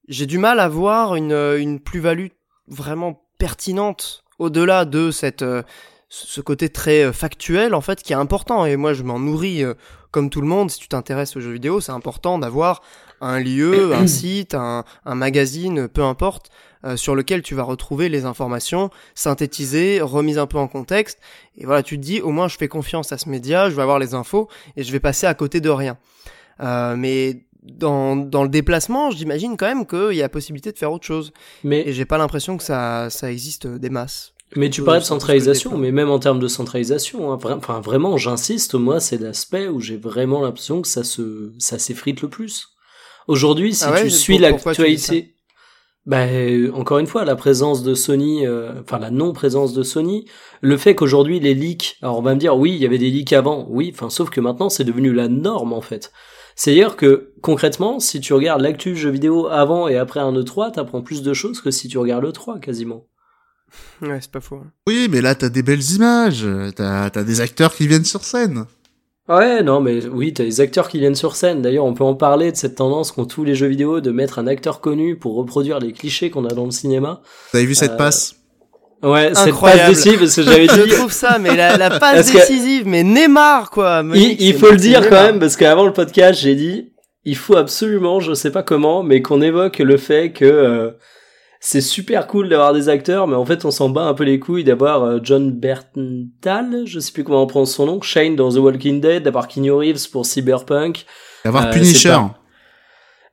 [0.08, 2.28] j'ai du mal à voir une euh, une plus-value
[2.66, 5.62] vraiment pertinente au-delà de cette euh,
[6.08, 9.62] ce côté très euh, factuel en fait qui est important et moi je m'en nourris
[9.62, 9.74] euh,
[10.10, 12.82] comme tout le monde si tu t'intéresses aux jeux vidéo c'est important d'avoir
[13.20, 16.50] un lieu un site un, un magazine peu importe
[16.84, 21.18] euh, sur lequel tu vas retrouver les informations synthétisées remises un peu en contexte
[21.56, 23.82] et voilà tu te dis au moins je fais confiance à ce média je vais
[23.82, 25.98] avoir les infos et je vais passer à côté de rien
[26.60, 30.92] Euh, mais dans, dans le déplacement, j'imagine quand même qu'il y a possibilité de faire
[30.92, 31.32] autre chose.
[31.62, 34.32] Mais Et j'ai pas l'impression que ça, ça existe des masses.
[34.56, 37.80] Mais tu Euh, parlais de centralisation, mais même en termes de centralisation, hein, vra- enfin
[37.80, 42.28] vraiment, j'insiste, moi, c'est l'aspect où j'ai vraiment l'impression que ça se, ça s'effrite le
[42.28, 42.68] plus.
[43.26, 45.34] Aujourd'hui, si Ah ouais, tu suis l'actualité,
[46.06, 50.24] bah, euh, encore une fois, la présence de Sony, euh, enfin la non-présence de Sony,
[50.62, 53.10] le fait qu'aujourd'hui les leaks, alors on va me dire, oui, il y avait des
[53.10, 56.10] leaks avant, oui, enfin, sauf que maintenant c'est devenu la norme en fait.
[56.56, 61.02] C'est-à-dire que concrètement, si tu regardes l'actu jeu vidéo avant et après un E3, t'apprends
[61.02, 63.04] plus de choses que si tu regardes le 3 quasiment.
[64.02, 64.56] Ouais, c'est pas faux.
[64.56, 64.70] hein.
[64.86, 66.46] Oui, mais là, t'as des belles images,
[66.76, 68.64] t'as as des acteurs qui viennent sur scène.
[69.28, 71.60] Ouais, non, mais oui, t'as les acteurs qui viennent sur scène.
[71.60, 74.38] D'ailleurs, on peut en parler de cette tendance qu'ont tous les jeux vidéo de mettre
[74.38, 77.20] un acteur connu pour reproduire les clichés qu'on a dans le cinéma.
[77.52, 78.36] Vous avez vu cette Euh, passe?
[79.02, 79.82] Ouais, c'est Incroyable.
[79.82, 80.90] pas décisif parce que j'avais Je dit.
[80.90, 84.02] trouve ça, mais la, la passe Parce que- décisive, mais Neymar, quoi.
[84.14, 86.92] Il, faut le dire quand même parce qu'avant le podcast, j'ai dit
[87.24, 90.90] il faut absolument, je sais pas comment, mais qu'on évoque le fait que euh,
[91.60, 94.38] c'est super cool d'avoir des acteurs, mais en fait on s'en bat un peu les
[94.38, 98.50] couilles d'avoir euh, John Bertenthal, je sais plus comment on prononce son nom, Shane dans
[98.52, 101.04] The Walking Dead, d'avoir Keanu Reeves pour Cyberpunk.
[101.44, 102.10] D'avoir Euh, Punisher.
[102.10, 102.34] pas-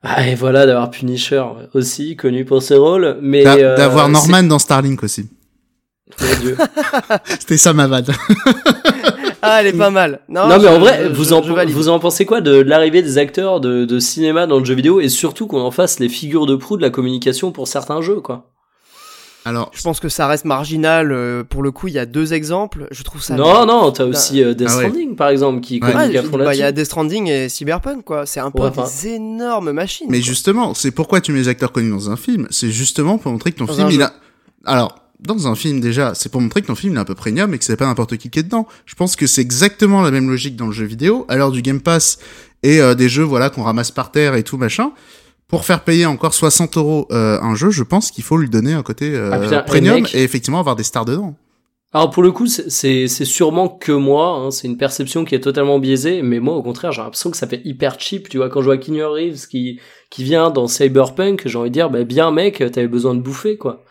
[0.04, 3.44] Ah, et voilà, d'avoir Punisher aussi, connu pour ses rôles, mais...
[3.44, 5.30] D'a- euh, D'avoir Norman dans Starlink aussi.
[7.40, 8.06] C'était ça ma vanne.
[9.42, 10.22] Ah, elle est pas mal.
[10.30, 12.60] Non, Non, mais je- en vrai, je- vous, je- en, vous en pensez quoi de
[12.62, 16.00] l'arrivée des acteurs de, de cinéma dans le jeu vidéo et surtout qu'on en fasse
[16.00, 18.52] les figures de proue de la communication pour certains jeux, quoi?
[19.48, 21.12] Alors, Je pense que ça reste marginal.
[21.12, 22.88] euh, Pour le coup, il y a deux exemples.
[22.90, 23.36] Je trouve ça.
[23.36, 24.84] Non, non, t'as aussi euh, Death Ah ouais.
[24.86, 25.92] Stranding, par exemple, qui Ouais.
[25.92, 26.72] communique Ouais, à fond bah, il y a.
[26.72, 28.26] Death Stranding et Cyberpunk, quoi.
[28.26, 30.08] C'est un peu Ouais, enfin- des énormes machines.
[30.10, 30.26] mais quoi.
[30.26, 32.48] justement, c'est pourquoi tu mets les acteurs connus dans un film?
[32.50, 34.14] C'est justement pour montrer que ton Dans film, il a.
[34.66, 37.16] Alors, dans un film déjà, c'est pour montrer que ton film il est un peu
[37.16, 38.68] premium et que c'est pas n'importe qui qui est dedans.
[38.86, 41.26] Je pense que c'est exactement la même logique dans le jeu vidéo.
[41.30, 42.18] À l'heure du Game Pass
[42.64, 44.92] et euh, des jeux voilà qu'on ramasse par terre et tout machin.
[45.48, 48.74] Pour faire payer encore 60 euros euh, un jeu, je pense qu'il faut lui donner
[48.74, 51.36] un côté euh, Ah, putain, et premium mec- et effectivement avoir des stars dedans.
[51.94, 55.80] Alors pour le coup, c'est sûrement que moi, hein, c'est une perception qui est totalement
[55.80, 58.60] biaisée, mais moi au contraire, j'ai l'impression que ça fait hyper cheap, tu vois, quand
[58.60, 62.32] je vois Keanu Reeves qui, qui vient dans Cyberpunk, j'ai envie de dire, bah bien
[62.32, 63.85] mec, t'avais besoin de bouffer, quoi.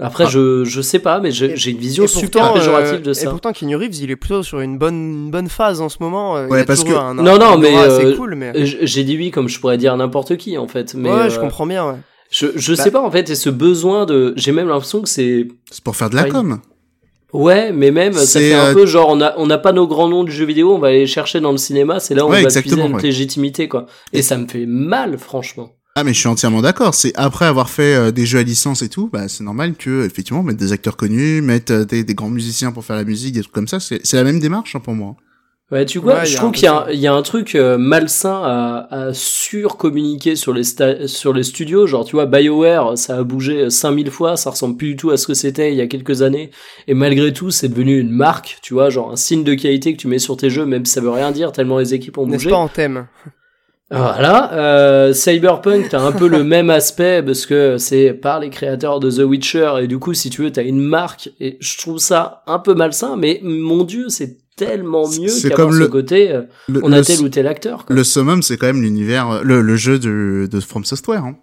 [0.00, 0.30] Après, Ah.
[0.30, 3.10] je, je sais pas, mais j'ai j'ai une vision Et super pourtant, péjorative euh, de
[3.10, 3.30] Et ça.
[3.30, 4.94] pourtant, Keanu Reeves, il est plutôt sur une bonne,
[5.24, 6.36] une bonne phase en ce moment.
[6.36, 8.52] euh, Ouais, il a parce que- un, Non, non, un mais, euh, cool, mais.
[8.56, 11.38] Euh, J'ai dit oui comme je pourrais dire n'importe qui, en fait, mais ouais, je
[11.38, 11.84] euh, comprends bien.
[11.88, 11.96] Ouais.
[12.30, 14.34] je, je Bah- sais pas, en fait, et ce besoin de...
[14.36, 15.48] J'ai même l'impression que c'est...
[15.70, 16.60] C'est pour faire de la com.
[17.32, 19.72] Ouais, mais même, ça C'est, fait un euh, peu genre, on a, on n'a pas
[19.72, 22.14] nos grands noms du jeu vidéo, on va aller les chercher dans le cinéma, c'est
[22.14, 23.02] là où Ouais, on va puiser notre ouais.
[23.02, 23.84] légitimité, quoi.
[24.14, 25.72] Et ça me fait mal, franchement.
[25.98, 26.94] Ah mais je suis entièrement d'accord.
[26.94, 30.04] C'est après avoir fait euh, des jeux à licence et tout, bah c'est normal que
[30.06, 33.34] effectivement mettre des acteurs connus, mettre euh, des, des grands musiciens pour faire la musique,
[33.34, 33.80] des trucs comme ça.
[33.80, 35.16] C'est c'est la même démarche hein, pour moi.
[35.70, 38.40] Ouais, tu vois, Ouais, je a trouve qu'il y, y a un truc euh, malsain
[38.42, 40.62] à, à surcommuniquer sur les,
[41.06, 41.86] sur les studios.
[41.86, 45.18] Genre, tu vois, BioWare, ça a bougé 5000 fois, ça ressemble plus du tout à
[45.18, 46.50] ce que c'était il y a quelques années.
[46.86, 50.00] Et malgré tout, c'est devenu une marque, tu vois, genre un signe de qualité que
[50.00, 52.26] tu mets sur tes jeux, même si ça veut rien dire, tellement les équipes ont
[52.26, 52.50] N'est-ce bougé.
[52.50, 53.06] pas en thème
[53.90, 59.00] Voilà, euh, Cyberpunk, t'as un peu le même aspect parce que c'est par les créateurs
[59.00, 61.98] de The Witcher et du coup, si tu veux, t'as une marque et je trouve
[61.98, 66.30] ça un peu malsain, mais mon dieu, c'est tellement mieux c'est qu'avoir ce le- côté,
[66.32, 67.86] euh, Le, on a tel ou tel acteur.
[67.86, 67.96] Quoi.
[67.96, 71.24] le summum, c'est quand même l'univers, euh, le, le jeu de, de From Software.
[71.24, 71.36] Hein.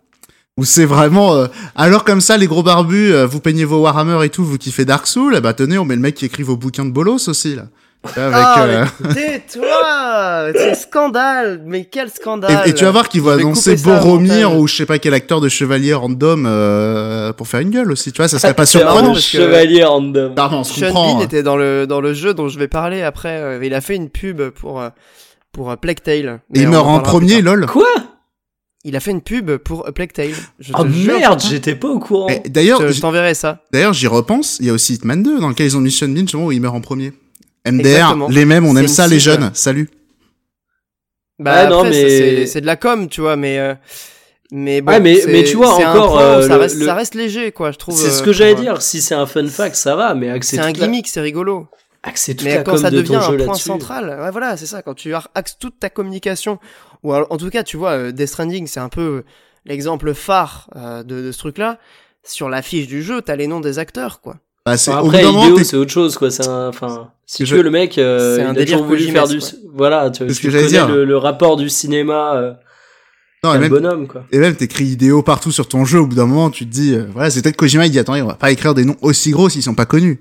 [0.57, 4.23] Où c'est vraiment, euh, alors comme ça, les gros barbus, euh, vous peignez vos Warhammer
[4.23, 6.55] et tout, vous kiffez Dark Souls, bah tenez, on met le mec qui écrit vos
[6.57, 7.67] bouquins de bolos aussi là.
[8.15, 13.21] Avec, Ah, euh, tais-toi C'est scandale Mais quel scandale et, et tu vas voir qu'il
[13.21, 17.59] va annoncer Boromir ou je sais pas quel acteur de chevalier random euh, pour faire
[17.59, 18.11] une gueule aussi.
[18.11, 19.13] Tu vois, ça serait pas surprenant.
[19.13, 20.33] parce que- chevalier random.
[20.35, 21.13] Pardon, on se Sean comprend.
[21.15, 21.23] Bean hein.
[21.23, 23.37] était dans le, dans le jeu dont je vais parler après.
[23.39, 24.89] euh, il a fait une pub pour, euh,
[25.51, 26.41] pour Plague Tale.
[26.53, 27.65] Et il meurt en premier, lol.
[27.65, 27.87] Quoi?
[28.87, 30.29] Il a fait une pub pour Plague Tale.
[30.59, 32.27] Je Oh merde, j'étais pas au courant.
[32.47, 33.63] D'ailleurs, Je, t'enverrai ça.
[33.73, 34.57] d'ailleurs, j'y repense.
[34.59, 36.51] Il y a aussi Hitman 2 dans lequel ils ont mis Sean Bean, justement, où
[36.51, 37.11] il meurt en premier.
[37.65, 38.27] MDR, Exactement.
[38.29, 39.51] les mêmes, on aime ça, les jeunes.
[39.53, 39.89] Salut.
[41.39, 43.59] Bah, Ouais, non, mais- c'est- de la com, tu vois, mais.
[43.59, 43.73] euh,
[44.51, 47.51] Mais bon, Ouais, mais- tu vois, encore, point euh, ça, reste, le- ça reste léger,
[47.51, 47.97] quoi, je trouve.
[47.97, 48.79] C'est ce euh, que j'allais dire.
[48.81, 51.67] Si c'est un fun fact, ça va, mais C'est un la- gimmick, c'est rigolo.
[52.03, 54.29] axer toute Mais la quand com ça de devient ton jeu un point central, ouais,
[54.31, 54.83] voilà, c'est ça.
[54.83, 56.59] Quand tu axes toute ta communication,
[57.01, 59.23] ou alors, en tout cas, tu vois, Death Stranding, c'est un peu
[59.65, 61.79] l'exemple phare euh, de, de ce truc-là.
[62.23, 64.35] Sur la fiche du jeu, t'as les noms des acteurs, quoi.
[64.65, 65.21] Bah, c'est, Enfin, après,
[65.55, 66.31] t'es- c'est autre chose, quoi.
[66.31, 68.85] C'est un, enfin, si Je- tu veux, le mec, euh, C'est il un a toujours
[68.85, 69.49] voulu faire du, quoi.
[69.73, 70.87] voilà, tu, C'est ce tu que j'allais connais dire.
[70.87, 72.53] Le, le rapport du cinéma, euh,
[73.43, 74.25] non, et même, bonhomme, quoi.
[74.31, 76.95] et même t'écris idéo partout sur ton jeu, au bout d'un moment, tu te dis,
[76.95, 79.29] euh, voilà, c'est peut-être Kojima, il dit, attendez, on va pas écrire des noms aussi
[79.29, 80.19] gros s'ils sont pas connus.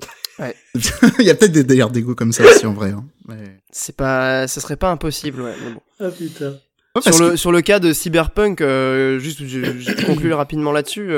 [0.38, 0.54] Ouais.
[1.18, 2.90] il y a peut-être des délires d'ego comme ça aussi, en vrai.
[2.90, 3.04] Hein.
[3.26, 3.58] Mais...
[3.72, 5.54] C'est pas, ce serait pas impossible, ouais.
[5.64, 5.80] mais bon.
[5.98, 6.54] Ah putain.
[6.94, 10.72] Ouais, sur le que- sur le cas de Cyberpunk, euh, juste je, je conclue rapidement
[10.72, 11.10] là-dessus.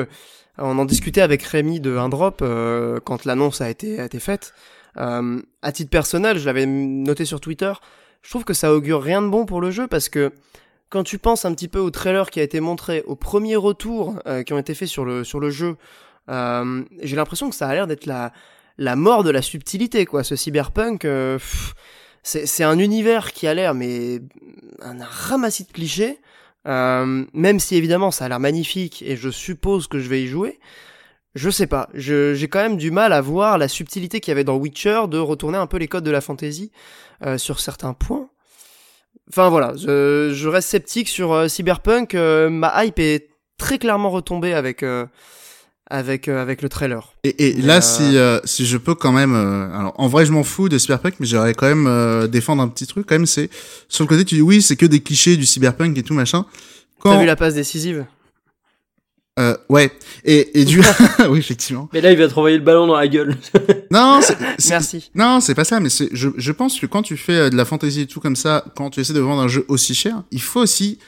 [0.59, 4.21] On en discutait avec Rémi de un drop euh, quand l'annonce a été a été
[4.21, 4.55] faite.
[4.97, 7.73] Euh, à titre personnel, je l'avais noté sur Twitter.
[8.23, 10.33] Je trouve que ça augure rien de bon pour le jeu parce que
[10.91, 14.17] quand tu penses un petit peu au trailer qui a été montré, aux premiers retours
[14.27, 15.77] euh, qui ont été faits sur le sur le jeu,
[16.31, 18.33] euh, j'ai l'impression que ça a l'air d'être la
[18.79, 20.25] la mort de la subtilité quoi.
[20.25, 21.39] Ce cyberpunk, euh,
[22.23, 24.21] c'est un univers qui a l'air mais
[24.81, 26.19] un ramassis de clichés.
[26.67, 30.27] Euh, même si évidemment ça a l'air magnifique et je suppose que je vais y
[30.27, 30.59] jouer,
[31.35, 31.89] je sais pas.
[31.95, 35.19] J'ai quand même du mal à voir la subtilité qu'il y avait dans Witcher de
[35.19, 36.73] retourner un peu les codes de la fantasy
[37.25, 38.29] euh, sur certains points.
[39.31, 42.15] Enfin voilà, je, je reste sceptique sur euh, Cyberpunk.
[42.15, 43.29] euh, ma hype est
[43.59, 44.85] très clairement retombée avec
[45.91, 47.13] avec euh, avec le trailer.
[47.25, 50.07] Et, et Mais, là, euh, si euh, si je peux quand même, euh, alors en
[50.09, 53.07] vrai, je m'en fous de Cyberpunk, mais j'aimerais quand même euh, défendre un petit truc.
[53.09, 53.51] Quand même, c'est
[53.89, 56.45] sur le côté, tu dis oui, c'est que des clichés du Cyberpunk et tout machin.
[57.03, 58.05] T'as Quand vu la passe décisive?
[59.39, 59.93] Euh, ouais,
[60.25, 60.81] et et du
[61.31, 61.89] oui effectivement.
[61.93, 63.37] Mais là, il va te renvoyer le ballon dans la gueule.
[63.91, 64.37] Non, c'est-
[64.69, 65.11] Merci.
[65.15, 67.57] Non, c'est pas ça, mais c'est, je, je pense que quand tu fais euh, de
[67.57, 70.25] la fantasy et tout comme ça, quand tu essaies de vendre un jeu aussi cher,
[70.31, 70.99] il faut aussi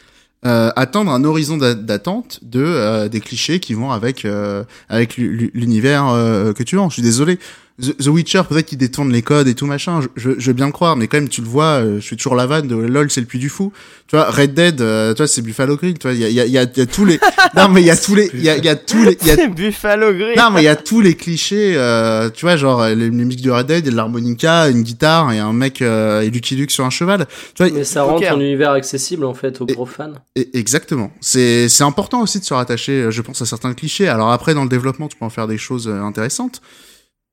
[0.46, 5.16] euh, attendre un horizon d'a- d'attente de euh, des clichés qui vont avec euh, avec
[5.16, 6.88] l'u- l'u- l'univers euh, que tu vends.
[6.88, 7.38] Je suis désolé.
[7.80, 10.66] The, Witcher, peut-être qu'il détourne les codes et tout machin, je, je, je veux bien
[10.66, 12.76] le croire, mais quand même, tu le vois, euh, je suis toujours la vanne de
[12.76, 13.72] LOL, c'est le puits du fou.
[14.06, 16.28] Tu vois, Red Dead, euh, tu vois, c'est Buffalo Grill, tu vois, il y a,
[16.28, 17.20] il y, a, il y, a, y a tous les,
[17.56, 19.16] non, mais il y a tous les, il y a, il y a tous les,
[19.20, 20.34] il y a, C'est Buffalo Grill.
[20.36, 23.42] non, mais il y a tous les clichés, euh, tu vois, genre, les, les musiques
[23.44, 26.30] de Red Dead, il y a de l'harmonica, une guitare et un mec, euh, et
[26.30, 27.26] Lucky Luke sur un cheval.
[27.54, 30.12] Tu vois, Mais ça rend ton univers accessible en fait aux Et- gros fans.
[30.34, 31.12] et- exactement.
[31.20, 34.08] C'est, c'est important aussi de se rattacher, euh, je pense, à certains clichés.
[34.08, 36.60] Alors après, dans le développement, tu peux en faire des choses euh, intéressantes.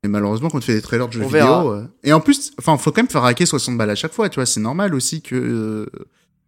[0.04, 1.66] Mais malheureusement, quand tu fais des trailers de jeux On vidéo, verra.
[1.66, 4.28] euh, et en plus, enfin, faut quand même faire hacker 60 balles à chaque fois,
[4.28, 5.86] tu vois, c'est normal aussi que, euh,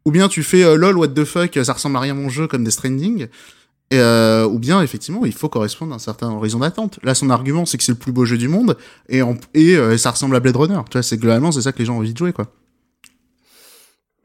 [0.04, 2.28] ou bien tu fais euh, lol, what the fuck, ça ressemble à rien à mon
[2.28, 3.26] jeu comme des Stranding,
[3.92, 7.00] et, euh, ou bien effectivement, il faut correspondre à un certain horizon d'attente.
[7.02, 8.76] Là, son argument, c'est que c'est le plus beau jeu du monde,
[9.08, 11.72] et, en, et euh, ça ressemble à Blade Runner, tu vois, c'est globalement, c'est ça
[11.72, 12.46] que les gens ont envie de jouer, quoi.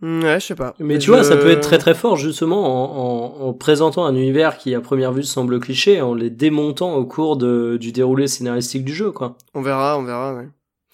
[0.01, 0.73] Ouais, je sais pas.
[0.79, 4.05] Mais tu Je- vois, ça peut être très très fort justement en, en, en présentant
[4.05, 7.91] un univers qui à première vue semble cliché, en les démontant au cours de, du
[7.91, 9.37] déroulé scénaristique du jeu, quoi.
[9.53, 10.47] On verra, on verra, ouais.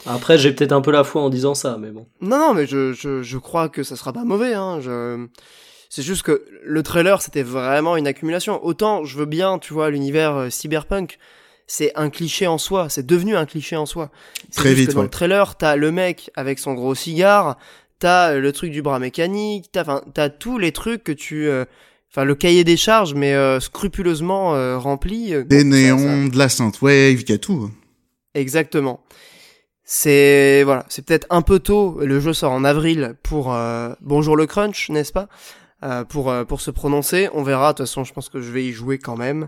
[0.06, 2.08] Après, j'ai peut-être un peu la foi en disant ça, mais bon.
[2.22, 4.54] Non, non, mais je, je, je crois que ça sera pas mauvais.
[4.56, 4.80] Hein.
[4.82, 5.28] Je...
[5.90, 8.64] C'est juste que le trailer, c'était vraiment une accumulation.
[8.66, 11.20] Autant, je veux bien, tu vois, l'univers euh, cyberpunk,
[11.68, 12.88] c'est un cliché en soi.
[12.90, 14.10] C'est devenu un cliché en soi.
[14.56, 15.06] Très juste vite, que dans ouais.
[15.06, 17.58] le trailer, t'as le mec avec son gros cigare,
[18.02, 21.48] t'as euh, le truc du bras mécanique, t'as, enfin, t'as tous les trucs que tu...
[21.48, 21.64] euh,
[22.14, 25.34] Enfin, le cahier des charges, mais euh, scrupuleusement euh, rempli.
[25.34, 27.72] euh, Des bon, ça- ça- néons, de la synthwave, il y a tout.
[28.36, 29.00] Exactement.
[29.84, 32.00] C'est voilà, c'est peut-être un peu tôt.
[32.02, 35.28] Le jeu sort en avril pour euh, Bonjour le crunch, n'est-ce pas?
[35.84, 37.30] Euh, Pour euh, pour se prononcer.
[37.34, 37.72] On verra.
[37.74, 39.48] De toute façon, je pense que je vais y jouer quand même.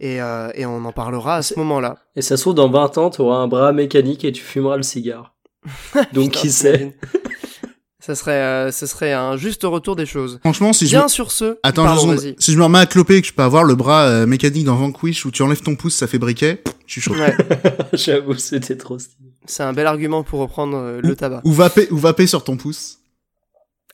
[0.00, 1.98] Et euh, et on en parlera à ce moment-là.
[2.16, 4.82] Et ça se trouve, dans 20 ans, t'auras un bras mécanique et tu fumeras le
[4.82, 5.34] cigare.
[6.12, 6.96] Donc, Putain, qui sait?
[8.04, 10.38] Ça serait euh, ce serait un juste retour des choses.
[10.40, 11.08] Franchement, si je Bien me...
[11.08, 11.56] sur ce.
[11.62, 12.34] Attends, pardon, secondes.
[12.38, 14.64] si je me remets à cloper et que je peux avoir le bras euh, mécanique
[14.64, 17.14] dans Vanquish où tu enlèves ton pouce, ça fait briquet, je suis chaud.
[17.14, 17.34] Ouais,
[17.94, 19.30] J'avoue, c'était trop stylé.
[19.46, 21.40] c'est un bel argument pour reprendre euh, le tabac.
[21.44, 22.98] Ou vaper, ou vaper sur ton pouce.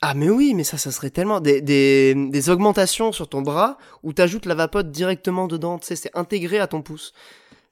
[0.03, 3.77] Ah mais oui, mais ça, ça serait tellement des, des, des augmentations sur ton bras
[4.03, 7.13] où t'ajoutes la vapote directement dedans, tu sais, c'est intégré à ton pouce.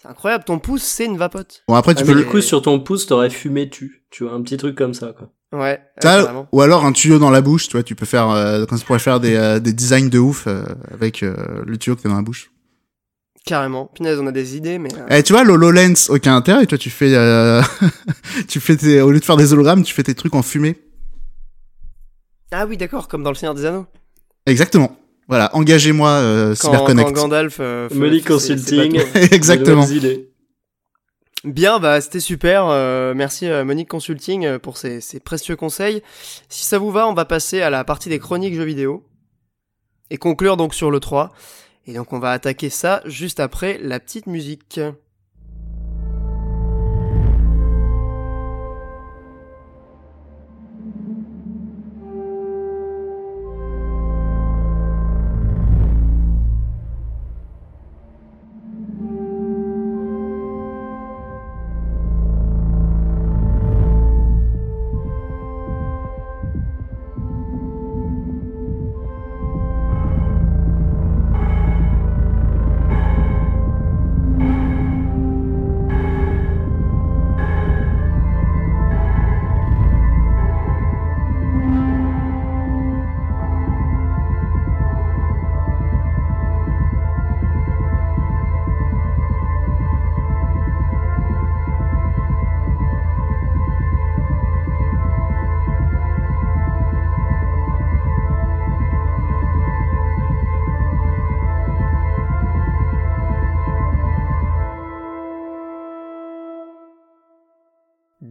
[0.00, 1.64] C'est incroyable, ton pouce c'est une vapote.
[1.66, 2.24] Bon, après, tu Ah, peux mais le...
[2.24, 4.04] du coup, sur ton pouce, t'aurais fumé tu.
[4.10, 5.30] Tu vois, un petit truc comme ça, quoi.
[5.50, 8.66] Ouais, Ça, ou alors un tuyau dans la bouche, tu vois, tu peux faire, euh,
[8.66, 11.34] quand tu pourrais faire des, euh, des designs de ouf euh, avec euh,
[11.66, 12.50] le tuyau que t'as dans la bouche.
[13.46, 13.86] Carrément.
[13.94, 14.90] Punaise, on a des idées, mais...
[14.94, 17.62] euh, Eh, tu vois, l'HoloLens, aucun intérêt, toi, tu fais, euh,
[18.48, 20.76] tu fais tes, au lieu de faire des hologrammes, tu fais tes trucs en fumée.
[22.52, 23.86] Ah oui, d'accord, comme dans Le Seigneur des Anneaux.
[24.44, 24.96] Exactement.
[25.28, 27.08] Voilà, engagez-moi, euh, Quand, CyberConnect.
[27.08, 27.56] quand Gandalf...
[27.60, 29.00] euh, Money Consulting.
[29.32, 29.86] Exactement.
[29.86, 30.30] De nouvelles idées.
[31.48, 32.66] Bien, bah c'était super.
[32.66, 36.02] euh, merci euh, Monique Consulting euh, pour ces, ces précieux conseils.
[36.50, 39.02] Si ça vous va, on va passer à la partie des chroniques jeux vidéo
[40.10, 41.32] et conclure donc sur le 3.
[41.86, 44.78] Et donc on va attaquer ça juste après la petite musique.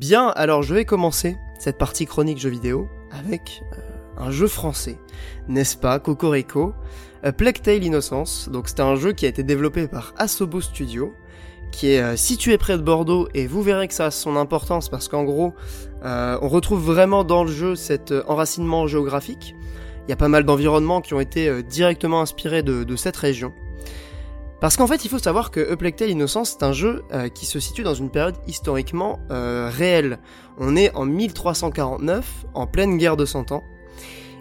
[0.07, 3.81] Bien, alors je vais commencer cette partie chronique jeux vidéo avec euh,
[4.15, 4.99] un jeu français,
[5.49, 6.73] n'est-ce pas, Cocorico,
[7.25, 8.47] euh, Plague Tale Innocence.
[8.47, 11.13] Donc c'est un jeu qui a été développé par Asobo Studio,
[11.71, 14.87] qui est euh, situé près de Bordeaux et vous verrez que ça a son importance
[14.87, 15.53] parce qu'en gros,
[16.05, 19.57] on retrouve vraiment dans le jeu cet enracinement géographique.
[20.07, 23.51] Il y a pas mal d'environnements qui ont été directement inspirés de cette région.
[24.59, 27.29] Parce qu'en fait, il faut savoir que A Plague Tale Innocence, c'est un jeu euh,
[27.29, 30.17] qui se situe dans une période historiquement euh, réelle.
[30.57, 33.63] On est en 1349, en pleine guerre de Cent Ans.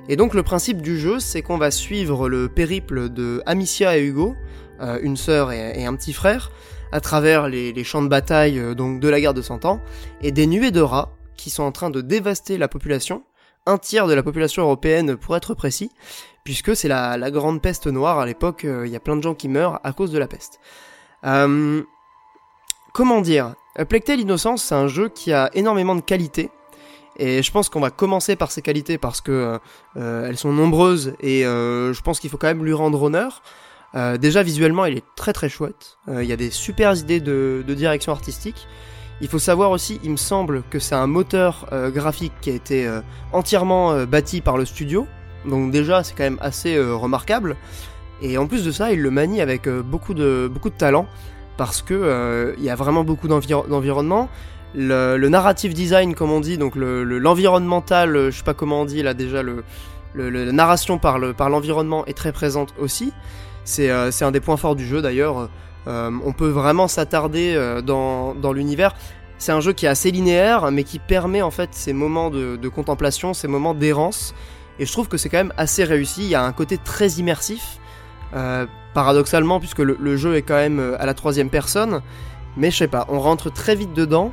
[0.08, 4.04] Et donc le principe du jeu, c'est qu'on va suivre le périple de Amicia et
[4.04, 4.34] Hugo,
[4.80, 6.50] euh, une sœur et, un petit frère,
[6.92, 9.80] à travers les, champs de bataille donc de la guerre de Cent Ans,
[10.22, 13.24] et des nuées de rats qui sont en train de dévaster la population,
[13.66, 15.90] un tiers de la population européenne pour être précis,
[16.46, 19.34] puisque c'est la, grande peste noire à l'époque, euh, il y a plein de gens
[19.34, 20.60] qui meurent à cause de la peste.
[21.24, 21.82] Euh,
[22.94, 23.54] comment dire?
[23.88, 26.50] Plague Tale Innocence, c'est un jeu qui a énormément de qualités.
[27.18, 29.58] Et je pense qu'on va commencer par ses qualités parce que
[29.96, 33.42] euh, elles sont nombreuses et euh, je pense qu'il faut quand même lui rendre honneur.
[33.94, 35.98] Euh, déjà visuellement, il est très très chouette.
[36.08, 38.68] Il y a des super idées de, direction artistique.
[39.22, 43.00] Il faut savoir aussi, il me semble que c'est un moteur graphique qui a été
[43.32, 45.06] entièrement bâti par le studio.
[45.46, 47.56] Donc déjà, c'est quand même assez remarquable.
[48.22, 51.06] Et en plus de ça, il le manie avec beaucoup de beaucoup de talent
[51.56, 54.28] parce que il y a vraiment beaucoup d'environnement
[54.74, 58.84] le, le, narrative design, comme on dit, donc l'environnemental, le, je sais pas comment on
[58.84, 59.64] dit là déjà, le,
[60.14, 63.12] la narration par l'environnement est très présente aussi.
[63.64, 65.48] C'est euh, un des points forts du jeu d'ailleurs.
[65.88, 68.94] Euh, on peut vraiment s'attarder euh, dans, l'univers.
[69.38, 72.68] C'est un jeu qui est assez linéaire, mais qui permet en fait ces moments de
[72.68, 74.34] contemplation, ces moments d'errance.
[74.78, 76.22] Et je trouve que c'est quand même assez réussi.
[76.22, 77.78] Il y a un côté très immersif,
[78.34, 82.02] euh, paradoxalement, puisque le, jeu est quand même à la troisième personne.
[82.56, 84.32] Mais je sais pas, on rentre très vite dedans.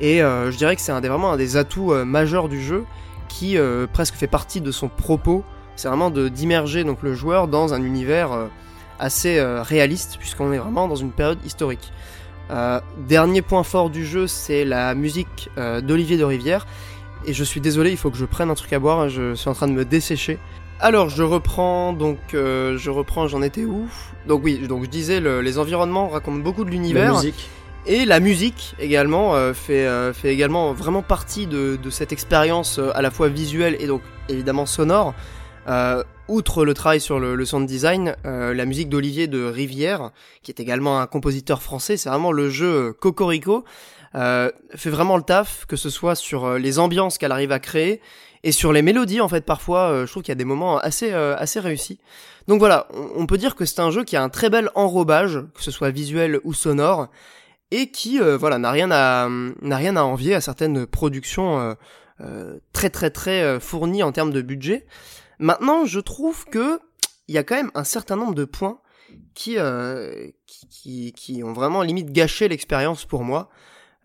[0.00, 2.62] Et euh, je dirais que c'est un des, vraiment un des atouts euh, majeurs du
[2.62, 2.84] jeu
[3.28, 5.44] qui euh, presque fait partie de son propos.
[5.76, 8.50] C'est vraiment d'immerger le joueur dans un univers
[8.98, 11.92] assez réaliste puisqu'on est vraiment dans une période historique.
[13.08, 16.66] dernier point fort du jeu, c'est la musique d'Olivier de Rivière.
[17.26, 19.08] Et je suis désolé, il faut que je prenne un truc à boire.
[19.08, 20.38] Je suis en train de me dessécher.
[20.80, 23.86] Alors je reprends donc je reprends j'en étais où?
[24.26, 27.22] Donc oui donc je disais les environnements racontent beaucoup de l'univers.
[27.84, 32.78] Et la musique également euh, fait, euh, fait également vraiment partie de, de cette expérience
[32.78, 35.14] euh, à la fois visuelle et donc évidemment sonore.
[36.28, 40.10] outre le travail sur le, le sound design, la musique d'Olivier de Rivière,
[40.42, 43.64] qui est également un compositeur français, c'est vraiment le jeu Cocorico,
[44.14, 48.00] fait vraiment le taf, que ce soit sur les ambiances qu'elle arrive à créer
[48.44, 51.12] et sur les mélodies en fait parfois je trouve qu'il y a des moments assez
[51.12, 51.98] assez réussis
[52.48, 55.40] donc voilà on peut dire que c'est un jeu qui a un très bel enrobage
[55.54, 57.08] que ce soit visuel ou sonore
[57.72, 59.28] et qui euh, voilà n'a rien à
[59.62, 61.74] n'a rien à envier à certaines productions euh,
[62.20, 64.86] euh, très très très fournies en termes de budget.
[65.38, 66.78] Maintenant, je trouve que
[67.26, 68.78] il y a quand même un certain nombre de points
[69.34, 69.56] qui
[70.46, 73.48] qui, qui, qui, ont vraiment limite gâché l'expérience pour moi.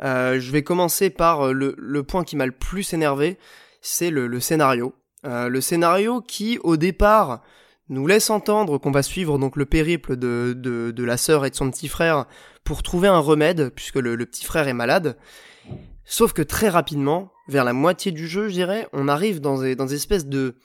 [0.01, 3.37] Je vais commencer par le, le point qui m'a le plus énervé,
[3.81, 4.93] c'est le, scénario.
[5.23, 7.41] le scénario qui, au départ,
[7.89, 11.55] nous laisse entendre qu'on va suivre donc le périple de, de, la sœur et de
[11.55, 12.25] son petit frère
[12.63, 15.17] pour trouver un remède, puisque le, petit frère est malade.
[16.03, 19.75] Sauf que très rapidement, vers la moitié du jeu, je dirais, on arrive dans des,
[19.75, 20.55] dans des espèces de,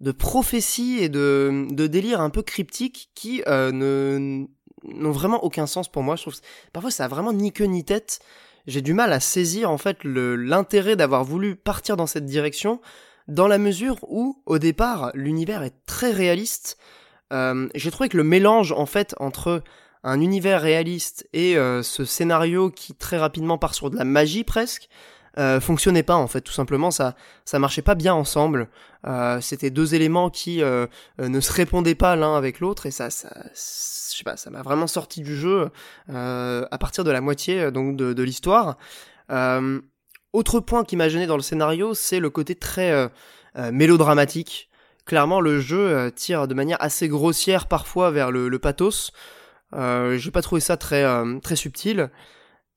[0.00, 5.90] de prophéties et de, de délires un peu cryptiques qui euh, n'ont vraiment aucun sens
[5.90, 6.16] pour moi.
[6.16, 6.34] Je trouve
[6.72, 8.20] parfois ça a vraiment ni queue ni tête.
[8.66, 12.80] J'ai du mal à saisir en fait l'intérêt d'avoir voulu partir dans cette direction,
[13.28, 16.78] dans la mesure où au départ l'univers est très réaliste.
[17.32, 19.62] Euh, J'ai trouvé que le mélange en fait entre
[20.02, 24.44] un univers réaliste et euh, ce scénario qui très rapidement part sur de la magie
[24.44, 24.88] presque
[25.40, 26.90] euh, fonctionnait pas en fait tout simplement.
[26.90, 28.68] Ça ça marchait pas bien ensemble.
[29.06, 30.86] Euh, c'était deux éléments qui euh,
[31.18, 34.62] ne se répondaient pas l'un avec l'autre et ça ça je sais pas ça m'a
[34.62, 35.70] vraiment sorti du jeu
[36.08, 38.76] à partir de la moitié donc de, de l'histoire.
[40.32, 43.10] Autre point qui m'a gêné dans le scénario c'est le côté très
[43.72, 44.68] mélodramatique.
[45.06, 49.12] Clairement le jeu tire de manière assez grossière parfois vers le, le pathos.
[49.74, 52.10] Euh, j'ai pas trouvé ça très euh, très subtil.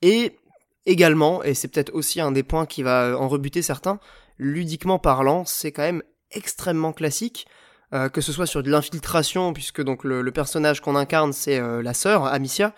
[0.02, 0.38] Et
[0.86, 4.00] également, et c'est peut-être aussi un des points qui va en rebuter certains,
[4.38, 7.48] ludiquement parlant, c'est quand même extrêmement classique.
[7.94, 11.94] Euh, que ce soit sur de l'infiltration, puisque donc le, personnage qu'on incarne c'est la
[11.94, 12.74] sœur Amicia,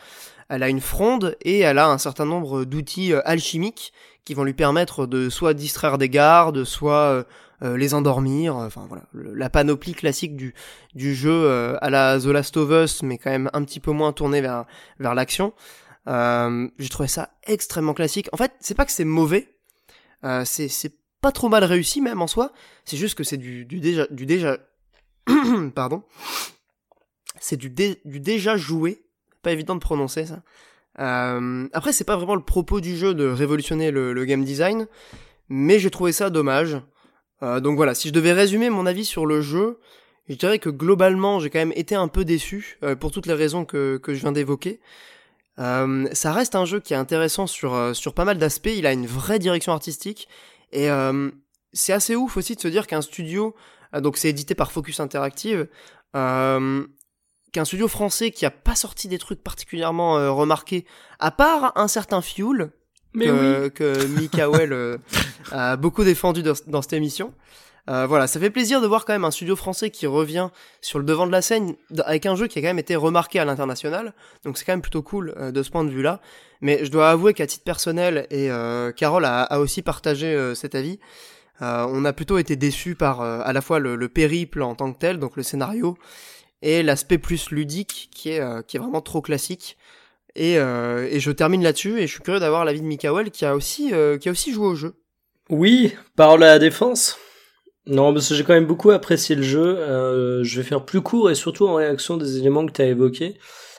[0.49, 3.93] elle a une fronde et elle a un certain nombre d'outils alchimiques
[4.25, 7.25] qui vont lui permettre de soit distraire des gardes, soit
[7.63, 10.53] euh, les endormir, euh, enfin voilà, la panoplie classique du,
[10.93, 13.91] du jeu euh, à la The Last of Us, mais quand même un petit peu
[13.91, 14.65] moins tourné vers,
[14.99, 15.53] vers l'action.
[16.07, 18.29] J'ai trouvé ça extrêmement classique.
[18.31, 19.47] En fait, c'est pas que c'est mauvais,
[20.43, 22.51] c'est pas trop mal réussi même en soi,
[22.83, 24.05] c'est juste que c'est du, déjà...
[24.11, 24.59] Du déjà
[25.75, 26.03] pardon.
[27.39, 29.03] C'est du, déjà joué,
[29.41, 30.43] pas évident de prononcer ça.
[30.99, 34.87] Euh, après, c'est pas vraiment le propos du jeu de révolutionner le, game design,
[35.49, 36.77] mais j'ai trouvé ça dommage.
[37.43, 39.79] Euh, donc voilà, si je devais résumer mon avis sur le jeu,
[40.29, 43.33] je dirais que globalement j'ai quand même été un peu déçu euh, pour toutes les
[43.33, 44.79] raisons que je viens d'évoquer.
[45.59, 48.93] Euh, ça reste un jeu qui est intéressant sur, sur pas mal d'aspects, il a
[48.93, 50.27] une vraie direction artistique
[50.71, 50.89] et
[51.71, 53.55] c'est assez ouf aussi de se dire qu'un studio,
[53.93, 55.67] donc c'est édité par Focus Interactive,
[56.13, 56.85] qu'un
[57.63, 60.85] studio français qui a pas sorti des trucs particulièrement remarqués,
[61.19, 62.71] à part un certain Fuel,
[63.19, 63.71] que, oui.
[63.71, 64.97] que Mikael euh,
[65.51, 67.33] a beaucoup défendu dans, cette émission.
[67.87, 70.49] Euh, voilà, ça fait plaisir de voir quand même un studio français qui revient
[70.81, 71.75] sur le devant de la scène
[72.05, 74.13] avec un jeu qui a quand même été remarqué à l'international.
[74.43, 76.19] Donc c'est quand même plutôt cool euh, de ce point de vue-là.
[76.61, 80.73] Mais je dois avouer qu'à titre personnel, et euh, Carole a, a, aussi partagé cet
[80.73, 80.99] avis,
[81.59, 84.97] on a plutôt été déçus par à la fois le, le, périple en tant que
[84.97, 85.97] tel, donc le scénario,
[86.61, 89.77] et l'aspect plus ludique qui est, qui est vraiment trop classique.
[90.35, 93.55] Et, et je termine là-dessus, et je suis curieux d'avoir l'avis de Mikael qui a
[93.55, 94.95] aussi, qui a aussi joué au jeu.
[95.49, 97.19] Oui, parole à la défense.
[97.87, 99.77] Non, parce que j'ai quand même beaucoup apprécié le jeu.
[99.77, 102.85] Euh, je vais faire plus court et surtout en réaction des éléments que tu as
[102.85, 103.37] évoqués.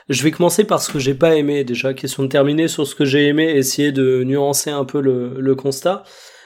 [0.09, 2.95] Je vais commencer par ce que j'ai pas aimé déjà, question de terminer sur ce
[2.95, 6.05] que j'ai aimé, essayer de nuancer un peu le, le constat.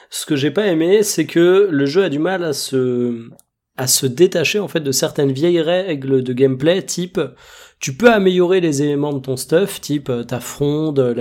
[0.09, 3.29] Ce que j'ai pas aimé, c'est que le jeu a du mal à se
[3.77, 7.19] à se détacher en fait de certaines vieilles règles de gameplay type
[7.81, 11.15] tu peux améliorer les éléments de ton stuff, type euh, ta fronde,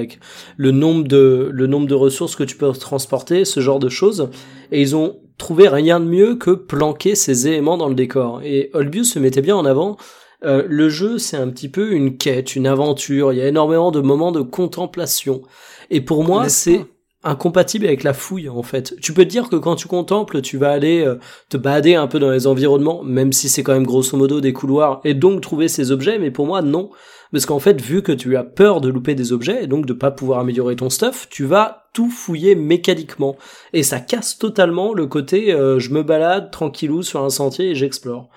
[0.56, 4.28] le nombre de le nombre de ressources que tu peux transporter, ce genre de choses.
[4.70, 8.42] Et ils ont trouvé rien de mieux que planquer ces éléments dans le décor.
[8.44, 9.96] Et Olbius se mettait bien en avant.
[10.44, 13.32] Euh, le jeu, c'est un petit peu une quête, une aventure.
[13.32, 15.42] Il y a énormément de moments de contemplation.
[15.90, 16.86] Et pour moi, c'est
[17.22, 18.94] incompatible avec la fouille en fait.
[19.00, 21.16] Tu peux te dire que quand tu contemples, tu vas aller euh,
[21.48, 24.54] te balader un peu dans les environnements, même si c'est quand même grosso modo des
[24.54, 26.90] couloirs, et donc trouver ces objets, mais pour moi non.
[27.32, 29.92] Parce qu'en fait, vu que tu as peur de louper des objets, et donc de
[29.92, 33.36] pas pouvoir améliorer ton stuff, tu vas tout fouiller mécaniquement.
[33.72, 37.74] Et ça casse totalement le côté euh, je me balade tranquillou sur un sentier et
[37.74, 38.28] j'explore.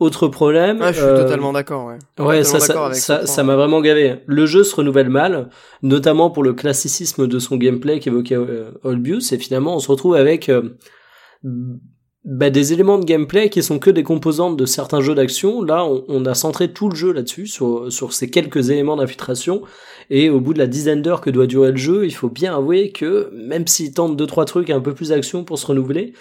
[0.00, 0.78] Autre problème.
[0.80, 2.24] Ah, je suis euh, totalement d'accord, ouais.
[2.24, 4.22] Ouais, ça, ça, ça, ça m'a vraiment gavé.
[4.26, 5.48] Le jeu se renouvelle mal,
[5.82, 10.14] notamment pour le classicisme de son gameplay qu'évoquait euh, Olbius, et finalement, on se retrouve
[10.14, 10.76] avec euh,
[12.28, 15.62] bah, des éléments de gameplay qui sont que des composantes de certains jeux d'action.
[15.62, 19.62] Là, on, a centré tout le jeu là-dessus, sur, sur ces quelques éléments d'infiltration,
[20.10, 22.54] et au bout de la dizaine d'heures que doit durer le jeu, il faut bien
[22.54, 26.12] avouer que, même s'il tente deux trois trucs un peu plus d'action pour se renouveler,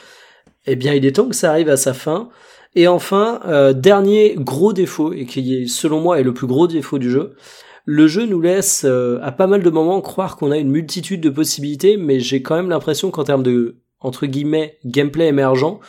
[0.65, 2.29] eh bien, il est temps que ça arrive à sa fin.
[2.75, 6.67] Et enfin, euh, dernier gros défaut, et qui est selon moi est le plus gros
[6.67, 7.35] défaut du jeu,
[7.83, 11.19] le jeu nous laisse euh, à pas mal de moments croire qu'on a une multitude
[11.19, 15.79] de possibilités, mais j'ai quand même l'impression qu'en termes de entre guillemets gameplay émergent,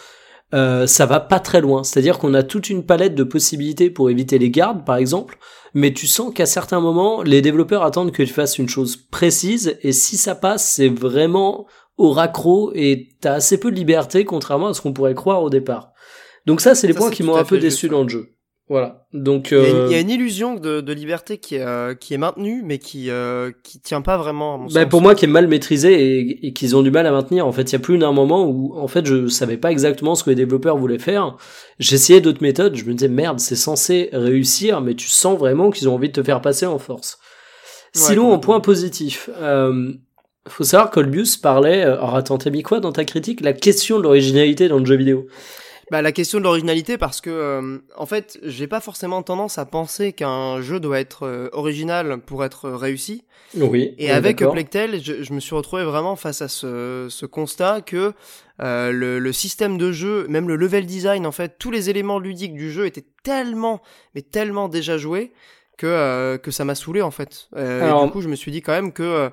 [0.55, 1.85] euh, ça va pas très loin.
[1.85, 5.39] C'est-à-dire qu'on a toute une palette de possibilités pour éviter les gardes, par exemple,
[5.75, 9.79] mais tu sens qu'à certains moments, les développeurs attendent que tu fasses une chose précise,
[9.83, 11.67] et si ça passe, c'est vraiment
[11.99, 15.51] au raccro, et t'as assez peu de liberté, contrairement à ce qu'on pourrait croire au
[15.51, 15.93] départ.
[16.47, 18.38] Donc ça, c'est les points qui m'ont un peu déçu dans le jeu.
[18.69, 19.07] Voilà.
[19.15, 21.95] Donc il, y a, il y, a une illusion de, de liberté qui est, euh,
[21.95, 24.55] qui est maintenue, mais qui euh, qui tient pas vraiment.
[24.55, 27.07] À mon bah, pour moi, qui est mal maîtrisée et, et qu'ils ont du mal
[27.07, 27.47] à maintenir.
[27.47, 30.15] En fait, il y a plus d'un moment où en fait je savais pas exactement
[30.15, 31.37] ce que les développeurs voulaient faire.
[31.79, 32.77] J'essayais d'autres méthodes.
[32.77, 36.15] Je me disais merde, c'est censé réussir, mais tu sens vraiment qu'ils ont envie de
[36.15, 37.19] te faire passer en force.
[37.93, 39.31] Sinon, en point positif.
[39.41, 39.93] Euh,
[40.47, 43.41] faut savoir qu'Olbius parlait, euh, alors attends, t'as mis quoi dans ta critique?
[43.41, 45.27] La question de l'originalité dans le jeu vidéo.
[45.91, 49.65] Bah la question de l'originalité parce que euh, en fait j'ai pas forcément tendance à
[49.65, 53.25] penser qu'un jeu doit être euh, original pour être réussi.
[53.57, 53.95] Oui.
[53.97, 58.13] Et avec Plectel, je, je, me suis retrouvé vraiment face à ce, ce constat que
[58.61, 62.19] euh, le, le, système de jeu, même le level design en fait, tous les éléments
[62.19, 63.81] ludiques du jeu étaient tellement
[64.15, 65.33] mais tellement déjà joués
[65.79, 67.49] que que ça m'a saoulé en fait.
[67.55, 69.31] Alors, et du coup je me suis dit quand même que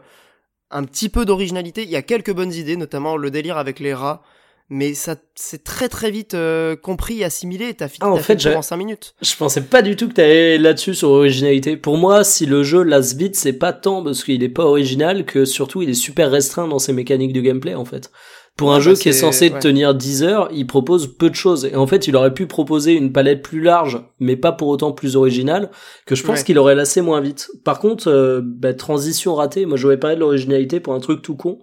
[0.71, 3.93] un petit peu d'originalité, il y a quelques bonnes idées, notamment le délire avec les
[3.93, 4.23] rats
[4.69, 8.61] mais ça c'est très très vite euh, compris, assimilé, t'as fini ah, en fait, en
[8.61, 9.15] 5 minutes.
[9.21, 11.77] Je pensais pas du tout que t'allais là-dessus sur originalité.
[11.77, 15.25] Pour moi, si le jeu lasse vite, c'est pas tant parce qu'il est pas original
[15.25, 18.11] que surtout il est super restreint dans ses mécaniques de gameplay en fait.
[18.57, 21.65] Pour un jeu bah, qui est censé tenir 10 heures, il propose peu de choses.
[21.65, 24.93] Et en fait, il aurait pu proposer une palette plus large, mais pas pour autant
[24.93, 25.71] plus originale,
[26.05, 27.49] que je pense qu'il aurait lassé moins vite.
[27.65, 31.35] Par contre, euh, bah, transition ratée, moi j'aurais parlé de l'originalité pour un truc tout
[31.35, 31.59] con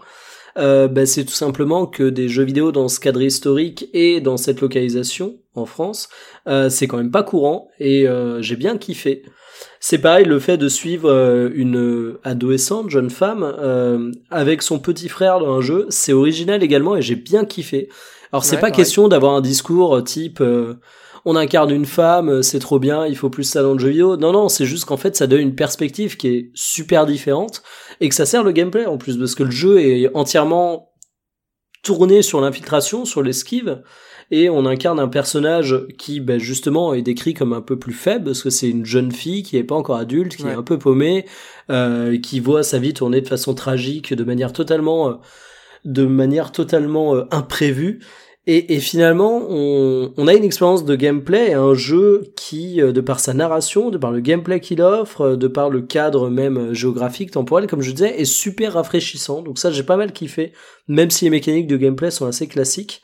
[0.59, 4.37] euh, bah, c'est tout simplement que des jeux vidéo dans ce cadre historique et dans
[4.37, 6.09] cette localisation en France,
[6.47, 9.23] euh, c'est quand même pas courant et euh, j'ai bien kiffé.
[9.81, 15.09] C'est pareil le fait de suivre euh, une adolescente, jeune femme, euh, avec son petit
[15.09, 17.89] frère dans un jeu, c'est original également et j'ai bien kiffé.
[18.33, 20.43] Alors c'est pas question d'avoir un discours type
[21.25, 23.89] on incarne une femme, euh, c'est trop bien, il faut plus ça dans le jeu
[23.89, 24.17] vidéo.
[24.17, 27.63] Non, non, c'est juste qu'en fait, ça donne une perspective qui est super différente
[28.01, 30.93] et que ça sert le gameplay en plus, parce que le jeu est entièrement
[31.83, 33.83] tourné sur l'infiltration, sur l'esquive,
[34.31, 38.25] et on incarne un personnage qui, ben, justement, est décrit comme un peu plus faible,
[38.25, 40.79] parce que c'est une jeune fille qui est pas encore adulte, qui est un peu
[40.79, 41.27] paumée,
[41.71, 45.15] euh, qui voit sa vie tourner de façon tragique, de manière totalement, euh,
[45.85, 48.01] de manière totalement euh, imprévue,
[48.49, 53.21] et, finalement, on, on, a une expérience de gameplay, un jeu qui, euh, de par
[53.21, 56.75] sa narration, de par le gameplay qu'il offre, euh, de par le cadre même euh,
[56.75, 59.43] géographique, temporel, comme je disais, est super rafraîchissant.
[59.43, 60.53] Donc ça, j'ai pas mal kiffé,
[60.89, 63.03] même si les mécaniques de gameplay sont assez classiques.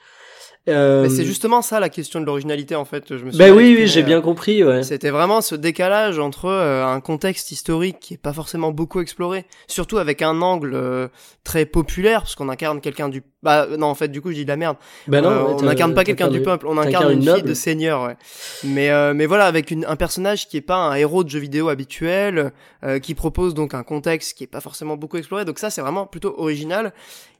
[0.68, 1.08] Euh...
[1.08, 3.16] c'est justement ça la question de l'originalité en fait.
[3.16, 4.62] Je me suis ben oui, oui, j'ai bien compris.
[4.62, 4.82] Ouais.
[4.82, 9.46] C'était vraiment ce décalage entre euh, un contexte historique qui est pas forcément beaucoup exploré,
[9.66, 11.08] surtout avec un angle euh,
[11.48, 13.22] très populaire, parce qu'on incarne quelqu'un du.
[13.42, 14.76] Bah non, en fait, du coup, je dis de la merde.
[15.06, 18.02] Ben non, Euh, on n'incarne pas quelqu'un du peuple, on incarne une, fille de seigneur.
[18.02, 18.16] Ouais.
[18.64, 21.38] Mais euh, mais voilà, avec une, un personnage qui est pas un héros de jeu
[21.38, 22.52] vidéo habituel,
[22.84, 25.44] euh, qui propose donc un contexte qui est pas forcément beaucoup exploré.
[25.44, 26.92] Donc ça, c'est vraiment plutôt original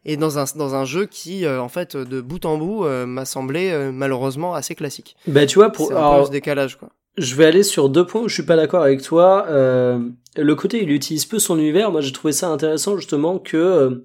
[0.05, 3.07] et dans un dans un jeu qui euh, en fait de bout en bout euh,
[3.07, 5.17] m'a semblé euh, malheureusement assez classique.
[5.27, 6.91] Bah tu vois pour un alors, peu ce décalage quoi.
[7.17, 9.47] je vais aller sur deux points où je suis pas d'accord avec toi.
[9.49, 14.03] Le côté il utilise peu son univers, moi j'ai trouvé ça intéressant justement que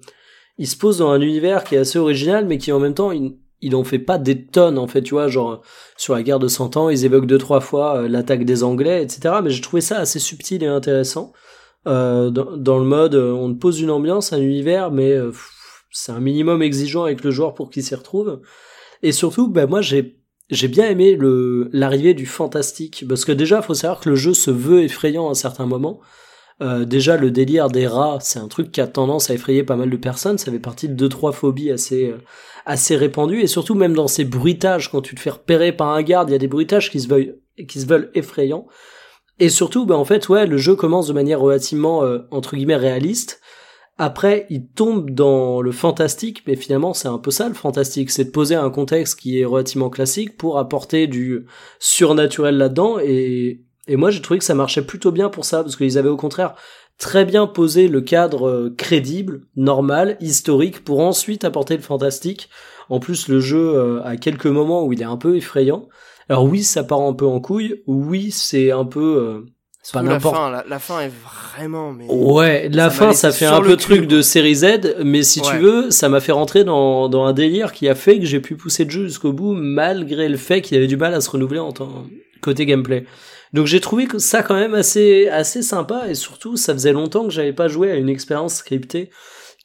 [0.58, 3.12] il se pose dans un univers qui est assez original mais qui en même temps
[3.12, 5.62] il il en fait pas des tonnes en fait, tu vois, genre
[5.96, 9.36] sur la guerre de 100 ans, ils évoquent deux trois fois l'attaque des Anglais, etc.
[9.42, 11.32] Mais j'ai trouvé ça assez subtil et intéressant.
[11.86, 15.53] Dans, dans le mode, on te pose une ambiance, un univers, mais pff,
[15.94, 18.40] c'est un minimum exigeant avec le joueur pour qu'il s'y retrouve.
[19.02, 20.18] Et surtout, bah moi j'ai
[20.50, 24.34] j'ai bien aimé le l'arrivée du fantastique parce que déjà faut savoir que le jeu
[24.34, 26.00] se veut effrayant à un certain moment.
[26.62, 29.76] Euh, déjà le délire des rats, c'est un truc qui a tendance à effrayer pas
[29.76, 30.36] mal de personnes.
[30.36, 32.18] Ça fait partie de deux trois phobies assez euh,
[32.66, 36.02] assez répandues et surtout même dans ces bruitages quand tu te fais repérer par un
[36.02, 37.38] garde, il y a des bruitages qui se veulent
[37.68, 38.66] qui se veulent effrayants.
[39.38, 42.76] Et surtout, bah en fait ouais, le jeu commence de manière relativement euh, entre guillemets
[42.76, 43.40] réaliste.
[43.96, 48.24] Après, il tombe dans le fantastique, mais finalement, c'est un peu ça le fantastique, c'est
[48.24, 51.46] de poser un contexte qui est relativement classique pour apporter du
[51.78, 52.98] surnaturel là-dedans.
[52.98, 56.16] Et, moi, j'ai trouvé que ça marchait plutôt bien pour ça, parce qu'ils avaient au
[56.16, 56.54] contraire
[56.98, 62.50] très bien posé le cadre euh, crédible, normal, historique, pour ensuite apporter le fantastique.
[62.88, 65.88] En plus, le jeu euh, a quelques moments où il est un peu effrayant.
[66.28, 67.82] Alors oui, ça part un peu en couille.
[67.86, 69.46] Oui, c'est un peu euh,
[69.92, 73.44] pas la fin, la, la fin est vraiment mais Ouais, la Ça fin, ça fait
[73.44, 77.08] un peu truc de série Z, mais si tu veux, ça m'a fait rentrer dans,
[77.08, 80.28] dans un délire qui a fait que j'ai pu pousser le jeu jusqu'au bout, malgré
[80.28, 82.06] le fait qu'il avait du mal à se renouveler en tant
[82.40, 83.04] côté gameplay.
[83.52, 87.24] Donc j'ai trouvé que ça quand même assez, assez sympa, et surtout, ça faisait longtemps
[87.24, 89.10] que j'avais pas joué à une expérience scriptée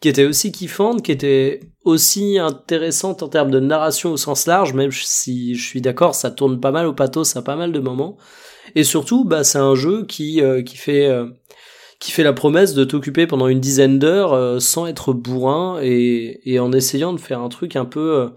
[0.01, 4.73] qui était aussi kiffante, qui était aussi intéressante en termes de narration au sens large,
[4.73, 7.79] même si je suis d'accord, ça tourne pas mal au pathos à pas mal de
[7.79, 8.17] moments.
[8.75, 11.25] Et surtout, bah, c'est un jeu qui, euh, qui fait, euh,
[11.99, 16.39] qui fait la promesse de t'occuper pendant une dizaine d'heures euh, sans être bourrin et,
[16.45, 18.27] et en essayant de faire un truc un peu, euh,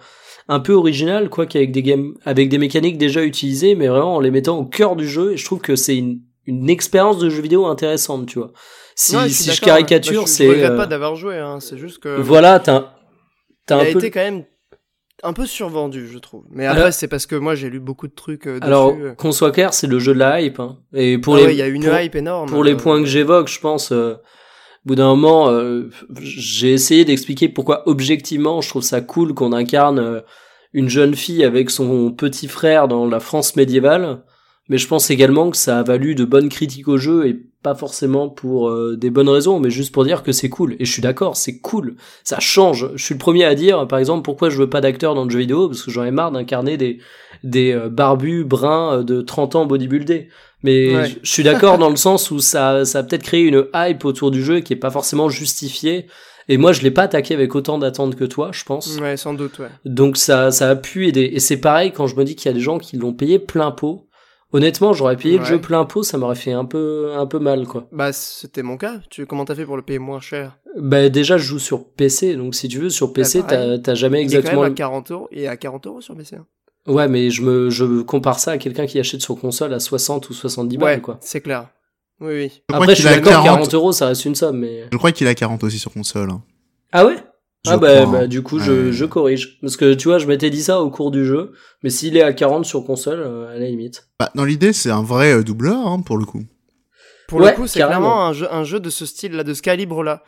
[0.49, 4.21] un peu original, quoi, qu'avec des games, avec des mécaniques déjà utilisées, mais vraiment en
[4.21, 5.33] les mettant au cœur du jeu.
[5.33, 8.53] Et je trouve que c'est une, une expérience de jeu vidéo intéressante, tu vois.
[8.95, 11.15] Si, Ouais, suis si je d'accord, caricature, bah, je, c'est, Je regrette euh, pas d'avoir
[11.15, 11.61] joué, hein.
[11.61, 12.21] c'est juste que.
[12.21, 12.93] voilà, t'as,
[13.67, 14.45] t'as il un a peu été quand même
[15.23, 16.45] un peu survendu, je trouve.
[16.51, 18.67] Mais après, Alors- c'est parce que moi j'ai lu beaucoup de trucs euh, dessus.
[18.67, 19.15] Alors, euh.
[19.15, 20.59] qu'on soit clair, c'est le jeu de la hype.
[20.61, 20.79] Hein.
[20.95, 22.49] Et pour Ah les, ouais, il y a une pour, hype énorme.
[22.49, 25.91] pour les euh, points que j'évoque, je pense, euh, au bout d'un moment, euh,
[26.21, 30.23] j'ai essayé d'expliquer pourquoi objectivement, je trouve ça cool qu'on incarne
[30.73, 34.23] une jeune fille avec son petit frère dans la France médiévale.
[34.69, 37.75] Mais je pense également que ça a valu de bonnes critiques au jeu et pas
[37.75, 40.77] forcément pour euh, des bonnes raisons, mais juste pour dire que c'est cool.
[40.79, 41.97] Et je suis d'accord, c'est cool.
[42.25, 42.91] Ça change.
[42.95, 45.31] Je suis le premier à dire, par exemple, pourquoi je veux pas d'acteur dans le
[45.31, 46.99] jeu vidéo, parce que j'en ai marre d'incarner des,
[47.45, 50.29] des euh, barbus bruns euh, de 30 ans bodybuildés.
[50.65, 51.17] Mais Ouais.
[51.23, 54.31] je suis d'accord dans le sens où ça, ça a peut-être créé une hype autour
[54.31, 56.07] du jeu qui est pas forcément justifiée.
[56.49, 58.97] Et moi, je l'ai pas attaqué avec autant d'attentes que toi, je pense.
[59.01, 59.69] Ouais, sans doute, ouais.
[59.85, 61.31] Donc ça, ça a pu aider.
[61.33, 63.39] Et c'est pareil quand je me dis qu'il y a des gens qui l'ont payé
[63.39, 64.07] plein pot.
[64.53, 65.49] Honnêtement, j'aurais payé le Ouais.
[65.49, 67.87] jeu plein pot, ça m'aurait fait un peu, un peu mal, quoi.
[67.91, 69.01] Bah, c'était mon cas.
[69.09, 70.59] Tu, comment t'as fait pour le payer moins cher?
[70.79, 73.95] Bah déjà, je joue sur PC, donc si tu veux, sur PC, Bah, t'as, t'as
[73.95, 74.61] jamais Il est quand exactement.
[74.63, 75.29] même à le- 40 euros.
[75.33, 76.37] Il est à 40 euros sur PC.
[76.37, 76.47] hein.
[76.87, 80.29] Ouais, mais je me, je compare ça à quelqu'un qui achète sur console à 60
[80.31, 81.19] ou 70 balles, Ouais, quoi.
[81.21, 81.69] c'est clair.
[82.21, 82.63] Oui, oui.
[82.71, 83.47] Je Après, je suis a d'accord, 40.
[83.47, 84.85] 40 euros, ça reste une somme, mais.
[84.93, 86.31] Je crois qu'il a 40 aussi sur console.
[86.31, 86.43] hein.
[86.93, 87.17] Ah ouais?
[87.69, 88.65] Ah bah, crois, bah du coup Ouais.
[88.65, 91.53] je, je corrige parce que tu vois je m'étais dit ça au cours du jeu
[91.85, 94.91] mais s'il est à 40 sur console euh, à la limite Bah, dans l'idée, c'est
[94.91, 96.43] un vrai euh, doubleur, hein, pour le coup.
[97.29, 98.01] Pour Ouais, le coup, c'est carrément.
[98.09, 100.23] clairement un jeu, un jeu de ce style-là, de ce calibre-là.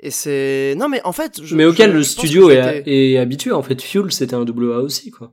[0.00, 0.74] Et c'est.
[0.76, 1.40] Non, mais en fait.
[1.42, 4.78] Je, mais auquel je- le studio est, habitué en fait Fuel c'était un double A
[4.80, 5.32] aussi quoi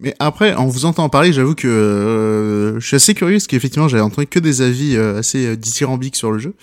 [0.00, 3.86] Mais après, en vous entendant parler, j'avoue que euh, je suis assez curieux, parce qu'effectivement,
[3.88, 6.54] j'avais entendu que des avis euh, assez dithyrambiques sur le jeu.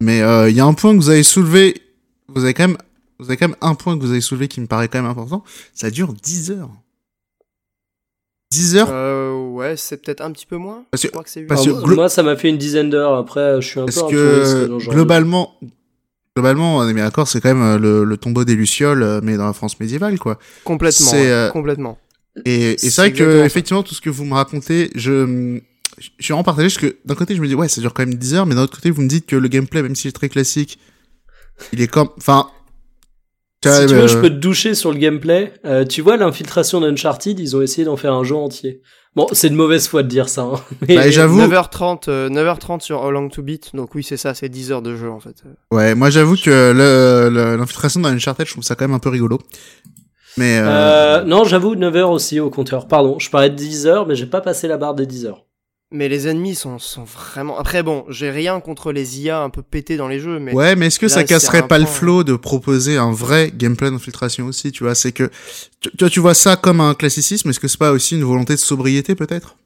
[0.00, 1.74] Mais euh, il y a un point que vous avez soulevé,
[2.28, 2.78] vous avez quand même,
[3.18, 5.10] vous avez quand même un point que vous avez soulevé qui me paraît quand même
[5.10, 5.42] important.
[5.74, 6.70] Ça dure 10 heures.
[8.50, 10.84] 10 heures Euh, ouais, c'est peut-être un petit peu moins.
[10.90, 13.14] Parce je crois que c'est parce que glo- moi ça m'a fait une dizaine d'heures
[13.14, 15.54] après je suis un Parce peu que dans ce genre globalement,
[16.34, 19.20] globalement, on est bien d'accord, c'est quand même euh, le, le tombeau des lucioles, euh,
[19.22, 20.38] mais dans la France médiévale, quoi.
[20.64, 21.06] Complètement.
[21.06, 21.98] c'est, ouais, euh, Complètement.
[22.46, 23.44] Et, et C'est c'est vrai que ça.
[23.46, 25.60] effectivement tout ce que vous me racontez, je
[25.98, 28.06] je suis vraiment partagé parce que d'un côté je me dis ouais ça dure quand
[28.06, 30.08] même 10 heures, mais d'un autre côté vous me dites que le gameplay même s'il
[30.08, 30.78] est très classique,
[31.72, 32.48] il est comme enfin
[33.64, 35.52] Si tu veux, je peux te doucher sur le gameplay.
[35.64, 38.82] Euh, tu vois, l'infiltration d'Uncharted, ils ont essayé d'en faire un jeu entier.
[39.16, 40.42] Bon, c'est de mauvaise foi de dire ça.
[40.42, 40.60] Hein.
[40.88, 40.94] Mais...
[40.94, 41.40] Bah, j'avoue.
[41.40, 43.74] 9h30, 9h30 sur How Long to Beat.
[43.74, 45.42] Donc oui, c'est ça, c'est 10 heures de jeu en fait.
[45.72, 49.38] Ouais, moi j'avoue que l'infiltration d'Uncharted, je trouve ça quand même un peu rigolo.
[50.36, 50.68] Mais euh...
[50.68, 52.86] Euh, non, j'avoue 9 heures aussi au compteur.
[52.86, 55.44] Pardon, je parlais de 10 heures, mais j'ai pas passé la barre des 10 heures.
[55.90, 57.58] Mais les ennemis sont, sont vraiment.
[57.58, 60.52] Après, bon, j'ai rien contre les IA un peu pétés dans les jeux, mais.
[60.52, 64.46] Ouais, mais est-ce que ça casserait pas le flow de proposer un vrai gameplay d'infiltration
[64.46, 64.94] aussi, tu vois?
[64.94, 65.30] C'est que.
[65.80, 68.58] Tu, tu vois ça comme un classicisme, est-ce que c'est pas aussi une volonté de
[68.58, 69.56] sobriété, peut-être?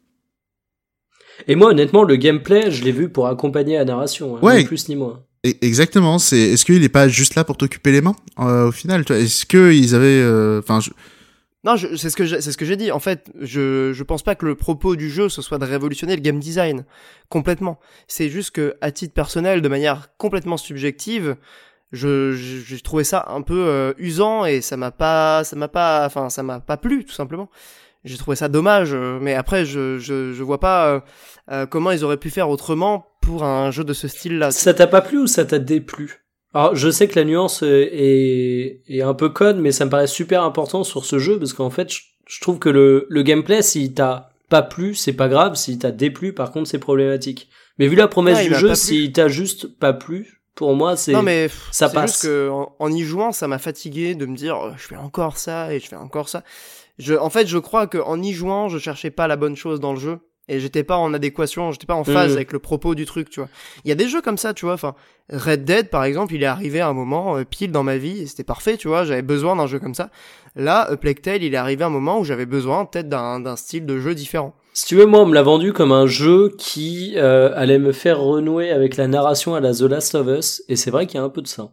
[1.49, 4.59] Et moi, honnêtement, le gameplay, je l'ai vu pour accompagner la narration, hein, ouais.
[4.59, 5.25] ni plus ni moins.
[5.43, 6.39] Exactement, c'est.
[6.39, 9.93] Est-ce qu'il est pas juste là pour t'occuper les mains, euh, au final Est-ce qu'ils
[9.97, 10.07] avaient.
[10.07, 10.91] Euh, enfin, je
[11.65, 12.91] non, c'est ce que c'est ce que j'ai dit.
[12.91, 16.17] En fait, je je pense pas que le propos du jeu ce soit de révolutionner
[16.17, 16.85] le game design
[17.29, 17.79] complètement.
[18.09, 21.37] C'est juste que à titre personnel, de manière complètement subjective,
[21.93, 26.05] je j'ai trouvé ça un peu euh, usant et ça m'a pas ça m'a pas
[26.05, 27.49] enfin ça m'a pas plu tout simplement.
[28.05, 31.05] J'ai trouvé ça dommage, euh, mais après je je je vois pas
[31.51, 34.51] euh, comment ils auraient pu faire autrement pour un jeu de ce style-là.
[34.51, 36.22] Ça t'a pas plu ou ça t'a déplu?
[36.55, 40.07] Alors, je sais que la nuance est, est un peu conne, mais ça me paraît
[40.07, 43.95] super important sur ce jeu parce qu'en fait, je, trouve que le, le gameplay, s'il
[43.95, 45.55] t'a pas plu, c'est pas grave.
[45.55, 47.49] S'il t'a déplu, par contre, c'est problématique.
[47.79, 51.23] Mais vu la promesse du jeu, s'il t'a juste pas plu, pour moi, c'est non
[51.23, 52.13] mais ça passe.
[52.13, 55.39] Juste que en, y jouant, ça m'a fatigué de me dire, oh, je fais encore
[55.39, 56.45] ça et je fais encore ça.
[56.99, 59.81] Je, en fait, je crois que en y jouant, je cherchais pas la bonne chose
[59.81, 60.19] dans le jeu
[60.49, 62.37] et j'étais pas en adéquation, j'étais pas en phase mm.
[62.37, 63.49] avec le propos du truc, tu vois.
[63.85, 64.75] Il y a des jeux comme ça, tu vois.
[64.75, 64.95] Enfin,
[65.31, 68.23] Red Dead, par exemple, il est arrivé à un moment euh, pile dans ma vie
[68.23, 69.05] et c'était parfait, tu vois.
[69.05, 70.11] J'avais besoin d'un jeu comme ça.
[70.57, 73.57] Là, A Plague Tale, il est arrivé à un moment où j'avais besoin peut-être d'un
[73.57, 74.55] style de jeu différent.
[74.75, 77.93] Si tu veux, moi, on me l'a vendu comme un jeu qui euh, allait me
[77.93, 81.19] faire renouer avec la narration à la The Last of Us, et c'est vrai qu'il
[81.19, 81.73] y a un peu de ça.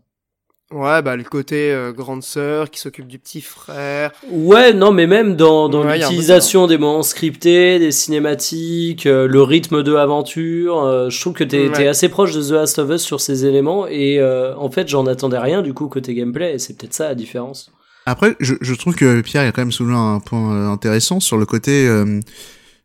[0.71, 4.11] Ouais, bah le côté euh, grande sœur qui s'occupe du petit frère.
[4.29, 9.81] Ouais, non, mais même dans, dans l'utilisation des moments scriptés, des cinématiques, euh, le rythme
[9.81, 13.01] de aventure, euh, je trouve que t'es es assez proche de The Last of Us
[13.01, 16.77] sur ces éléments et en fait j'en attendais rien du coup côté gameplay et c'est
[16.77, 17.71] peut-être ça la différence.
[18.05, 21.45] Après, je, je trouve que Pierre a quand même soulevé un point intéressant sur le
[21.47, 21.87] côté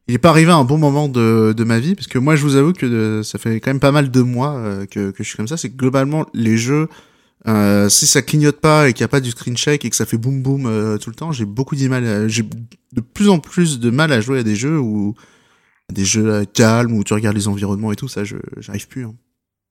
[0.09, 2.35] il est pas arrivé à un bon moment de, de ma vie parce que moi
[2.37, 4.59] je vous avoue que ça fait quand même pas mal de mois
[4.91, 6.89] que, que je suis comme ça c'est que globalement les jeux
[7.47, 9.97] euh, si ça clignote pas et qu'il n'y a pas du screen check et que
[9.97, 12.29] ça fait boum boum euh, tout le temps, j'ai beaucoup de mal.
[12.29, 15.15] J'ai de plus en plus de mal à jouer à des jeux où
[15.93, 19.05] des jeux calmes où tu regardes les environnements et tout ça, je j'arrive plus.
[19.05, 19.15] Hein.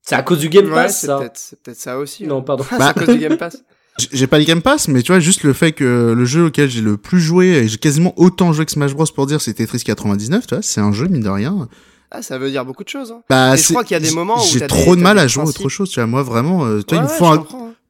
[0.02, 1.32] C'est à cause du Game Pass, ouais, ça.
[1.34, 2.26] C'est peut-être ça aussi.
[2.26, 2.64] Non, pardon.
[2.68, 3.64] c'est à cause du Game Pass.
[4.12, 6.68] J'ai pas le Game Pass, mais tu vois, juste le fait que le jeu auquel
[6.68, 9.54] j'ai le plus joué, et j'ai quasiment autant joué que Smash Bros pour dire, c'est
[9.54, 11.68] Tetris 99, tu vois, c'est un jeu, mine de rien.
[12.16, 13.10] Ah, ça veut dire beaucoup de choses.
[13.10, 13.22] Hein.
[13.28, 15.42] Bah, je crois qu'il y a des moments où j'ai trop de mal à jouer
[15.42, 15.90] à autre chose.
[15.90, 17.44] Tu vois, moi vraiment, euh, toi, il me faut un,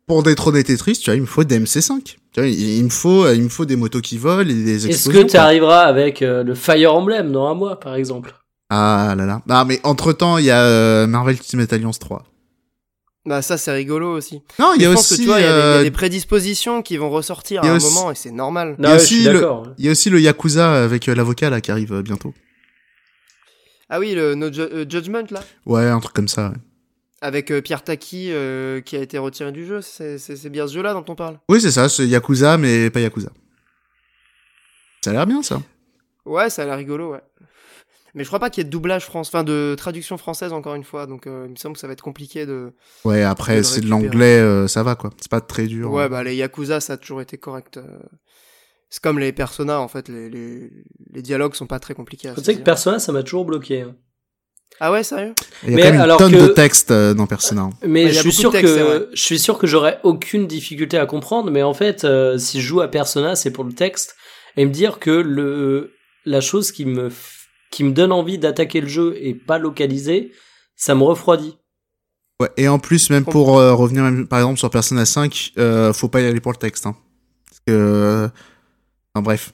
[0.06, 2.02] pour détrôner Tetris, tu vois, il me faut des MC5.
[2.02, 5.20] Tu vois, il, me faut, il me faut des motos qui volent et des explosions.
[5.20, 8.34] Est-ce que tu arriveras avec euh, le Fire Emblem dans un mois, par exemple?
[8.70, 9.42] Ah là là.
[9.50, 12.24] Ah, mais entre temps, il y a euh, Marvel Ultimate Alliance 3.
[13.26, 14.42] Bah ça c'est rigolo aussi.
[14.58, 15.22] Non, il y a aussi.
[15.22, 18.76] il y, a des prédispositions qui vont ressortir à un moment et c'est normal.
[18.78, 19.48] Il y, a aussi le,
[19.78, 22.34] il y a aussi le Yakuza avec euh, l'avocat là qui arrive bientôt.
[23.90, 25.42] Ah oui, le No Judgment là?
[25.66, 26.48] Ouais, un truc comme ça.
[26.50, 26.56] Ouais
[27.24, 29.80] avec euh, Pierre Taki euh, qui a été retiré du jeu.
[29.80, 31.38] C'est bien ce jeu-là dont on parle?
[31.48, 33.30] Oui, c'est ça, c'est Yakuza, mais pas Yakuza.
[35.02, 35.62] Ça a l'air bien, ça.
[36.26, 37.22] Ouais, ça a l'air rigolo, ouais.
[38.14, 40.76] Mais je crois pas qu'il y ait de doublage France, enfin de traduction française encore
[40.76, 42.72] une fois, donc euh, il me semble que ça va être compliqué de.
[43.04, 45.10] Ouais, après c'est de l'anglais, ça va quoi.
[45.20, 45.90] C'est pas très dur.
[45.90, 46.08] Ouais, hein.
[46.08, 47.80] bah les Yakuza ça a toujours été correct.
[48.94, 52.30] C'est comme les Persona en fait, les, les, dialogues sont pas très compliqués.
[52.36, 53.80] Tu sais que Persona ça m'a toujours bloqué.
[53.80, 53.96] Hein.
[54.78, 55.34] Ah ouais, sérieux?
[55.66, 57.70] Il y a quand même une tonne de texte euh, dans Persona.
[57.84, 61.50] Mais je suis sûr que je suis sûr que j'aurais aucune difficulté à comprendre.
[61.50, 64.14] Mais en fait, euh, si je joue à Persona, c'est pour le texte
[64.56, 65.90] et me dire que le
[66.24, 67.10] la chose qui me
[67.72, 70.30] qui me donne envie d'attaquer le jeu est pas localisée,
[70.76, 71.58] ça me refroidit.
[72.40, 76.08] Ouais, et en plus, même pour euh, revenir par exemple sur Persona 5, euh, faut
[76.08, 76.86] pas y aller pour le texte.
[76.86, 76.94] Hein.
[77.48, 78.30] Parce que,
[79.14, 79.52] enfin, bref.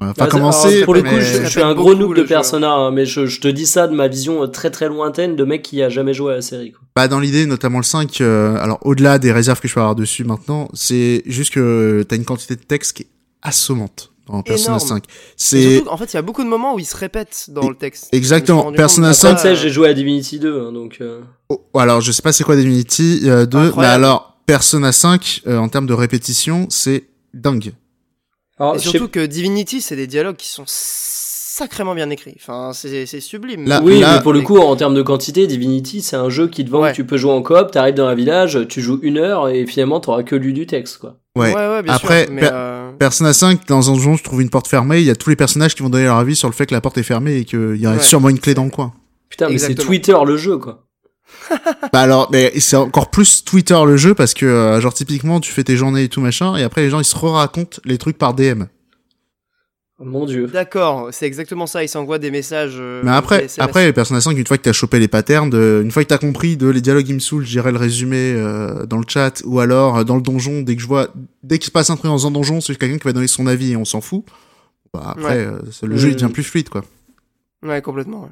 [0.00, 0.84] Enfin, commencer.
[0.84, 3.48] Pour le coup, je, suis un gros noob de Persona, hein, mais je, je, te
[3.48, 6.32] dis ça de ma vision euh, très très lointaine de mec qui a jamais joué
[6.32, 6.70] à la série.
[6.70, 6.82] Quoi.
[6.94, 9.96] Bah dans l'idée, notamment le 5, euh, alors au-delà des réserves que je peux avoir
[9.96, 13.08] dessus maintenant, c'est juste que t'as une quantité de texte qui est
[13.42, 15.02] assommante dans Persona 5.
[15.36, 17.74] C'est en fait, il y a beaucoup de moments où il se répète dans le
[17.74, 18.08] texte.
[18.12, 18.70] Exactement.
[18.70, 21.22] Persona 5, sais, j'ai joué à Divinity 2 hein, donc euh...
[21.48, 25.68] oh, alors je sais pas c'est quoi Divinity 2, euh, mais alors Persona 5 en
[25.68, 27.72] termes de répétition, c'est dingue.
[28.60, 32.36] Alors, et surtout que Divinity, c'est des dialogues qui sont sacrément bien écrits.
[32.40, 33.64] Enfin, c'est sublime.
[33.82, 36.70] oui, mais pour le coup, en termes de quantité, Divinity, c'est un jeu qui te
[36.70, 39.48] vend que tu peux jouer en coop, t'arrives dans un village, tu joues une heure
[39.48, 41.16] et finalement t'auras que lu du texte, quoi.
[41.36, 41.54] Ouais.
[41.54, 42.32] ouais, ouais, bien Après, sûr.
[42.34, 45.10] Mais, per- euh, Persona 5, dans un donjon, je trouve une porte fermée, il y
[45.10, 46.98] a tous les personnages qui vont donner leur avis sur le fait que la porte
[46.98, 48.00] est fermée et qu'il y a Ouais.
[48.00, 48.92] sûrement une clé dans le coin.
[49.28, 49.74] Putain, mais c'est.
[49.76, 50.84] Twitter le jeu, quoi.
[51.92, 55.52] Bah alors, mais c'est encore plus Twitter le jeu parce que, euh, genre, typiquement, tu
[55.52, 58.18] fais tes journées et tout machin, et après les gens ils se racontent les trucs
[58.18, 58.64] par DM.
[60.00, 60.46] Mon dieu.
[60.46, 61.82] D'accord, c'est exactement ça.
[61.82, 62.76] Ils s'envoient des messages.
[62.78, 65.80] euh, Mais après, après, les Persona 5, une fois que t'as chopé les patterns, de,
[65.82, 68.86] une fois que t'as compris de les dialogues ils me saoulent, j'irai le résumé euh,
[68.86, 71.08] dans le chat, ou alors euh, dans le donjon, dès que je vois,
[71.42, 73.48] dès qu'il se passe un truc dans un donjon, c'est quelqu'un qui va donner son
[73.48, 74.24] avis et on s'en fout.
[74.94, 75.52] Bah après, Ouais.
[75.52, 76.84] euh, le jeu il devient plus fluide, quoi.
[77.64, 78.20] Ouais, complètement.
[78.22, 78.28] ouais.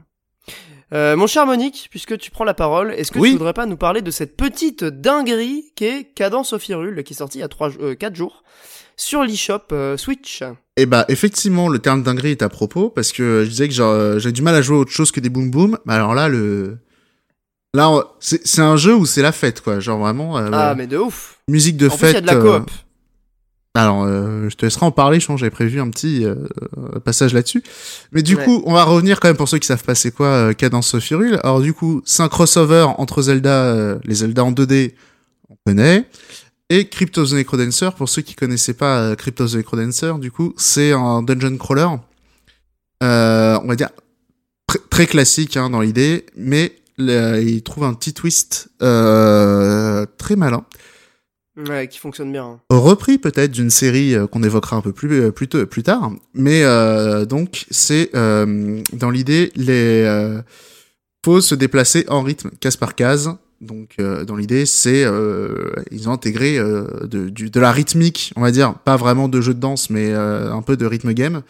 [0.95, 3.31] Euh, mon cher Monique, puisque tu prends la parole, est-ce que Oui.
[3.31, 7.13] tu voudrais pas nous parler de cette petite dinguerie qui est Cadence of Hyrule, qui
[7.13, 8.45] est sortie il y a 3, 4 jours
[8.97, 10.45] sur l'eShop euh, Switch?
[10.77, 14.19] Et bah effectivement, le terme dinguerie est à propos parce que je disais que euh,
[14.21, 15.79] j'ai du mal à jouer à autre chose que des boom boom.
[15.87, 16.79] Mais alors là, le
[17.75, 17.91] là,
[18.21, 19.81] c'est un jeu où c'est la fête, quoi.
[19.81, 22.11] Genre vraiment euh, Ah, mais de ouf musique de En fête.
[22.13, 22.71] il y a de la euh, coop.
[23.77, 26.35] Alors, euh, je te laisserai en parler, je pense j'avais prévu un petit euh,
[26.79, 27.63] euh, passage là-dessus.
[28.13, 28.45] Mais du Ouais.
[28.45, 30.95] coup, on va revenir quand même pour ceux qui savent pas c'est quoi euh, Cadence
[30.95, 31.39] of Hyrule.
[31.45, 34.95] Alors du coup, c'est un crossover entre Zelda, les Zelda en 2D,
[35.51, 36.09] on connaît,
[36.71, 37.91] et Crypt of the Necrodancer.
[37.97, 41.89] Pour ceux qui connaissaient pas Crypt of the Necrodancer, du coup, c'est un dungeon crawler,
[43.03, 43.91] on va dire
[44.71, 50.65] tr- très classique hein, dans l'idée, mais il trouve un petit twist très malin
[51.69, 52.45] Ouais, qui fonctionne bien.
[52.45, 52.61] hein.
[52.71, 56.11] repris peut-être d'une série euh, qu'on évoquera un peu plus euh, plus, tôt- plus tard.
[56.35, 60.43] Mais euh, donc c'est dans l'idée les euh,
[61.25, 63.31] faut se déplacer en rythme case par case.
[63.63, 65.07] Donc dans l'idée c'est
[65.91, 68.75] ils ont intégré de, la rythmique on va dire.
[68.85, 71.41] Pas vraiment de jeu de danse mais un peu de rythme game.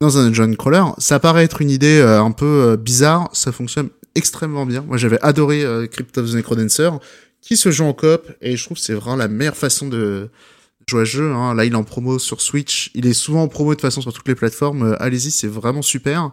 [0.00, 3.28] Dans un dungeon crawler ça paraît être une idée un peu bizarre.
[3.32, 4.82] Ça fonctionne extrêmement bien.
[4.86, 6.90] Moi j'avais adoré Crypt of the Necrodancer
[7.40, 10.28] qui se joue en coop et je trouve que c'est vraiment la meilleure façon de
[10.86, 11.32] jouer à jeu.
[11.32, 11.54] Hein.
[11.54, 12.90] Là, il est en promo sur Switch.
[12.94, 14.82] Il est souvent en promo de toute façon sur toutes les plateformes.
[14.92, 16.30] Euh, Allez-y, c'est vraiment super.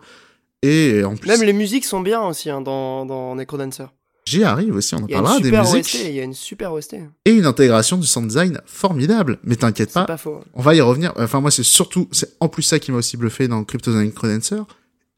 [0.64, 3.86] Et en plus, Même les musiques sont bien aussi hein, dans, dans Necrodancer.
[4.26, 4.96] j'y arrive aussi.
[4.96, 6.96] On en parlera des musiques il y a une super OST.
[7.26, 9.38] et une intégration du sound design formidable.
[9.44, 10.42] Mais t'inquiète pas, pas faux.
[10.56, 11.14] on va y revenir.
[11.18, 14.58] Enfin, moi, c'est surtout, c'est en plus ça qui m'a aussi bluffé dans Crypto Necrodancer.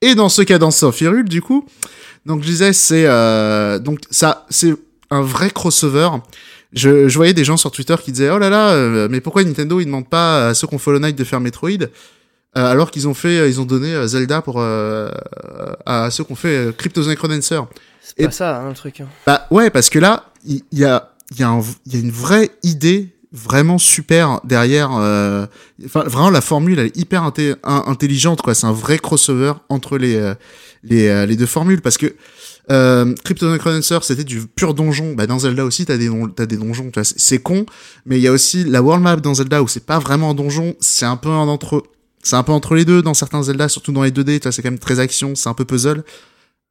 [0.01, 1.65] Et dans ce Cadence of Hyrule, du coup.
[2.25, 4.73] Donc, je disais, c'est, euh, donc, ça, c'est
[5.11, 6.09] un vrai crossover.
[6.73, 9.43] Je, je voyais des gens sur Twitter qui disaient, oh là là, euh, mais pourquoi
[9.43, 11.69] Nintendo, ils demandent pas à ceux qui ont Follow Knight de faire Metroid?
[12.57, 15.09] euh, alors qu'ils ont fait, ils ont donné euh, Zelda pour, euh,
[15.85, 17.59] à ceux qui ont fait euh, Crypto the Necrodancer.
[18.01, 19.01] C'est pas ça, hein, le truc.
[19.01, 19.07] hein.
[19.27, 22.09] Bah ouais, parce que là, il y, a, il y, a il y a une
[22.11, 24.89] vraie idée vraiment super derrière.
[24.97, 25.45] euh,
[25.85, 28.55] Enfin, vraiment, la formule elle est hyper inté- intelligente, quoi.
[28.55, 30.33] C'est un vrai crossover entre les euh,
[30.83, 32.15] les, euh, les deux formules, parce que
[32.71, 35.13] euh, Crypto Necrodancer, c'était du pur donjon.
[35.15, 36.91] Bah dans Zelda aussi, t'as des don- t'as des donjons.
[37.03, 37.65] C'est con,
[38.05, 40.33] mais il y a aussi la world map dans Zelda où c'est pas vraiment un
[40.35, 41.83] donjon, c'est un peu un entre
[42.21, 44.39] c'est un peu entre les deux dans certains Zelda, surtout dans les 2D.
[44.39, 46.03] Tu vois, c'est quand même très action, c'est un peu puzzle.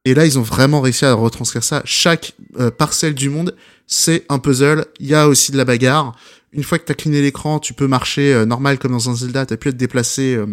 [0.05, 1.83] Et là, ils ont vraiment réussi à retranscrire ça.
[1.85, 3.55] Chaque euh, parcelle du monde,
[3.87, 4.85] c'est un puzzle.
[5.01, 6.15] Il y a aussi de la bagarre.
[6.53, 9.17] Une fois que tu as cliné l'écran, tu peux marcher euh, normal comme dans un
[9.17, 9.45] Zelda.
[9.47, 10.47] Tu as pu être déplacé euh,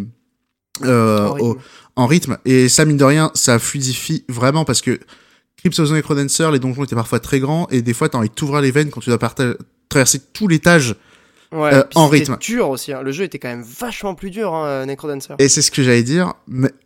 [0.83, 1.45] euh, En rythme.
[1.45, 1.57] au-
[1.97, 2.37] en rythme.
[2.45, 4.99] Et ça, mine de rien, ça fluidifie vraiment parce que
[5.57, 8.29] Crypt of the Necrodancer, les donjons étaient parfois très grands et des fois, t'as envie
[8.29, 9.17] de t'ouvrir les veines quand tu dois
[9.89, 10.95] traverser tout l'étage.
[11.51, 12.37] Ouais, Euh, en c'était rythme.
[12.39, 12.91] dur aussi.
[12.91, 13.01] hein.
[13.03, 15.33] Le jeu était quand même vachement plus dur, hein, Necrodancer.
[15.39, 16.33] Et c'est ce que j'allais dire.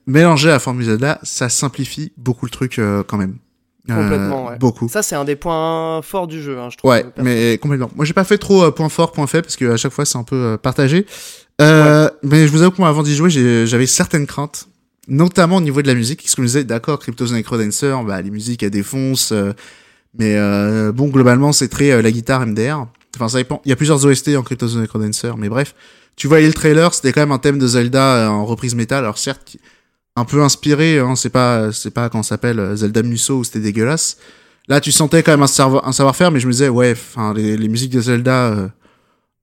[0.06, 3.38] Mélanger à la formule Zelda, ça simplifie beaucoup le truc euh, quand même.
[3.90, 4.58] Euh, Complètement, ouais.
[4.60, 4.88] Beaucoup.
[4.88, 6.91] Ça, c'est un des points forts du jeu, hein, je trouve.
[6.91, 7.90] Ouais, mais complètement.
[7.96, 10.06] Moi, j'ai pas fait trop euh, point fort, point faible, parce que à chaque fois,
[10.06, 11.08] c'est un peu euh, partagé.
[11.62, 13.32] Euh, Mais je vous avoue que moi, avant d'y jouer,
[13.66, 14.69] j'avais certaines craintes,
[15.10, 18.31] notamment au niveau de la musique, parce me disais, d'accord, Crypto the Necrodancer, bah, les
[18.31, 19.53] musiques, elles défoncent, euh,
[20.18, 22.88] mais euh, bon, globalement, c'est très euh, la guitare MDR.
[23.15, 23.61] Enfin, ça dépend.
[23.65, 25.76] Il y a plusieurs OST en Crypto the Necrodancer, mais bref.
[26.19, 29.06] Tu voyais le trailer, c'était quand même un thème de Zelda euh, en reprise métal.
[29.06, 29.56] Alors certes,
[30.18, 33.61] un peu inspiré, hein, c'est pas, c'est pas ça s'appelle euh, Zelda Musso où c'était
[33.61, 34.18] dégueulasse.
[34.68, 35.48] Là, tu sentais quand même un
[35.94, 38.68] savoir-faire, mais je me disais, ouais, enfin, les, les musiques de Zelda euh,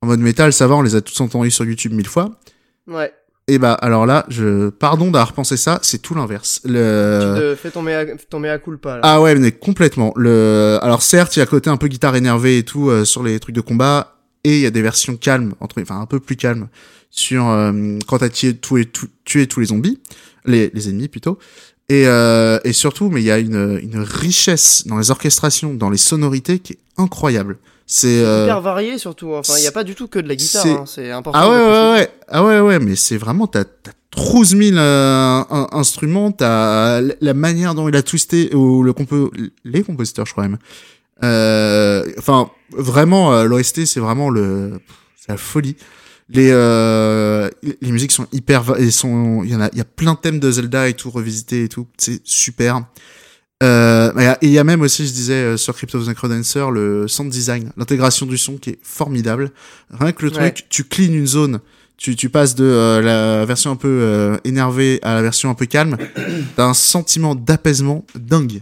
[0.02, 2.38] en mode métal, ça va, on les a tous entendues sur YouTube mille fois.
[2.86, 3.10] Ouais.
[3.48, 6.60] Et bah, alors là, je, pardon d'avoir pensé ça, c'est tout l'inverse.
[6.64, 7.20] Le...
[7.20, 9.00] Tu te fais ton mea, ton mea culpa, là.
[9.04, 10.12] Ah ouais, mais complètement.
[10.16, 13.22] Le, alors certes, il y a côté un peu guitare énervée et tout euh, sur
[13.22, 16.18] les trucs de combat, et il y a des versions calmes, entre, enfin un peu
[16.18, 16.66] plus calmes,
[17.10, 18.90] sur euh, quand t'as tué, tué,
[19.24, 20.00] tué tous les zombies,
[20.44, 21.38] les, les ennemis plutôt.
[21.88, 25.88] Et, euh, et surtout, mais il y a une, une richesse dans les orchestrations, dans
[25.88, 27.58] les sonorités qui est incroyable.
[27.88, 29.32] C'est euh, Hyper varié, surtout.
[29.34, 31.38] Enfin, il n'y a pas du tout que de la guitare, c'est- hein, c'est important.
[31.40, 32.10] ah ouais, ouais, ouais.
[32.28, 37.34] Ah ouais, ouais, mais c'est vraiment, t'as, t'as 12 000 euh, in- instruments, t'as la-
[37.34, 39.30] manière dont il a twisté, ou le compo,
[39.64, 40.58] les compositeurs, je crois même.
[41.22, 44.80] Euh, Enfin, vraiment, euh, l'OST, c'est vraiment le,
[45.16, 45.76] c'est la folie.
[46.28, 47.48] Les euh,
[47.80, 50.18] les musiques sont hyper et sont il y en a il y a plein de
[50.18, 52.80] thèmes de Zelda et tout revisités et tout, c'est super.
[53.62, 54.12] Euh,
[54.42, 57.08] et il y a- même aussi, je disais, euh, sur Crypt of the Necrodancer, le
[57.08, 59.50] sound design, l'intégration du son qui est formidable.
[59.98, 60.50] Rien que le Ouais.
[60.52, 61.60] truc, tu clean une zone,
[61.96, 65.54] tu, tu passes de euh, la version un peu euh, énervée à la version un
[65.54, 65.96] peu calme,
[66.56, 68.60] t'as un sentiment d'apaisement dingue.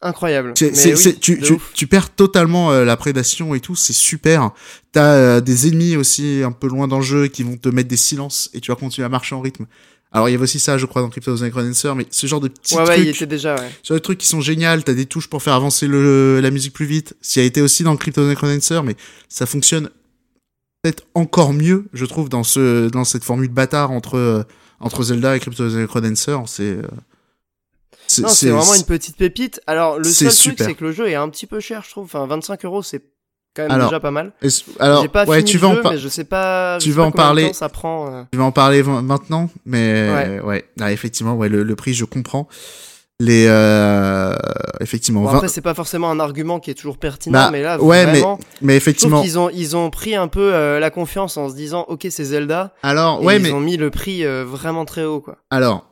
[0.00, 0.52] Incroyable.
[0.56, 3.74] C'est- Mais c'est- oui, c'est- tu, tu, tu perds totalement euh, la prédation et tout,
[3.76, 4.50] c'est super.
[4.92, 7.88] T'as euh, des ennemis aussi un peu loin dans le jeu qui vont te mettre
[7.88, 9.66] des silences et tu vas continuer à marcher en rythme.
[10.14, 12.28] Alors il y avait aussi ça, je crois, dans Crypt of the Necrodancer, mais ce
[12.28, 13.68] genre de petits Ouais, ouais, il trucs, était déjà, ouais.
[13.82, 16.72] sur des trucs qui sont géniaux, t'as des touches pour faire avancer le, la musique
[16.72, 17.16] plus vite.
[17.20, 18.94] Ça a été aussi dans Crypt of the Necrodancer, mais
[19.28, 19.90] ça fonctionne
[20.82, 24.46] peut-être encore mieux, je trouve, dans ce dans cette formule bâtard entre
[24.78, 26.36] entre Zelda et Crypt of the Necrodancer.
[26.46, 26.82] C'est euh,
[28.06, 29.60] c'est c'est vraiment une petite pépite.
[29.66, 32.04] Alors, le seul truc, c'est que le jeu est un petit peu cher, je trouve.
[32.04, 33.02] Enfin, 25 euros, c'est
[33.54, 34.32] quand même Alors, déjà pas mal.
[34.80, 36.78] Alors, pas ouais, fini tu vas en jeu, mais je sais pas.
[36.80, 37.52] tu sais vas pas en parler.
[37.52, 38.08] Ça prend.
[38.12, 38.22] euh.
[38.32, 40.40] Tu vas en parler maintenant, mais Ouais.
[40.40, 42.48] ouais, Ah, effectivement, ouais, le, le prix, je comprends.
[43.20, 44.34] Les, euh,
[44.80, 47.62] effectivement, Bon, 20 après, c'est pas forcément un argument qui est toujours pertinent, Bah, mais
[47.62, 49.22] là, ouais, mais vraiment, mais trouve effectivement.
[49.22, 52.24] qu'ils ont, ils ont pris un peu euh, la confiance en se disant, ok, c'est
[52.24, 52.74] Zelda.
[52.82, 55.36] Alors, et ouais, ils mais ont mis le prix euh, vraiment très haut, quoi.
[55.50, 55.86] alors,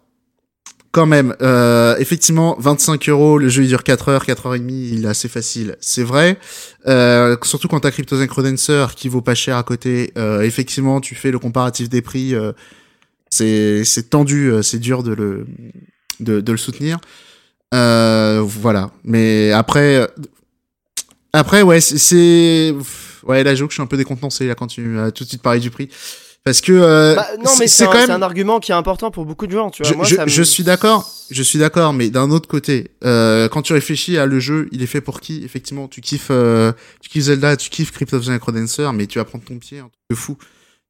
[0.93, 4.59] quand même, euh, effectivement, 25 euros, le jeu il dure 4 heures, 4 heures et
[4.61, 5.77] demie, il est assez facile.
[5.81, 6.39] C'est vrai.
[6.87, 10.13] Euh, surtout quand t'as Crypto Necrodancer qui vaut pas cher à côté.
[10.19, 12.35] Euh, effectivement, tu fais le comparatif des prix.
[12.35, 12.53] euh,
[13.31, 15.47] c'est c'est tendu, euh, c'est dur de le
[16.21, 16.99] de, de le soutenir.
[17.75, 18.91] Euh, voilà.
[19.05, 20.07] Mais après,
[21.33, 22.75] après ouais, c'est- c'est
[23.27, 25.29] ouais là, j'avoue que je suis un peu décontenancé là quand tu as tout de
[25.29, 25.89] suite parlé du prix.
[26.45, 29.25] Parce que euh, Bah, non, mais c'est quand même un argument qui est important pour
[29.25, 29.93] beaucoup de gens, tu vois.
[29.93, 32.91] je, Moi, je- ça me- je suis d'accord, je suis d'accord, mais d'un autre côté,
[33.05, 35.45] euh, quand tu réfléchis à le jeu, il est fait pour qui?
[35.45, 39.19] Effectivement, tu kiffes, euh, tu kiffes Zelda, tu kiffes Crypt of the Necrodancer, mais tu
[39.21, 40.37] vas prendre ton pied, un truc de fou.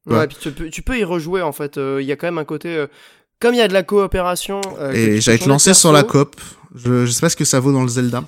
[0.07, 0.27] Ouais, Ouais.
[0.27, 1.77] puis tu peux, tu peux y rejouer, en fait.
[1.77, 2.69] Euh, Il y a quand même un côté.
[2.75, 2.87] euh,
[3.39, 4.61] Comme il y a de la coopération.
[4.79, 6.35] euh, Et j'allais te lancer sur la coop.
[6.75, 8.23] Je, je sais pas ce que ça vaut dans le Zelda.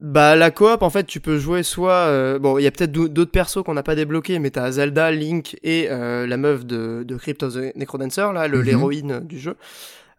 [0.00, 2.90] Bah la coop en fait tu peux jouer soit euh, bon il y a peut-être
[2.92, 6.64] d'au- d'autres persos qu'on n'a pas débloqués mais t'as Zelda, Link et euh, la meuf
[6.64, 8.64] de, de Crypt of the Necrodancer là le Mhm.
[8.64, 9.56] l'héroïne du jeu.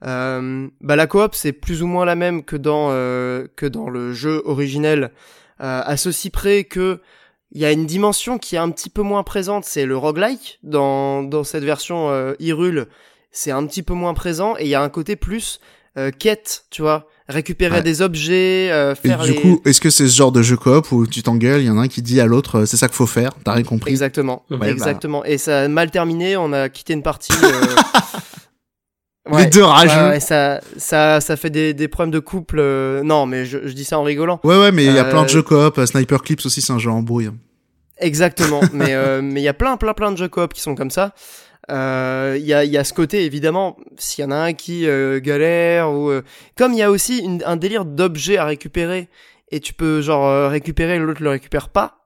[0.05, 3.89] Euh, bah la coop c'est plus ou moins la même que dans euh, que dans
[3.89, 5.05] le jeu originel
[5.61, 6.99] euh, à ceci près que
[7.51, 10.59] il y a une dimension qui est un petit peu moins présente c'est le roguelike
[10.61, 12.85] dans dans cette version euh, Hyrule
[13.31, 15.59] c'est un petit peu moins présent et il y a un côté plus
[15.97, 17.81] euh, quête tu vois récupérer Ouais.
[17.83, 20.57] des objets euh, Et faire du les coup, est-ce que c'est ce genre de jeu
[20.57, 22.75] coop où tu t'engueules, il y en a un qui dit à l'autre, euh, c'est
[22.77, 24.69] ça qu'il faut faire, t'as rien compris Exactement, Ouais, bah.
[24.69, 25.23] exactement.
[25.23, 27.31] Et ça a mal terminé, on a quitté une partie.
[27.43, 27.75] euh,
[29.37, 30.09] Les deux rageux.
[30.09, 32.57] ouais, ça, ça, ça fait des, des problèmes de couple.
[32.59, 34.39] euh, Non, mais je, je dis ça en rigolant.
[34.43, 35.77] Ouais, ouais, mais il y a plein de jeux coop.
[35.77, 37.33] euh, Sniper Clips aussi, c'est un jeu en hein.
[37.99, 38.61] Exactement.
[38.73, 40.89] mais euh, mais il y a plein, plein, plein de jeux coop qui sont comme
[40.91, 41.13] ça.
[41.69, 44.87] Euh, Il y, a, y a ce côté évidemment, s'il y en a un qui
[44.87, 46.21] euh, galère ou euh,
[46.57, 49.09] comme il y a aussi une- un délire d'objets à récupérer
[49.51, 51.97] et tu peux genre euh, récupérer l'autre le récupère pas.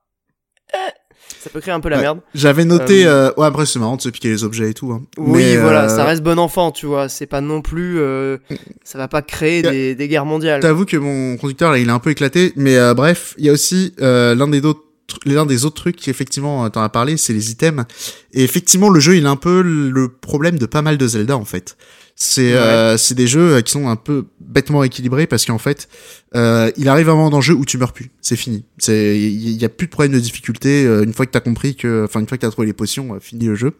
[1.40, 2.02] ça peut créer un peu la Ouais.
[2.02, 2.20] merde.
[2.34, 4.92] J'avais noté, euh, ouais, après c'est marrant de se piquer les objets et tout.
[4.92, 5.02] Hein.
[5.16, 7.08] Oui, Mais, voilà, euh, ça reste bon enfant, tu vois.
[7.08, 8.36] C'est pas non plus, euh,
[8.84, 10.60] ça va pas créer des, des guerres mondiales.
[10.60, 13.48] T'avoue que mon conducteur là, il est un peu éclaté, mais euh, bref, il y
[13.48, 14.82] a aussi euh, l'un des autres
[15.24, 17.84] l'un des autres trucs qui effectivement euh, t'en as parlé, c'est les items.
[18.32, 21.36] Et effectivement, le jeu, il a un peu le problème de pas mal de Zelda
[21.36, 21.76] en fait.
[22.18, 22.58] C'est Ouais.
[22.58, 25.86] euh, c'est des jeux euh, qui sont un peu bêtement équilibrés parce qu'en fait,
[26.34, 28.64] euh, il arrive un moment dans le jeu où tu meurs plus, c'est fini.
[28.78, 31.76] C'est il y, a plus de problème de difficulté euh, une fois que t'as compris
[31.76, 33.72] que, enfin une fois que t'as trouvé les potions, fini le jeu.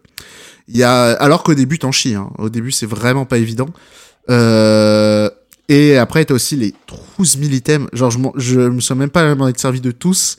[0.68, 2.14] Il y a alors qu'au début t'en chies.
[2.14, 2.30] Hein.
[2.36, 3.70] Au début, c'est vraiment pas évident.
[4.28, 5.30] Euh,
[5.68, 6.74] et après, t'as aussi les
[7.18, 7.88] 12 000 items.
[7.92, 10.38] Genre, je, je me suis même pas m'en être servi de tous.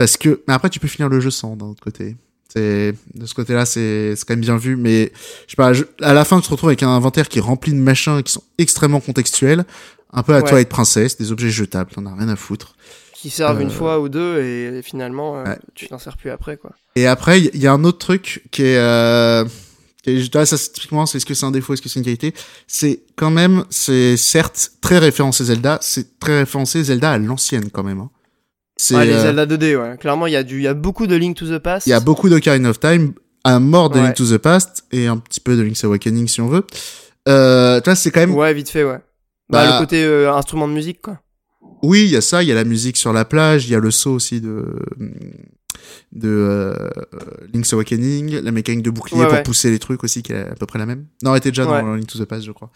[0.00, 2.16] Parce que, mais après, tu peux finir le jeu sans, d'un autre côté.
[2.48, 4.74] C'est, de ce côté-là, c'est, c'est quand même bien vu.
[4.76, 5.12] Mais,
[5.46, 7.42] je sais pas, je- à la fin, tu te retrouves avec un inventaire qui est
[7.42, 9.66] rempli de machins qui sont extrêmement contextuels.
[10.14, 10.48] Un peu à Ouais.
[10.48, 12.76] toi être princesse, des objets jetables, t'en as rien à foutre.
[13.12, 15.58] Qui servent une Euh, fois ou deux et finalement, euh, ouais.
[15.74, 16.72] tu t'en sers plus après, quoi.
[16.96, 19.44] Et après, il y, a un autre truc qui est, euh,
[20.06, 22.06] est- là, ça, c'est typiquement, c'est est-ce que c'est un défaut, est-ce que c'est une
[22.06, 22.32] qualité?
[22.66, 27.82] C'est quand même, c'est certes très référencé Zelda, c'est très référencé Zelda à l'ancienne quand
[27.84, 28.00] même.
[28.00, 28.10] hein.
[28.90, 29.96] Ouais, les euh, Zelda 2D, ouais.
[29.98, 31.86] Clairement, il y a du, il y a beaucoup de Link to the Past.
[31.86, 33.12] il y a beaucoup d'Ocarina of Time,
[33.44, 34.06] un mort de Ouais.
[34.06, 36.64] Link to the Past et un petit peu de Link's Awakening si on veut.
[37.28, 38.98] Euh, tu vois, c'est quand même, Ouais, vite fait, ouais.
[39.50, 41.18] Bah, Bah, le côté euh, instrument de musique, quoi.
[41.82, 43.74] oui, il y a ça, il y a la musique sur la plage, il y
[43.74, 44.64] a le saut aussi de,
[46.12, 46.74] de euh,
[47.52, 49.42] Link's Awakening, la mécanique de bouclier Ouais, pour ouais.
[49.42, 51.06] pousser les trucs aussi qui est à peu près la même.
[51.22, 52.70] Non, elle était déjà dans Link to the Past, je crois.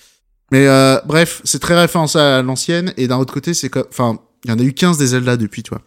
[0.53, 4.19] Mais euh, bref, c'est très référencé à l'ancienne et d'un autre côté, c'est que, enfin,
[4.45, 5.81] il y en a eu 15 des Zelda depuis, tu vois.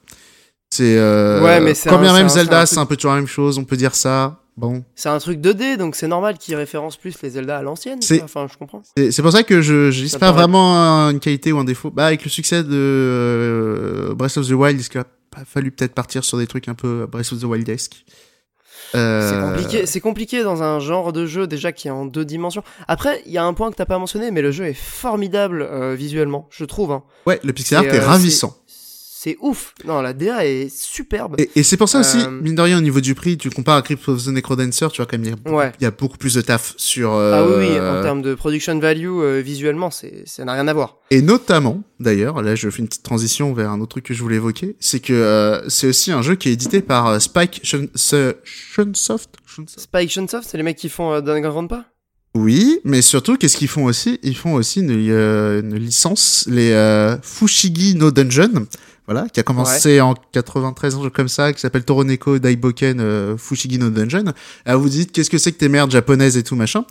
[0.70, 3.28] C'est euh, Ouais, mais c'est quand bien même Zelda, c'est un peu toujours la même
[3.28, 4.42] chose, on peut dire ça.
[4.58, 8.02] Bon, C'est un truc 2D, donc c'est normal qu'il référence plus les Zelda à l'ancienne.
[8.02, 8.24] C'est-.
[8.24, 8.82] Enfin, je comprends.
[8.96, 10.76] c'est pour ça que je je pas vraiment
[11.12, 11.92] une qualité ou un défaut.
[11.92, 15.06] Bah avec le succès de euh, Breath of the Wild, il a
[15.46, 18.04] fallu peut-être partir sur des trucs un peu Breath of the Wild-esque.
[18.96, 22.26] Euh, C'est compliqué, c'est compliqué dans un genre de jeu déjà qui est en deux
[22.26, 22.64] dimensions.
[22.88, 25.62] Après, il y a un point que t'as pas mentionné, mais le jeu est formidable
[25.62, 26.92] euh, visuellement, je trouve.
[26.92, 27.04] Hein.
[27.26, 28.56] Ouais, le pixel art est euh, ravissant.
[29.28, 29.74] C'est ouf.
[29.84, 31.36] Non, la DA est superbe.
[31.38, 33.50] Et, et c'est pour ça aussi, Euh, mine de rien, au niveau du prix, tu
[33.50, 35.72] le compares à Crypt of the Necrodancer, tu vois quand même, il y Ouais.
[35.82, 37.12] y a beaucoup plus de taf sur...
[37.12, 40.66] Ah oui, oui, euh, en termes de production value, euh, visuellement, c'est, ça n'a rien
[40.70, 40.98] à voir.
[41.12, 44.22] Et notamment, d'ailleurs, là je fais une petite transition vers un autre truc que je
[44.24, 47.60] voulais évoquer, c'est que euh, c'est aussi un jeu qui est édité par euh, Spike
[47.64, 51.84] Shun- Shunsoft Shunsoft Spike Chunsoft, c'est les mecs qui font euh, Danganronpa
[52.36, 54.20] Oui, mais surtout, qu'est-ce qu'ils font aussi?
[54.24, 58.68] Ils font aussi une, euh, une licence, les euh, Fushigi no Dungeon,
[59.08, 63.38] voilà, qui a commencé en 93, un jeu comme ça, qui s'appelle Toroneko Daiboken euh,
[63.38, 64.34] Fushigi no Dungeon.
[64.66, 66.84] Ah, vous dites, qu'est-ce que c'est que tes merdes japonaises et tout machin?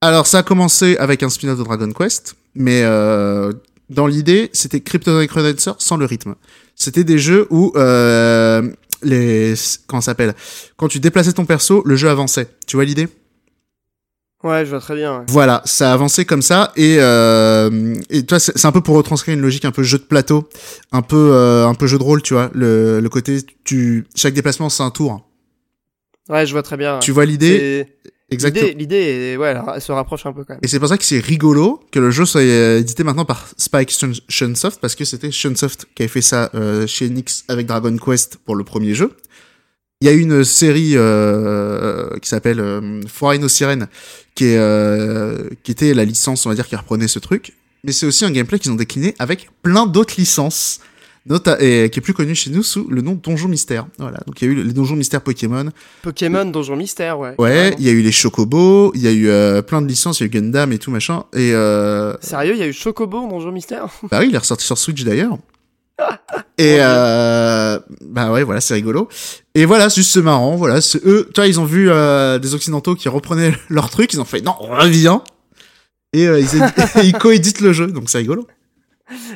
[0.00, 3.52] Alors, ça a commencé avec un spin-off de Dragon Quest, mais euh,
[3.88, 6.34] dans l'idée, c'était Crypto Necrodancer sans le rythme.
[6.74, 8.68] C'était des jeux où euh,
[9.02, 9.54] les
[9.86, 10.34] comment s'appelle?
[10.76, 12.48] Quand tu déplaçais ton perso, le jeu avançait.
[12.66, 13.08] Tu vois l'idée?
[14.44, 15.18] Ouais, je vois très bien.
[15.18, 15.24] ouais.
[15.28, 19.34] voilà, ça a avancé comme ça et euh, et toi c'est un peu pour retranscrire
[19.34, 20.48] une logique un peu jeu de plateau,
[20.92, 24.34] un peu euh, un peu jeu de rôle, tu vois, le, le côté tu chaque
[24.34, 25.28] déplacement c'est un tour.
[26.28, 27.00] Ouais, je vois très bien.
[27.00, 27.88] Tu vois l'idée
[28.30, 28.68] exactement.
[28.76, 30.60] L'idée, ouais, elle, se rapproche un peu quand même.
[30.62, 33.48] Et c'est pour ça que c'est rigolo que le jeu soit euh, édité maintenant par
[33.56, 37.66] Spike Shun- Shunsoft parce que c'était Shunsoft qui avait fait ça euh, chez Nix avec
[37.66, 39.10] Dragon Quest pour le premier jeu.
[40.00, 43.88] Il y a une série euh, qui s'appelle euh, Foreign Siren
[44.36, 47.90] qui est euh, qui était la licence on va dire qui reprenait ce truc, mais
[47.90, 50.78] c'est aussi un gameplay qu'ils ont décliné avec plein d'autres licences.
[51.26, 53.88] Nota et qui est plus connu chez nous sous le nom de Donjon Mystère.
[53.98, 55.68] Voilà, donc il y a eu les Donjons Mystère Pokémon,
[56.02, 57.34] Pokémon, Donjon Mystère, ouais.
[57.36, 60.20] Ouais, il y a eu les Chocobos, il y a eu euh, plein de licences,
[60.20, 61.24] il y a eu Gundam et tout machin.
[61.34, 64.64] Et euh, Sérieux, il y a eu Chocobo, Donjon Mystère bah oui, il est ressorti
[64.64, 65.36] sur Switch d'ailleurs.
[66.58, 69.08] Et euh, bah ouais, voilà, c'est rigolo.
[69.54, 70.56] Et voilà, c'est juste c'est marrant.
[70.56, 71.28] Voilà, c'est eux.
[71.34, 74.40] Tu vois, ils ont vu euh, des occidentaux qui reprenaient leur truc, ils ont fait
[74.40, 75.18] non, on revient.
[76.12, 76.48] Et euh, ils,
[77.04, 78.46] ils coéditent le jeu, donc c'est rigolo.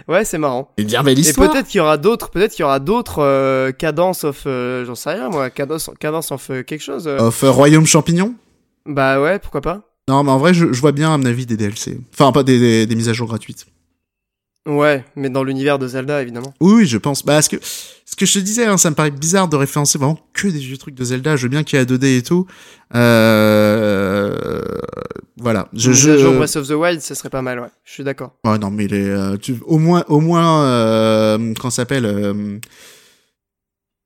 [0.07, 0.71] Ouais, c'est marrant.
[0.77, 1.51] Et bien belle Et histoire.
[1.51, 4.95] peut-être qu'il y aura d'autres, peut-être qu'il y aura d'autres euh, cadences of, euh, j'en
[4.95, 7.07] sais rien moi, cadence, cadence of euh, quelque chose.
[7.07, 8.35] Of Royaume Champignon.
[8.85, 9.89] Bah ouais, pourquoi pas.
[10.09, 11.99] Non, mais en vrai, je, je vois bien à mon avis des DLC.
[12.13, 13.67] Enfin, pas des, des, des mises à jour gratuites.
[14.67, 16.55] Ouais, mais dans l'univers de Zelda évidemment.
[16.61, 17.25] Oui, oui, je pense.
[17.25, 19.99] Bah, ce que, ce que je te disais, hein, ça me paraît bizarre de référencer
[19.99, 21.35] vraiment que des vieux trucs de Zelda.
[21.37, 22.47] Je veux bien qu'il y ait 2D et tout.
[22.95, 24.61] Euh,
[25.37, 25.69] voilà.
[25.73, 26.29] Je, Je, je...
[26.29, 27.69] Breath of the Wild, ça serait pas mal, ouais.
[27.85, 28.35] Je suis d'accord.
[28.45, 32.59] Ouais, non, mais les, euh, tu, au moins, au moins, euh, ça s'appelle, euh,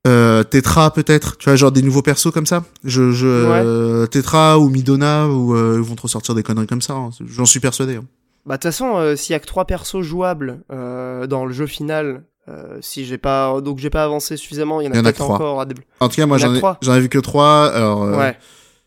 [0.07, 2.63] euh, Tetra peut-être, tu vois, genre des nouveaux persos comme ça.
[2.83, 6.81] Je, je, euh, Tetra ou Midona ou euh, ils vont te ressortir des conneries comme
[6.81, 6.93] ça.
[6.93, 7.09] hein.
[7.27, 7.95] J'en suis persuadé.
[7.97, 8.05] hein.
[8.47, 11.51] Bah de toute façon, euh, s'il y a que trois persos jouables euh, dans le
[11.53, 15.07] jeu final, euh, si j'ai pas donc j'ai pas avancé suffisamment, il y en a,
[15.09, 15.35] a trois.
[15.35, 15.87] encore à débloquer.
[15.99, 17.67] En tout cas, moi, j'en ai, j'en ai vu que trois.
[17.67, 18.37] Alors, euh, Ouais.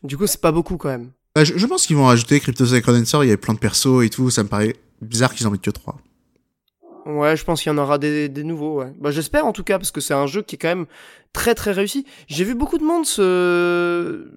[0.03, 1.11] Du coup, c'est pas beaucoup quand même.
[1.35, 3.17] bah, je, je pense qu'ils vont rajouter Crypto Necrodancer.
[3.21, 4.31] Il y avait plein de persos et tout.
[4.31, 5.95] Ça me paraît bizarre qu'ils en mettent que trois.
[7.05, 8.93] Ouais, je pense qu'il y en aura des, des nouveaux, ouais.
[8.99, 10.85] Bah, j'espère en tout cas, parce que c'est un jeu qui est quand même
[11.33, 12.05] très très réussi.
[12.27, 14.27] J'ai vu beaucoup de monde se...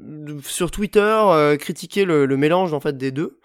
[0.43, 3.39] sur Twitter euh, critiquer le, le mélange en fait des deux.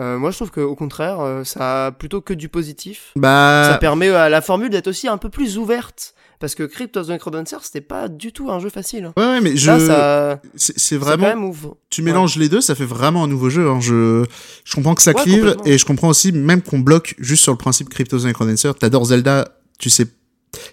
[0.00, 3.12] Euh, moi, je trouve qu'au contraire, euh, ça a plutôt que du positif.
[3.16, 6.14] Bah, Ça permet à la formule d'être aussi un peu plus ouverte.
[6.38, 9.04] Parce que Crypt of the Necrodancer, c'était pas du tout un jeu facile.
[9.04, 9.12] hein.
[9.18, 11.52] ouais, ouais, mais je, ça, c'est vraiment, quand même
[11.90, 13.68] tu mélanges les deux, ça fait vraiment un nouveau jeu.
[13.68, 13.78] Hein.
[13.80, 14.24] Je,
[14.64, 17.52] je comprends que ça Ouais, clive et je comprends aussi même qu'on bloque juste sur
[17.52, 18.70] le principe Crypto the Necrodancer.
[18.78, 19.48] T'adores Zelda,
[19.78, 20.06] tu sais,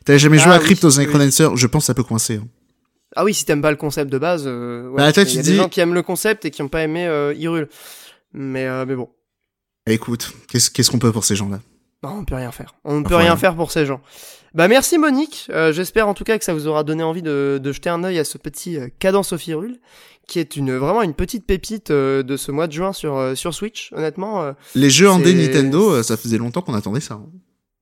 [0.06, 0.98] t'as jamais joué Ah à oui, the oui.
[1.00, 2.36] Necrodancer, je pense que ça peut coincer.
[2.38, 2.48] hein.
[3.18, 4.98] Ah oui, si t'aimes pas le concept de base, euh, ouais.
[4.98, 6.62] Bah, toi, il y tu a dis- des gens qui aiment le concept et qui
[6.62, 7.68] ont pas aimé euh, Hyrule.
[8.34, 9.10] Mais, euh, mais bon.
[9.88, 11.60] Eh, Écoute, qu'est-ce qu'est-ce qu'on peut pour ces gens-là?
[12.04, 12.76] Non, on peut rien faire.
[12.84, 13.40] On ne peut rien ouais.
[13.40, 14.02] faire pour ces gens.
[14.54, 15.48] Bah merci Monique.
[15.50, 18.04] Euh, J'espère en tout cas que ça vous aura donné envie de, de jeter un
[18.04, 19.80] œil à ce petit euh, Cadence of Hyrule,
[20.28, 23.34] qui est une vraiment une petite pépite euh, de ce mois de juin sur euh,
[23.36, 23.92] sur Switch.
[23.94, 27.16] Honnêtement, euh, Les jeux D Nintendo, ça faisait longtemps qu'on attendait ça.
[27.16, 27.26] hein.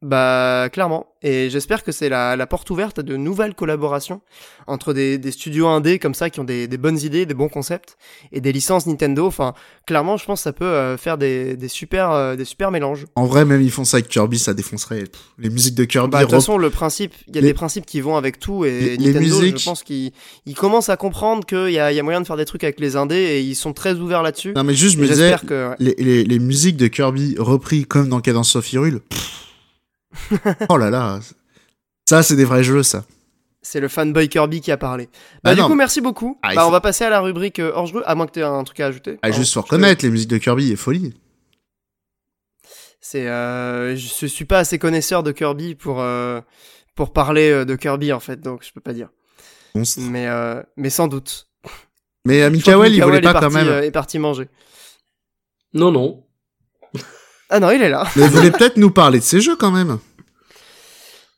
[0.06, 1.08] Bah clairement.
[1.24, 4.22] Et j'espère que c'est la, la porte ouverte à de nouvelles collaborations
[4.68, 7.50] entre des, des studios indés comme ça qui ont des, des bonnes idées, des bons
[7.50, 7.98] concepts
[8.32, 9.26] et des licences Nintendo.
[9.26, 9.56] Enfin,
[9.88, 13.06] clairement, je pense que ça peut euh, faire des, des super euh, des super mélanges.
[13.16, 15.06] En vrai, même ils font ça avec Kirby, ça défoncerait.
[15.06, 17.48] Pff, Les musiques de Kirby, Bah, de toute façon, le principe, il y a Les-
[17.48, 20.12] des principes qui vont avec tout et Les- les Nintendo, musiques- je pense qu'ils
[20.46, 22.64] ils commencent à comprendre qu'il y a, il y a moyen de faire des trucs
[22.64, 24.54] avec les indés et ils sont très ouverts là-dessus.
[24.56, 25.76] non mais juste je me disais, que ouais.
[25.80, 29.00] les, les musiques de Kirby repris comme dans Cadence of Hyrule.
[29.00, 29.35] pff.
[30.70, 31.20] oh là là,
[32.10, 33.06] ça c'est des vrais jeux ça.
[33.62, 35.06] C'est le fanboy Kirby qui a parlé.
[35.44, 35.68] Bah, Ah du non.
[35.68, 36.38] coup, merci beaucoup.
[36.44, 38.32] Ah, bah, faut- on va passer à la rubrique euh, hors jeu, à moins que
[38.34, 39.18] tu aies un truc à ajouter.
[39.24, 41.16] Ah, juste te- reconnaître, les musiques de Kirby est folie.
[43.02, 46.42] C'est, euh, je suis pas assez connaisseur de Kirby pour euh,
[46.96, 49.10] pour parler euh, de Kirby en fait, donc je peux pas dire.
[49.76, 50.00] Monstre.
[50.02, 51.48] Mais euh, mais sans doute.
[52.26, 53.68] Mais euh, Mikael, il voulait pas parti, quand même.
[53.68, 54.48] euh, est parti manger.
[55.74, 56.25] Non, non.
[57.50, 58.06] Ah non, il est là.
[58.16, 60.00] Mais il voulait peut-être nous parler de ces jeux quand même.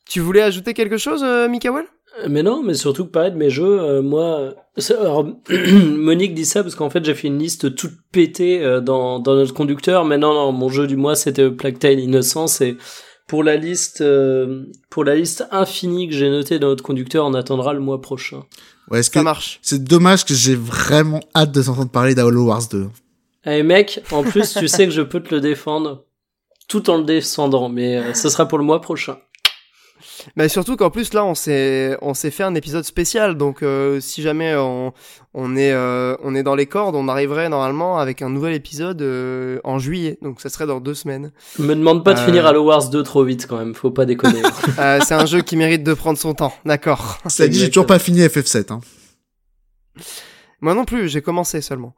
[0.09, 1.85] Tu voulais ajouter quelque chose, euh, Mikael?
[2.23, 6.34] Euh, Mais non, mais surtout que parler de mes jeux, euh, moi, c'est- alors, Monique
[6.34, 9.53] dit ça parce qu'en fait j'ai fait une liste toute pétée euh, dans, dans notre
[9.53, 12.77] conducteur, mais non, non, mon jeu du mois c'était Plague Tale Innocence et
[13.27, 17.34] pour la liste, euh, pour la liste infinie que j'ai notée dans notre conducteur, on
[17.34, 18.43] attendra le mois prochain.
[18.89, 19.59] Ouais, est-ce que Ça marche.
[19.61, 22.88] c'est dommage que j'ai vraiment hâte de t'entendre parler d'Halo Wars 2.
[23.49, 26.03] Eh mec, en plus tu sais que je peux te le défendre
[26.68, 29.18] tout en le descendant, mais euh, ce sera pour le mois prochain.
[30.36, 33.99] Mais surtout qu'en plus là, on s'est on s'est fait un épisode spécial, donc euh,
[34.02, 34.91] si jamais on
[35.34, 39.02] on est euh, on est dans les cordes, on arriverait normalement avec un nouvel épisode
[39.02, 41.32] euh, en juillet, donc ça serait dans deux semaines.
[41.57, 42.26] Me demande pas de Euh.
[42.26, 44.41] finir Halo Wars 2 trop vite quand même, faut pas déconner.
[44.80, 47.19] Euh, c'est un jeu qui mérite de prendre son temps, d'accord.
[47.28, 48.72] Ça dit, j'ai toujours pas fini FF7.
[48.74, 48.82] Hein.
[50.61, 51.95] Moi non plus, j'ai commencé seulement.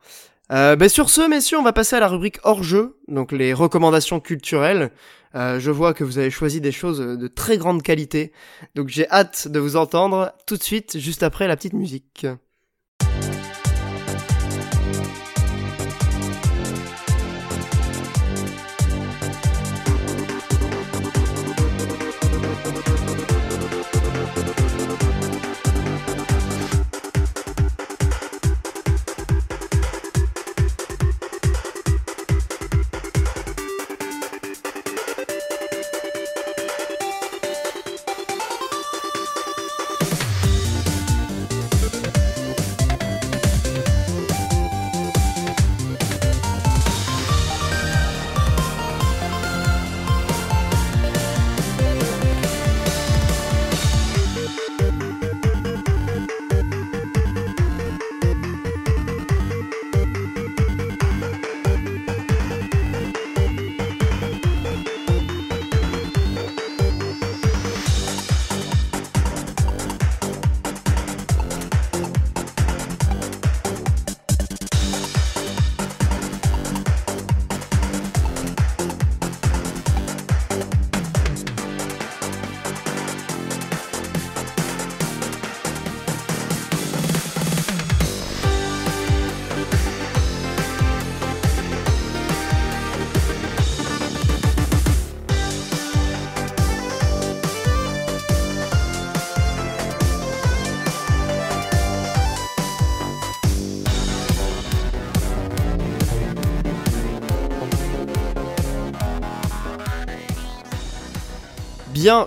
[0.52, 3.54] Euh, ben sur ce, messieurs, on va passer à la rubrique hors jeu, donc les
[3.54, 4.92] recommandations culturelles.
[5.36, 8.32] Euh, je vois que vous avez choisi des choses de très grande qualité,
[8.74, 12.26] donc j'ai hâte de vous entendre tout de suite, juste après la petite musique.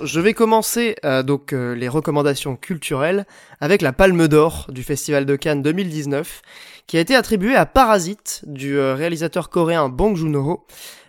[0.02, 3.26] Je vais commencer euh, donc euh, les recommandations culturelles
[3.60, 6.40] avec la Palme d'Or du Festival de Cannes 2019,
[6.86, 10.64] qui a été attribuée à Parasite du euh, réalisateur coréen Bong Joon-ho.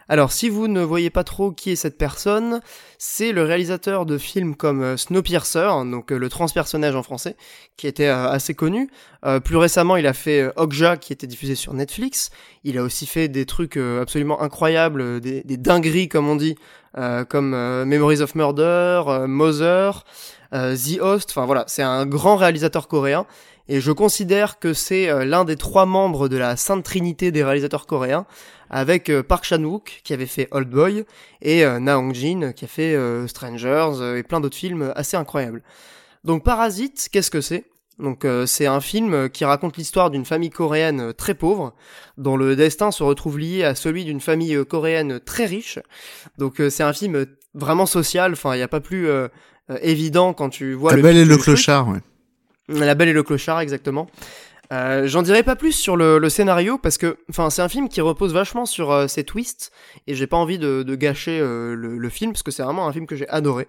[0.09, 2.61] Alors, si vous ne voyez pas trop qui est cette personne,
[2.97, 7.35] c'est le réalisateur de films comme euh, Snowpiercer, donc euh, le transpersonnage en français,
[7.77, 8.89] qui était euh, assez connu.
[9.45, 12.29] Plus récemment, il a fait Okja, qui était diffusé sur Netflix.
[12.65, 16.55] Il a aussi fait des trucs absolument incroyables, des, dingueries comme on dit,
[17.29, 17.51] comme
[17.85, 20.03] Memories of Murder, Mother,
[20.51, 21.29] The Host.
[21.29, 23.25] Enfin voilà, c'est un grand réalisateur coréen.
[23.69, 27.85] Et je considère que c'est l'un des trois membres de la Sainte Trinité des réalisateurs
[27.85, 28.25] coréens,
[28.73, 31.05] avec euh, Park Chan-wook qui avait fait Old Boy
[31.41, 35.61] et euh, Na Hong-jin qui a fait euh, Strangers et plein d'autres films assez incroyables.
[36.23, 37.65] Donc Parasite, qu'est-ce que c'est?
[37.99, 41.75] Donc euh, c'est un film qui raconte l'histoire d'une famille coréenne très pauvre,
[42.17, 45.77] dont le destin se retrouve lié à celui d'une famille coréenne très riche.
[46.39, 49.27] Donc euh, c'est un film vraiment social, enfin il n'y a pas plus euh,
[49.81, 51.99] évident quand tu vois La le belle et le clochard, ouais.
[52.69, 54.07] La Belle et le Clochard, exactement.
[54.73, 58.01] Euh, J'en dirai pas plus sur le, scénario parce que, enfin, c'est un film qui
[58.01, 59.71] repose vachement sur euh, ses twists
[60.07, 62.91] et j'ai pas envie de, gâcher euh, le, le film parce que c'est vraiment un
[62.91, 63.67] film que j'ai adoré.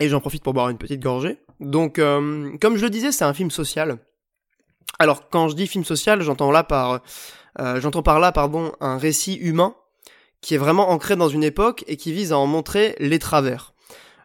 [0.00, 1.38] Et j'en profite pour boire une petite gorgée.
[1.60, 3.98] Donc, comme je le disais, c'est un film social.
[4.98, 7.00] Alors, quand je dis film social, j'entends là par,
[7.76, 9.76] j'entends par là, pardon, un récit humain
[10.40, 13.73] qui est vraiment ancré dans une époque et qui vise à en montrer les travers.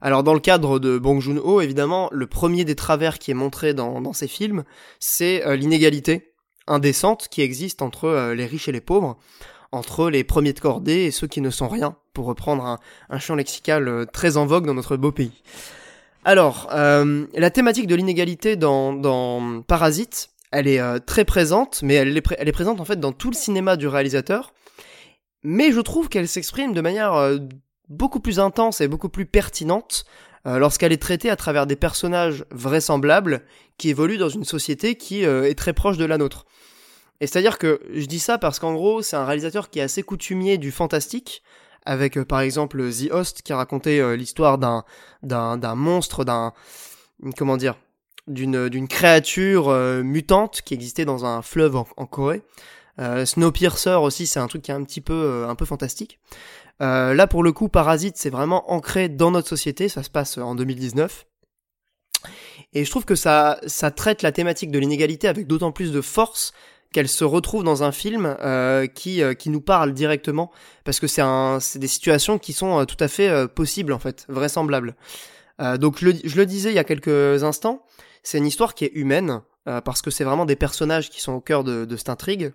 [0.01, 3.73] Alors dans le cadre de Bong Joon-ho, évidemment, le premier des travers qui est montré
[3.73, 4.63] dans, dans ces films,
[4.99, 6.33] c'est euh, l'inégalité
[6.67, 9.17] indécente qui existe entre euh, les riches et les pauvres,
[9.71, 13.35] entre les premiers de cordée et ceux qui ne sont rien, pour reprendre un, champ
[13.35, 15.43] lexical euh, très en vogue dans notre beau pays.
[16.25, 22.23] Alors, la thématique de l'inégalité dans, dans Parasite, elle est très présente, mais elle est,
[22.37, 24.53] elle est présente en fait dans tout le cinéma du réalisateur.
[25.43, 27.39] Mais je trouve qu'elle s'exprime de manière
[27.89, 30.05] beaucoup plus intense et beaucoup plus pertinente
[30.45, 33.41] lorsqu'elle est traitée à travers des personnages vraisemblables
[33.77, 36.45] qui évoluent dans une société qui est très proche de la nôtre.
[37.21, 40.03] Et c'est-à-dire que je dis ça parce qu'en gros, c'est un réalisateur qui est assez
[40.03, 41.43] coutumier du fantastique,
[41.85, 44.83] avec euh, par exemple The Host qui a raconté euh, l'histoire d'un
[45.23, 46.53] d'un d'un monstre, d'un
[47.37, 47.75] comment dire,
[48.27, 52.41] d'une d'une créature euh, mutante qui existait dans un fleuve en, Corée.
[53.23, 56.19] Snowpiercer aussi, c'est un truc qui est un petit peu un peu fantastique.
[56.79, 59.89] Là pour le coup, Parasite, c'est vraiment ancré dans notre société.
[59.89, 61.25] Ça se passe en 2019.
[62.73, 66.01] Et je trouve que ça, ça traite la thématique de l'inégalité avec d'autant plus de
[66.01, 66.53] force
[66.91, 70.51] qu'elle se retrouve dans un film euh, qui euh, qui nous parle directement
[70.83, 73.93] parce que c'est un c'est des situations qui sont euh, tout à fait euh, possibles
[73.93, 74.95] en fait vraisemblables
[75.77, 77.85] donc je le disais il y a quelques instants
[78.23, 79.41] c'est une histoire qui est humaine
[79.83, 82.53] parce que c'est vraiment des personnages qui sont au cœur de, de cette intrigue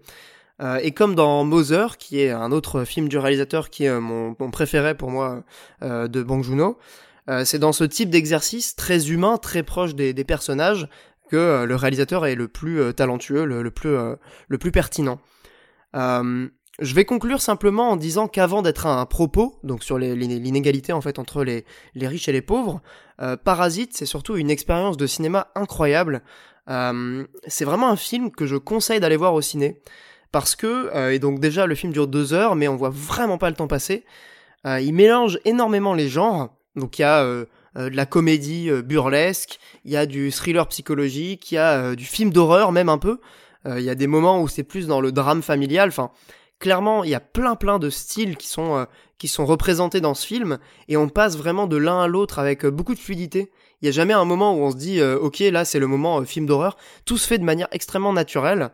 [0.61, 4.51] et comme dans Mother qui est un autre film du réalisateur qui est mon, mon
[4.51, 5.43] préféré pour moi
[5.83, 6.79] de Bong Joon-ho
[7.45, 10.89] c'est dans ce type d'exercice très humain, très proche des, personnages,
[11.29, 14.17] que euh, le réalisateur est le plus euh, talentueux, le, plus, euh,
[14.49, 15.21] le plus pertinent.
[15.95, 21.19] je vais conclure simplement en disant qu'avant d'être un propos, donc sur l'inégalité en fait
[21.19, 21.65] entre les,
[21.95, 22.83] les, riches et les pauvres,
[23.45, 26.23] Parasite c'est surtout une expérience de cinéma incroyable.
[26.67, 29.81] c'est vraiment un film que je conseille d'aller voir au ciné
[30.35, 33.48] parce que et donc déjà le film dure deux heures mais on voit vraiment pas
[33.48, 34.05] le temps passer.
[34.66, 36.51] il mélange énormément les genres.
[36.77, 37.24] Donc il y a
[37.77, 41.73] euh, de la comédie euh, burlesque, il y a du thriller psychologique, il y a
[41.73, 43.20] euh, du film d'horreur même un peu.
[43.66, 45.89] Il y a des moments où c'est plus dans le drame familial.
[45.89, 46.11] Enfin,
[46.59, 48.86] clairement, il y a plein plein de styles qui sont
[49.16, 50.59] qui sont représentés dans ce film
[50.89, 53.51] et on passe vraiment de l'un à l'autre avec beaucoup de fluidité.
[53.81, 56.23] Il y a jamais un moment où on se dit ok là c'est le moment
[56.27, 56.77] film d'horreur.
[57.06, 58.70] Tout se fait de manière extrêmement naturelle.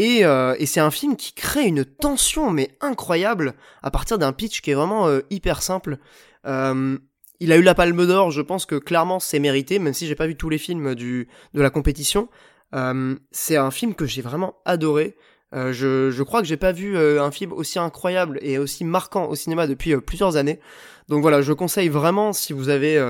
[0.00, 4.60] Et, et c'est un film qui crée une tension mais incroyable à partir d'un pitch
[4.60, 5.98] qui est vraiment hyper simple.
[6.46, 6.98] Euh,
[7.40, 10.16] il a eu la Palme d'Or, je pense que clairement c'est mérité, même si j'ai
[10.16, 12.28] pas vu tous les films du de la compétition.
[12.74, 15.16] Euh, c'est un film que j'ai vraiment adoré.
[15.54, 18.84] Euh, je, je, crois que j'ai pas vu euh, un film aussi incroyable et aussi
[18.84, 20.60] marquant au cinéma depuis plusieurs années.
[21.08, 23.02] Donc voilà, je conseille vraiment si vous avez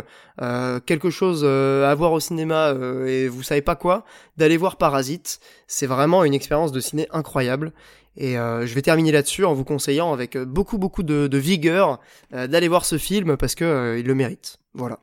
[0.86, 2.72] quelque chose à voir au cinéma
[3.08, 4.04] et vous savez pas quoi,
[4.36, 5.40] d'aller voir Parasite.
[5.66, 7.72] C'est vraiment une expérience de ciné incroyable.
[8.18, 12.00] Et euh, je vais terminer là-dessus en vous conseillant avec euh, beaucoup beaucoup de, vigueur
[12.34, 14.58] euh, d'aller voir ce film parce que il le mérite.
[14.74, 14.98] Voilà.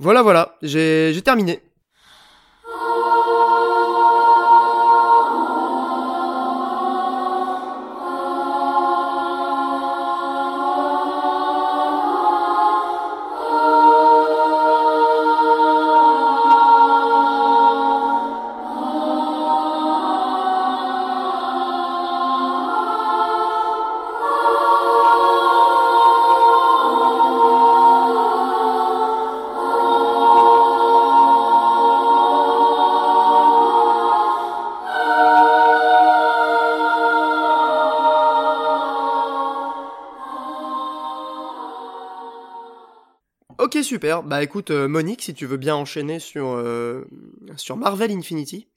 [0.00, 1.60] Voilà voilà, j'ai terminé.
[43.98, 44.22] Super.
[44.22, 47.04] Bah écoute, euh, Monique, si tu veux bien enchaîner sur, euh,
[47.56, 48.68] sur Marvel Infinity.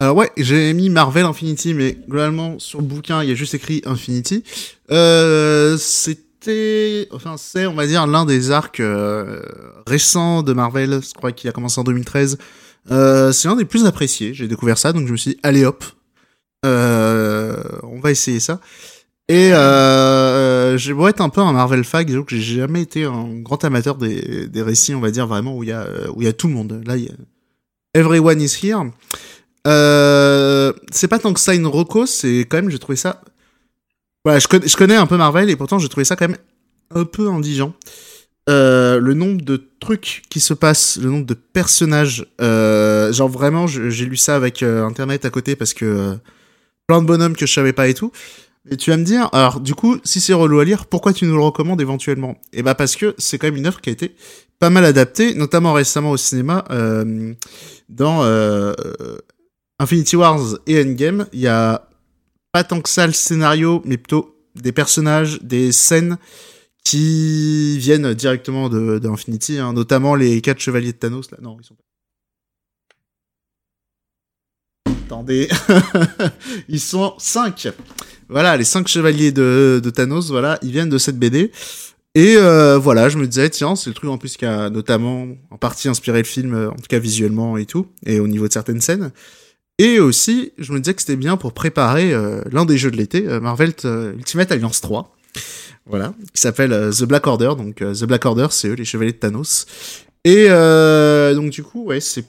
[0.00, 3.52] Alors ouais, j'ai mis Marvel Infinity, mais globalement sur le bouquin, il y a juste
[3.52, 4.42] écrit Infinity.
[4.90, 9.42] Euh, C'était, enfin c'est, on va dire, l'un des arcs euh,
[9.86, 11.00] récents de Marvel.
[11.06, 12.38] Je crois qu'il a commencé en 2013.
[12.88, 14.32] c'est l'un des plus appréciés.
[14.32, 15.84] J'ai découvert ça, donc je me suis dit, allez hop,
[16.64, 18.60] on va essayer ça.
[19.30, 20.19] Et euh,
[20.76, 23.96] j'ai beau être un peu un Marvel fag, que j'ai jamais été un grand amateur
[23.96, 26.32] des, des récits, on va dire vraiment où il y a où il y a
[26.32, 26.82] tout le monde.
[26.86, 27.14] Là, il y a
[27.94, 28.90] Everyone is here.
[29.66, 33.20] Euh, c'est pas tant que ça une reco, c'est quand même j'ai trouvé ça.
[34.24, 36.38] Voilà, je connais, un peu Marvel et pourtant j'ai trouvé ça quand même
[36.94, 37.74] un peu indigent.
[38.48, 43.66] Euh, le nombre de trucs qui se passent, le nombre de personnages, euh, genre vraiment,
[43.66, 46.14] j'ai lu ça avec euh, internet à côté parce que euh,
[46.86, 48.12] plein de bonhommes que je savais pas et tout.
[48.68, 51.24] Et tu vas me dire, alors du coup, si c'est relou à lire, pourquoi tu
[51.24, 52.36] nous le recommandes éventuellement?
[52.52, 54.14] Eh bah parce que c'est quand même une œuvre qui a été
[54.58, 57.32] pas mal adaptée, notamment récemment au cinéma, euh,
[57.88, 58.74] dans euh,
[59.78, 61.26] Infinity Wars et Endgame.
[61.32, 61.88] Il y a
[62.52, 66.18] pas tant que ça le scénario, mais plutôt des personnages, des scènes
[66.84, 71.30] qui viennent directement de, Infinity, hein, notamment les quatre chevaliers de Thanos.
[71.30, 71.84] Là, non, ils sont pas.
[75.06, 75.48] Attendez,
[76.68, 77.68] ils sont cinq.
[78.30, 81.50] Voilà, les cinq chevaliers de, Thanos, voilà, ils viennent de cette BD.
[82.14, 85.28] Et euh, voilà, je me disais, tiens, c'est le truc en plus qui a notamment
[85.50, 88.48] en partie inspiré le film, euh, en tout cas visuellement et tout, et au niveau
[88.48, 89.12] de certaines scènes.
[89.80, 92.98] Et aussi, je me disais que c'était bien pour préparer euh, l'un des jeux de
[92.98, 95.16] l'été, euh, Marvel euh, Ultimate Alliance 3.
[95.86, 97.52] Voilà, qui s'appelle The Black Order.
[97.56, 99.66] Donc The Black Order, c'est eux, les chevaliers de Thanos.
[100.24, 100.48] Et
[101.34, 102.24] donc du coup, ouais, c'est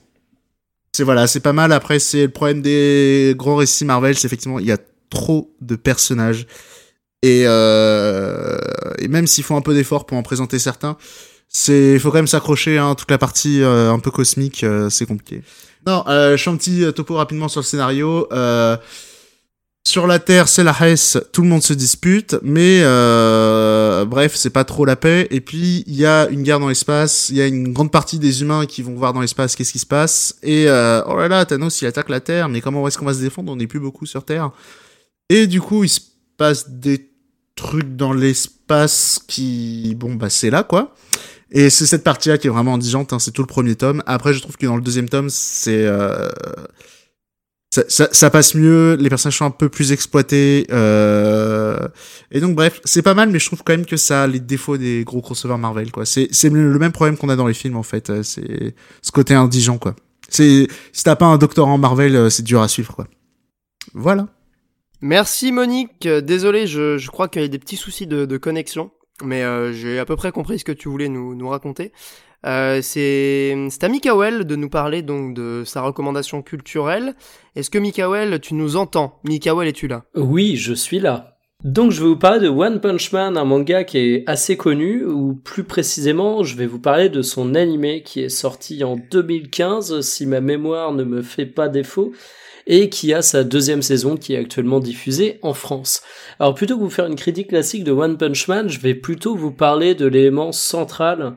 [0.93, 1.73] c'est voilà, c'est pas mal.
[1.73, 4.77] Après, c'est le problème des grands récits Marvel, c'est effectivement il y a
[5.11, 6.47] trop de personnages
[7.23, 8.57] et, euh,
[8.97, 10.97] et même s'ils font un peu d'effort pour en présenter certains,
[11.47, 12.77] c'est faut quand même s'accrocher.
[12.77, 15.43] Hein, toute la partie euh, un peu cosmique, euh, c'est compliqué.
[15.85, 18.27] Non, je fais un petit topo rapidement sur le scénario.
[19.83, 22.81] Sur la Terre, c'est la Hesse, tout le monde se dispute, mais
[24.05, 25.27] bref, c'est pas trop la paix.
[25.31, 28.19] Et puis il y a une guerre dans l'espace, il y a une grande partie
[28.19, 30.35] des humains qui vont voir dans l'espace qu'est-ce qui se passe.
[30.43, 33.21] Et oh là là, Thanos il attaque la Terre, mais comment est-ce qu'on va se
[33.21, 33.51] défendre?
[33.51, 34.51] On n'est plus beaucoup sur Terre.
[35.33, 36.01] Et du coup, il se
[36.35, 37.09] passe des
[37.55, 40.93] trucs dans l'espace qui, bon bah c'est là quoi.
[41.51, 44.03] Et c'est cette partie-là qui est vraiment indigente, hein, c'est tout le premier tome.
[44.05, 46.27] Après, je trouve que dans le deuxième tome, c'est euh,
[47.73, 50.67] ça, ça, ça passe mieux, les personnages sont un peu plus exploités.
[50.71, 51.87] Euh...
[52.31, 54.41] Et donc bref, c'est pas mal, mais je trouve quand même que ça a les
[54.41, 56.05] défauts des gros crossovers Marvel, quoi.
[56.05, 58.09] C'est le même problème qu'on a dans les films en fait.
[58.09, 59.95] euh, C'est ce côté indigent, quoi.
[60.27, 63.07] C'est si t'as pas un doctorant Marvel, euh, c'est dur à suivre, quoi.
[63.93, 64.27] Voilà.
[65.01, 66.05] Merci Monique.
[66.05, 68.91] Euh, Désolé, je, crois qu'il y a des petits soucis de, connexion,
[69.23, 71.91] mais euh, j'ai à peu près compris ce que tu voulais nous, raconter.
[72.43, 77.15] Euh, c'est c'est à Mikael de nous parler donc de sa recommandation culturelle.
[77.55, 79.19] Est-ce que Mikael, tu nous entends?
[79.23, 80.05] Mikael, es-tu là?
[80.15, 81.37] Oui, je suis là.
[81.63, 85.05] Donc je vais vous parler de One Punch Man, un manga qui est assez connu,
[85.05, 90.01] ou plus précisément, je vais vous parler de son animé qui est sorti en 2015,
[90.01, 92.13] si ma mémoire ne me fait pas défaut,
[92.67, 96.01] et qui a sa deuxième saison qui est actuellement diffusée en France.
[96.39, 99.35] Alors plutôt que vous faire une critique classique de One Punch Man, je vais plutôt
[99.35, 101.35] vous parler de l'élément central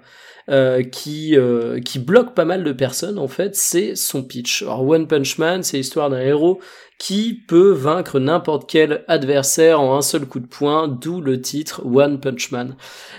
[0.51, 4.63] euh, qui euh, qui bloque pas mal de personnes en fait, c'est son pitch.
[4.63, 6.61] Alors One Punch Man, c'est l'histoire d'un héros
[6.99, 11.83] qui peut vaincre n'importe quel adversaire en un seul coup de poing, d'où le titre
[11.85, 12.77] One Punch Man.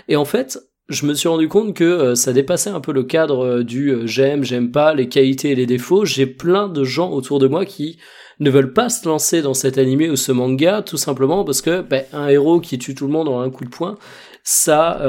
[0.08, 3.02] Et en fait, je me suis rendu compte que euh, ça dépassait un peu le
[3.02, 6.04] cadre euh, du euh, j'aime, j'aime pas, les qualités et les défauts.
[6.04, 7.98] J'ai plein de gens autour de moi qui
[8.38, 11.80] ne veulent pas se lancer dans cet animé ou ce manga, tout simplement parce que
[11.80, 13.96] ben, un héros qui tue tout le monde en un coup de poing,
[14.44, 15.00] ça,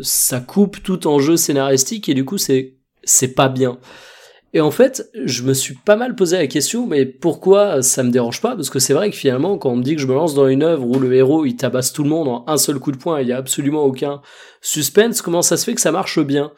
[0.00, 3.78] ça coupe tout enjeu scénaristique et du coup c'est c'est pas bien.
[4.54, 8.10] Et en fait, je me suis pas mal posé la question, mais pourquoi ça me
[8.10, 8.56] dérange pas?
[8.56, 10.48] Parce que c'est vrai que finalement, quand on me dit que je me lance dans
[10.48, 12.96] une œuvre où le héros il tabasse tout le monde en un seul coup de
[12.96, 14.22] poing, il y a absolument aucun
[14.62, 16.52] suspense, comment ça se fait que ça marche bien?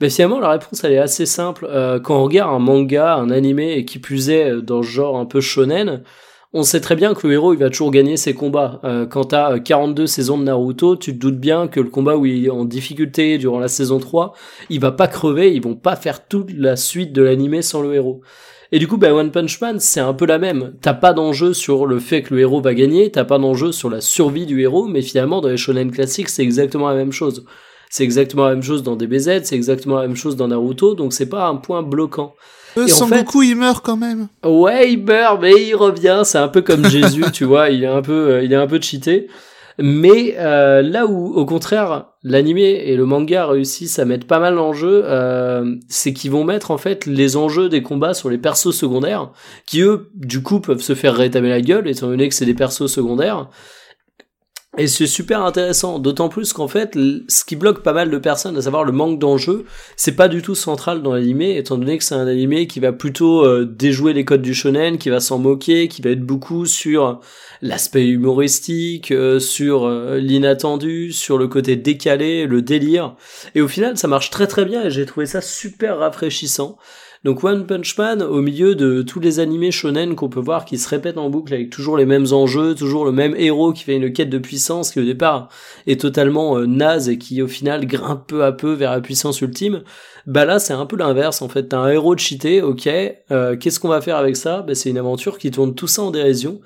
[0.00, 1.66] Ben finalement, la réponse elle est assez simple.
[1.70, 5.16] Euh, quand on regarde un manga, un animé, et qui plus euh, dans ce genre
[5.16, 6.02] un peu shonen,
[6.56, 8.80] on sait très bien que le héros il va toujours gagner ses combats.
[8.82, 12.16] Euh, quand t'as euh, 42 saisons de Naruto, tu te doutes bien que le combat
[12.16, 14.32] où il est en difficulté durant la saison 3,
[14.70, 17.94] il va pas crever, ils vont pas faire toute la suite de l'animé sans le
[17.94, 18.22] héros.
[18.72, 20.74] Et du coup, bah, One Punch Man, c'est un peu la même.
[20.80, 23.90] T'as pas d'enjeu sur le fait que le héros va gagner, t'as pas d'enjeu sur
[23.90, 27.44] la survie du héros, mais finalement, dans les shonen classiques, c'est exactement la même chose.
[27.90, 31.12] C'est exactement la même chose dans DBZ, c'est exactement la même chose dans Naruto, donc
[31.12, 32.34] c'est pas un point bloquant.
[32.78, 34.28] Euh, en Sangoku, il meurt quand même.
[34.44, 36.22] Ouais, il meurt, mais il revient.
[36.24, 37.70] C'est un peu comme Jésus, tu vois.
[37.70, 39.28] Il est un peu, euh, il est un peu cheaté.
[39.78, 44.54] Mais euh, là où, au contraire, l'animé et le manga réussissent à mettre pas mal
[44.54, 48.70] d'enjeux, euh, c'est qu'ils vont mettre en fait les enjeux des combats sur les persos
[48.70, 49.32] secondaires,
[49.66, 52.54] qui eux, du coup, peuvent se faire rétamer la gueule, étant donné que c'est des
[52.54, 53.50] persos secondaires.
[54.78, 56.98] Et c'est super intéressant, d'autant plus qu'en fait,
[57.28, 59.64] ce qui bloque pas mal de personnes, à savoir le manque d'enjeux,
[59.96, 62.92] c'est pas du tout central dans l'animé, étant donné que c'est un animé qui va
[62.92, 66.66] plutôt euh, déjouer les codes du shonen, qui va s'en moquer, qui va être beaucoup
[66.66, 67.20] sur
[67.62, 73.16] l'aspect humoristique, euh, sur euh, l'inattendu, sur le côté décalé, le délire.
[73.54, 76.76] Et au final, ça marche très très bien et j'ai trouvé ça super rafraîchissant.
[77.24, 80.78] Donc One Punch Man, au milieu de tous les animés shonen qu'on peut voir qui
[80.78, 83.96] se répètent en boucle avec toujours les mêmes enjeux, toujours le même héros qui fait
[83.96, 85.48] une quête de puissance qui au départ
[85.86, 89.40] est totalement euh, naze et qui au final grimpe peu à peu vers la puissance
[89.40, 89.82] ultime,
[90.26, 91.68] bah là c'est un peu l'inverse en fait.
[91.68, 92.88] T'as un héros cheaté, ok,
[93.30, 94.62] euh, qu'est-ce qu'on va faire avec ça?
[94.62, 96.60] Bah, C'est une aventure qui tourne tout ça en dérision.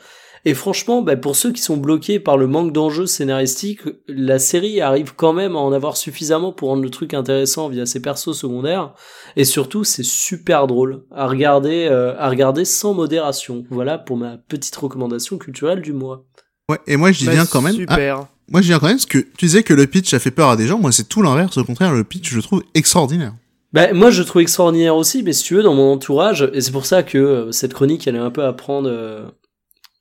[0.45, 4.81] Et franchement, bah, pour ceux qui sont bloqués par le manque d'enjeux scénaristiques, la série
[4.81, 8.33] arrive quand même à en avoir suffisamment pour rendre le truc intéressant via ses persos
[8.33, 8.95] secondaires.
[9.37, 13.65] Et surtout, c'est super drôle à regarder, euh, à regarder sans modération.
[13.71, 16.25] Voilà pour ma petite recommandation culturelle du mois.
[16.71, 17.75] Ouais, et moi je dis Bah, bien quand même.
[17.89, 18.27] Ah, Super.
[18.49, 20.31] moi je dis bien quand même parce que tu disais que le pitch a fait
[20.31, 20.79] peur à des gens.
[20.79, 21.59] Moi c'est tout l'inverse.
[21.59, 23.35] Au contraire, le pitch je le trouve extraordinaire.
[23.73, 26.61] Ben, moi, je le trouve extraordinaire aussi, mais si tu veux, dans mon entourage, et
[26.61, 29.27] c'est pour ça que euh, cette chronique, elle est un peu à prendre, euh,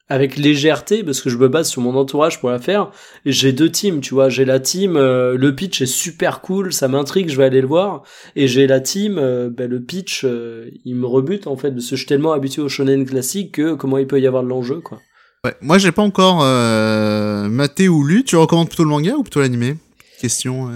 [0.10, 2.92] avec légèreté parce que je me base sur mon entourage pour la faire.
[3.26, 4.30] J'ai deux teams, tu vois.
[4.30, 7.68] J'ai la team, euh, le pitch est super cool, ça m'intrigue, je vais aller le
[7.68, 8.04] voir.
[8.36, 11.86] Et j'ai la team, euh, ben, le pitch, euh, il me rebute en fait parce
[11.86, 14.50] que je suis tellement habitué au shonen classique que comment il peut y avoir de
[14.50, 15.00] l'enjeu, quoi.
[15.46, 16.40] Ouais, moi j'ai pas encore
[17.50, 18.26] maté ou lu.
[18.26, 19.78] Tu recommandes plutôt le manga ou plutôt l'animé?
[20.20, 20.70] Question.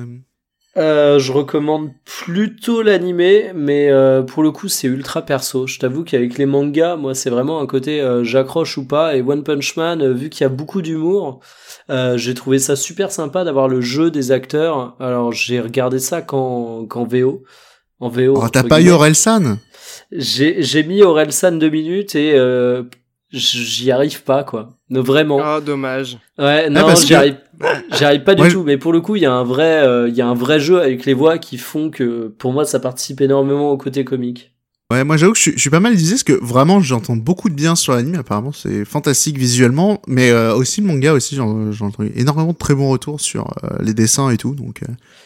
[0.76, 5.68] Euh, je recommande plutôt l'animé, mais euh, pour le coup c'est ultra perso.
[5.68, 9.16] Je t'avoue qu'avec les mangas, moi c'est vraiment un côté euh, j'accroche ou pas.
[9.16, 11.42] Et One Punch Man, vu qu'il y a beaucoup d'humour,
[12.16, 14.96] j'ai trouvé ça super sympa d'avoir le jeu des acteurs.
[15.00, 17.44] Alors j'ai regardé ça qu'en qu'en VO.
[18.00, 18.34] En VO.
[18.36, 19.60] Oh, t'as pas eu Orelsan?
[20.12, 22.34] J'ai j'ai mis Orelsan deux minutes et
[23.34, 24.70] j'y arrive pas quoi.
[24.90, 25.40] vraiment.
[25.44, 26.18] Ah dommage.
[26.38, 27.38] Ouais, non, j'y arrive
[27.92, 30.10] J'y arrive pas du tout, mais pour le coup, il y a un vrai, euh,
[30.10, 32.80] il y a un vrai jeu avec les voix qui font que, pour moi, ça
[32.80, 34.52] participe énormément au côté comique.
[34.92, 37.56] Ouais, moi j'avoue que je suis, pas mal disé parce que vraiment j'entends beaucoup de
[37.56, 38.16] bien sur l'anime.
[38.16, 41.36] Apparemment, c'est fantastique visuellement, mais euh, aussi le manga aussi.
[41.36, 44.54] J'entends énormément de très bons retours sur euh, les dessins et tout.
[44.54, 44.82] Donc.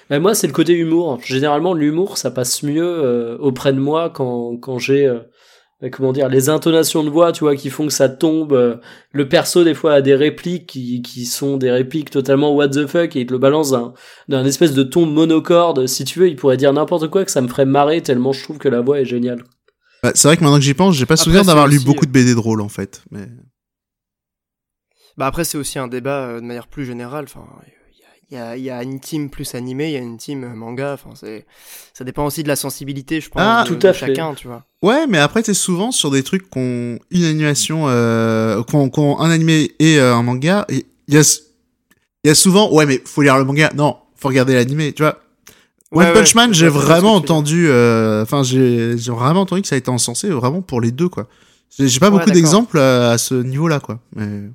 [0.09, 1.19] Mais moi, c'est le côté humour.
[1.25, 5.11] Généralement, l'humour, ça passe mieux auprès de moi quand quand j'ai
[5.91, 8.77] comment dire les intonations de voix tu vois qui font que ça tombe euh,
[9.11, 12.87] le perso des fois a des répliques qui, qui sont des répliques totalement what the
[12.87, 13.75] fuck et il te le balance
[14.27, 17.41] d'un espèce de ton monocorde si tu veux il pourrait dire n'importe quoi que ça
[17.41, 19.43] me ferait marrer tellement je trouve que la voix est géniale
[20.01, 22.11] bah, c'est vrai que maintenant que j'y pense j'ai pas souvenir d'avoir lu beaucoup de
[22.11, 23.27] BD drôles en fait mais
[25.15, 27.45] bah après c'est aussi un débat euh, de manière plus générale enfin
[28.29, 30.91] il y a, y a, une team plus animée, il y a une team manga.
[30.91, 31.45] Enfin, c'est,
[31.93, 34.66] ça dépend aussi de la sensibilité, je pense, ah, de, tout à chacun, tu vois.
[34.83, 39.29] Ouais, mais après, c'est souvent sur des trucs qu'on une animation, euh, qu'on, qu'on un
[39.31, 40.65] animé et euh, un manga.
[40.69, 41.39] Il y a,
[42.23, 43.71] il y a souvent, ouais, mais faut lire le manga.
[43.75, 45.19] Non, faut regarder l'animé, tu vois.
[45.91, 49.77] One Punch Man, j'ai vraiment entendu, euh, enfin, j'ai, j'ai vraiment entendu que ça a
[49.77, 51.27] été encensé vraiment pour les deux, quoi.
[51.79, 53.99] J'ai, pas beaucoup d'exemples à, à ce niveau-là, quoi.
[54.15, 54.49] Mais...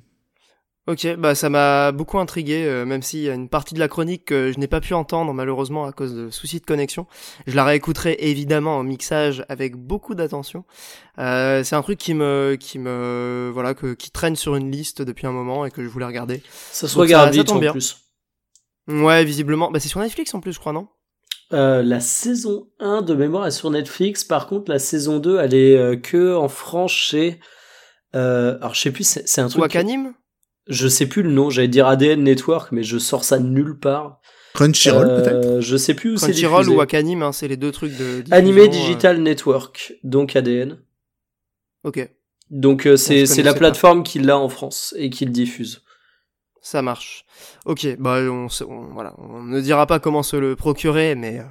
[0.85, 3.87] Ok, bah ça m'a beaucoup intrigué, euh, même s'il y a une partie de la
[3.87, 7.07] chronique que je n'ai pas pu entendre malheureusement à cause de soucis de connexion.
[7.47, 10.65] Je la réécouterai évidemment en mixage avec beaucoup d'attention.
[11.19, 15.01] Euh, c'est un truc qui me, qui me, voilà, que, qui traîne sur une liste
[15.01, 16.43] depuis un moment et que je voulais regarder.
[16.71, 17.99] Ça se regarde vite en plus.
[18.89, 19.71] Ouais, visiblement.
[19.71, 20.89] Bah c'est sur Netflix en plus, je crois, non?
[21.53, 24.23] Euh, la saison 1 de mémoire est sur Netflix.
[24.23, 27.39] Par contre, la saison 2, elle est euh, que en France chez.
[28.15, 29.61] Euh, alors, je sais plus, c'est un truc.
[29.61, 30.13] Wakanim?
[30.67, 33.77] Je sais plus le nom, j'allais dire ADN Network, mais je sors ça de nulle
[33.77, 34.21] part.
[34.53, 37.71] Crunchyroll euh, peut-être Je sais plus où c'est Crunchyroll ou Wakanim, hein, c'est les deux
[37.71, 38.23] trucs de...
[38.31, 38.67] Animé euh.
[38.67, 40.79] Digital Network, donc ADN.
[41.83, 42.09] Ok.
[42.49, 45.81] Donc euh, c'est c'est la plateforme qui l'a en France et qui le diffuse.
[46.61, 47.25] Ça marche.
[47.65, 48.47] Ok, bah on,
[48.93, 51.41] voilà, on ne dira pas comment se le procurer, mais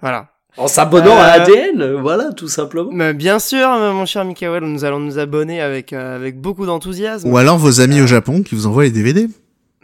[0.00, 0.32] voilà.
[0.56, 2.90] En s'abonnant à euh, ADN, voilà, tout simplement.
[2.92, 7.28] Mais bien sûr, mon cher Mikael, nous allons nous abonner avec, euh, avec beaucoup d'enthousiasme.
[7.28, 9.28] Ou alors vos amis au Japon qui vous envoient les DVD.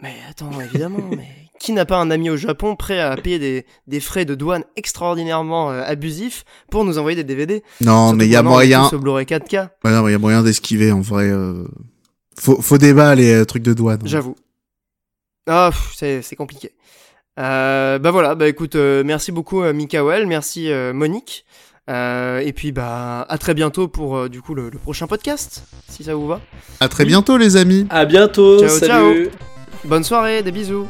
[0.01, 1.27] Mais attends, évidemment, mais
[1.59, 4.63] qui n'a pas un ami au Japon prêt à payer des, des frais de douane
[4.75, 8.89] extraordinairement euh, abusifs pour nous envoyer des DVD Non, mais il y a moyen.
[8.89, 9.69] Ce Blu-ray 4K.
[9.83, 11.31] Ouais, non, il y a moyen d'esquiver en vrai.
[12.39, 14.01] Faut, faut débat les trucs de douane.
[14.05, 14.35] J'avoue.
[15.47, 16.73] Ah, c'est compliqué.
[17.37, 21.45] Euh, bah voilà, bah écoute, euh, merci beaucoup euh, Mikael, merci euh, Monique.
[21.87, 26.15] et puis bah à très bientôt pour du coup le, le, prochain podcast, si ça
[26.15, 26.41] vous va.
[26.79, 27.85] À très bientôt les amis.
[27.89, 28.59] À bientôt.
[28.59, 29.25] Ciao, salut.
[29.25, 29.31] ciao.
[29.85, 30.87] Bonne soirée, des bisous.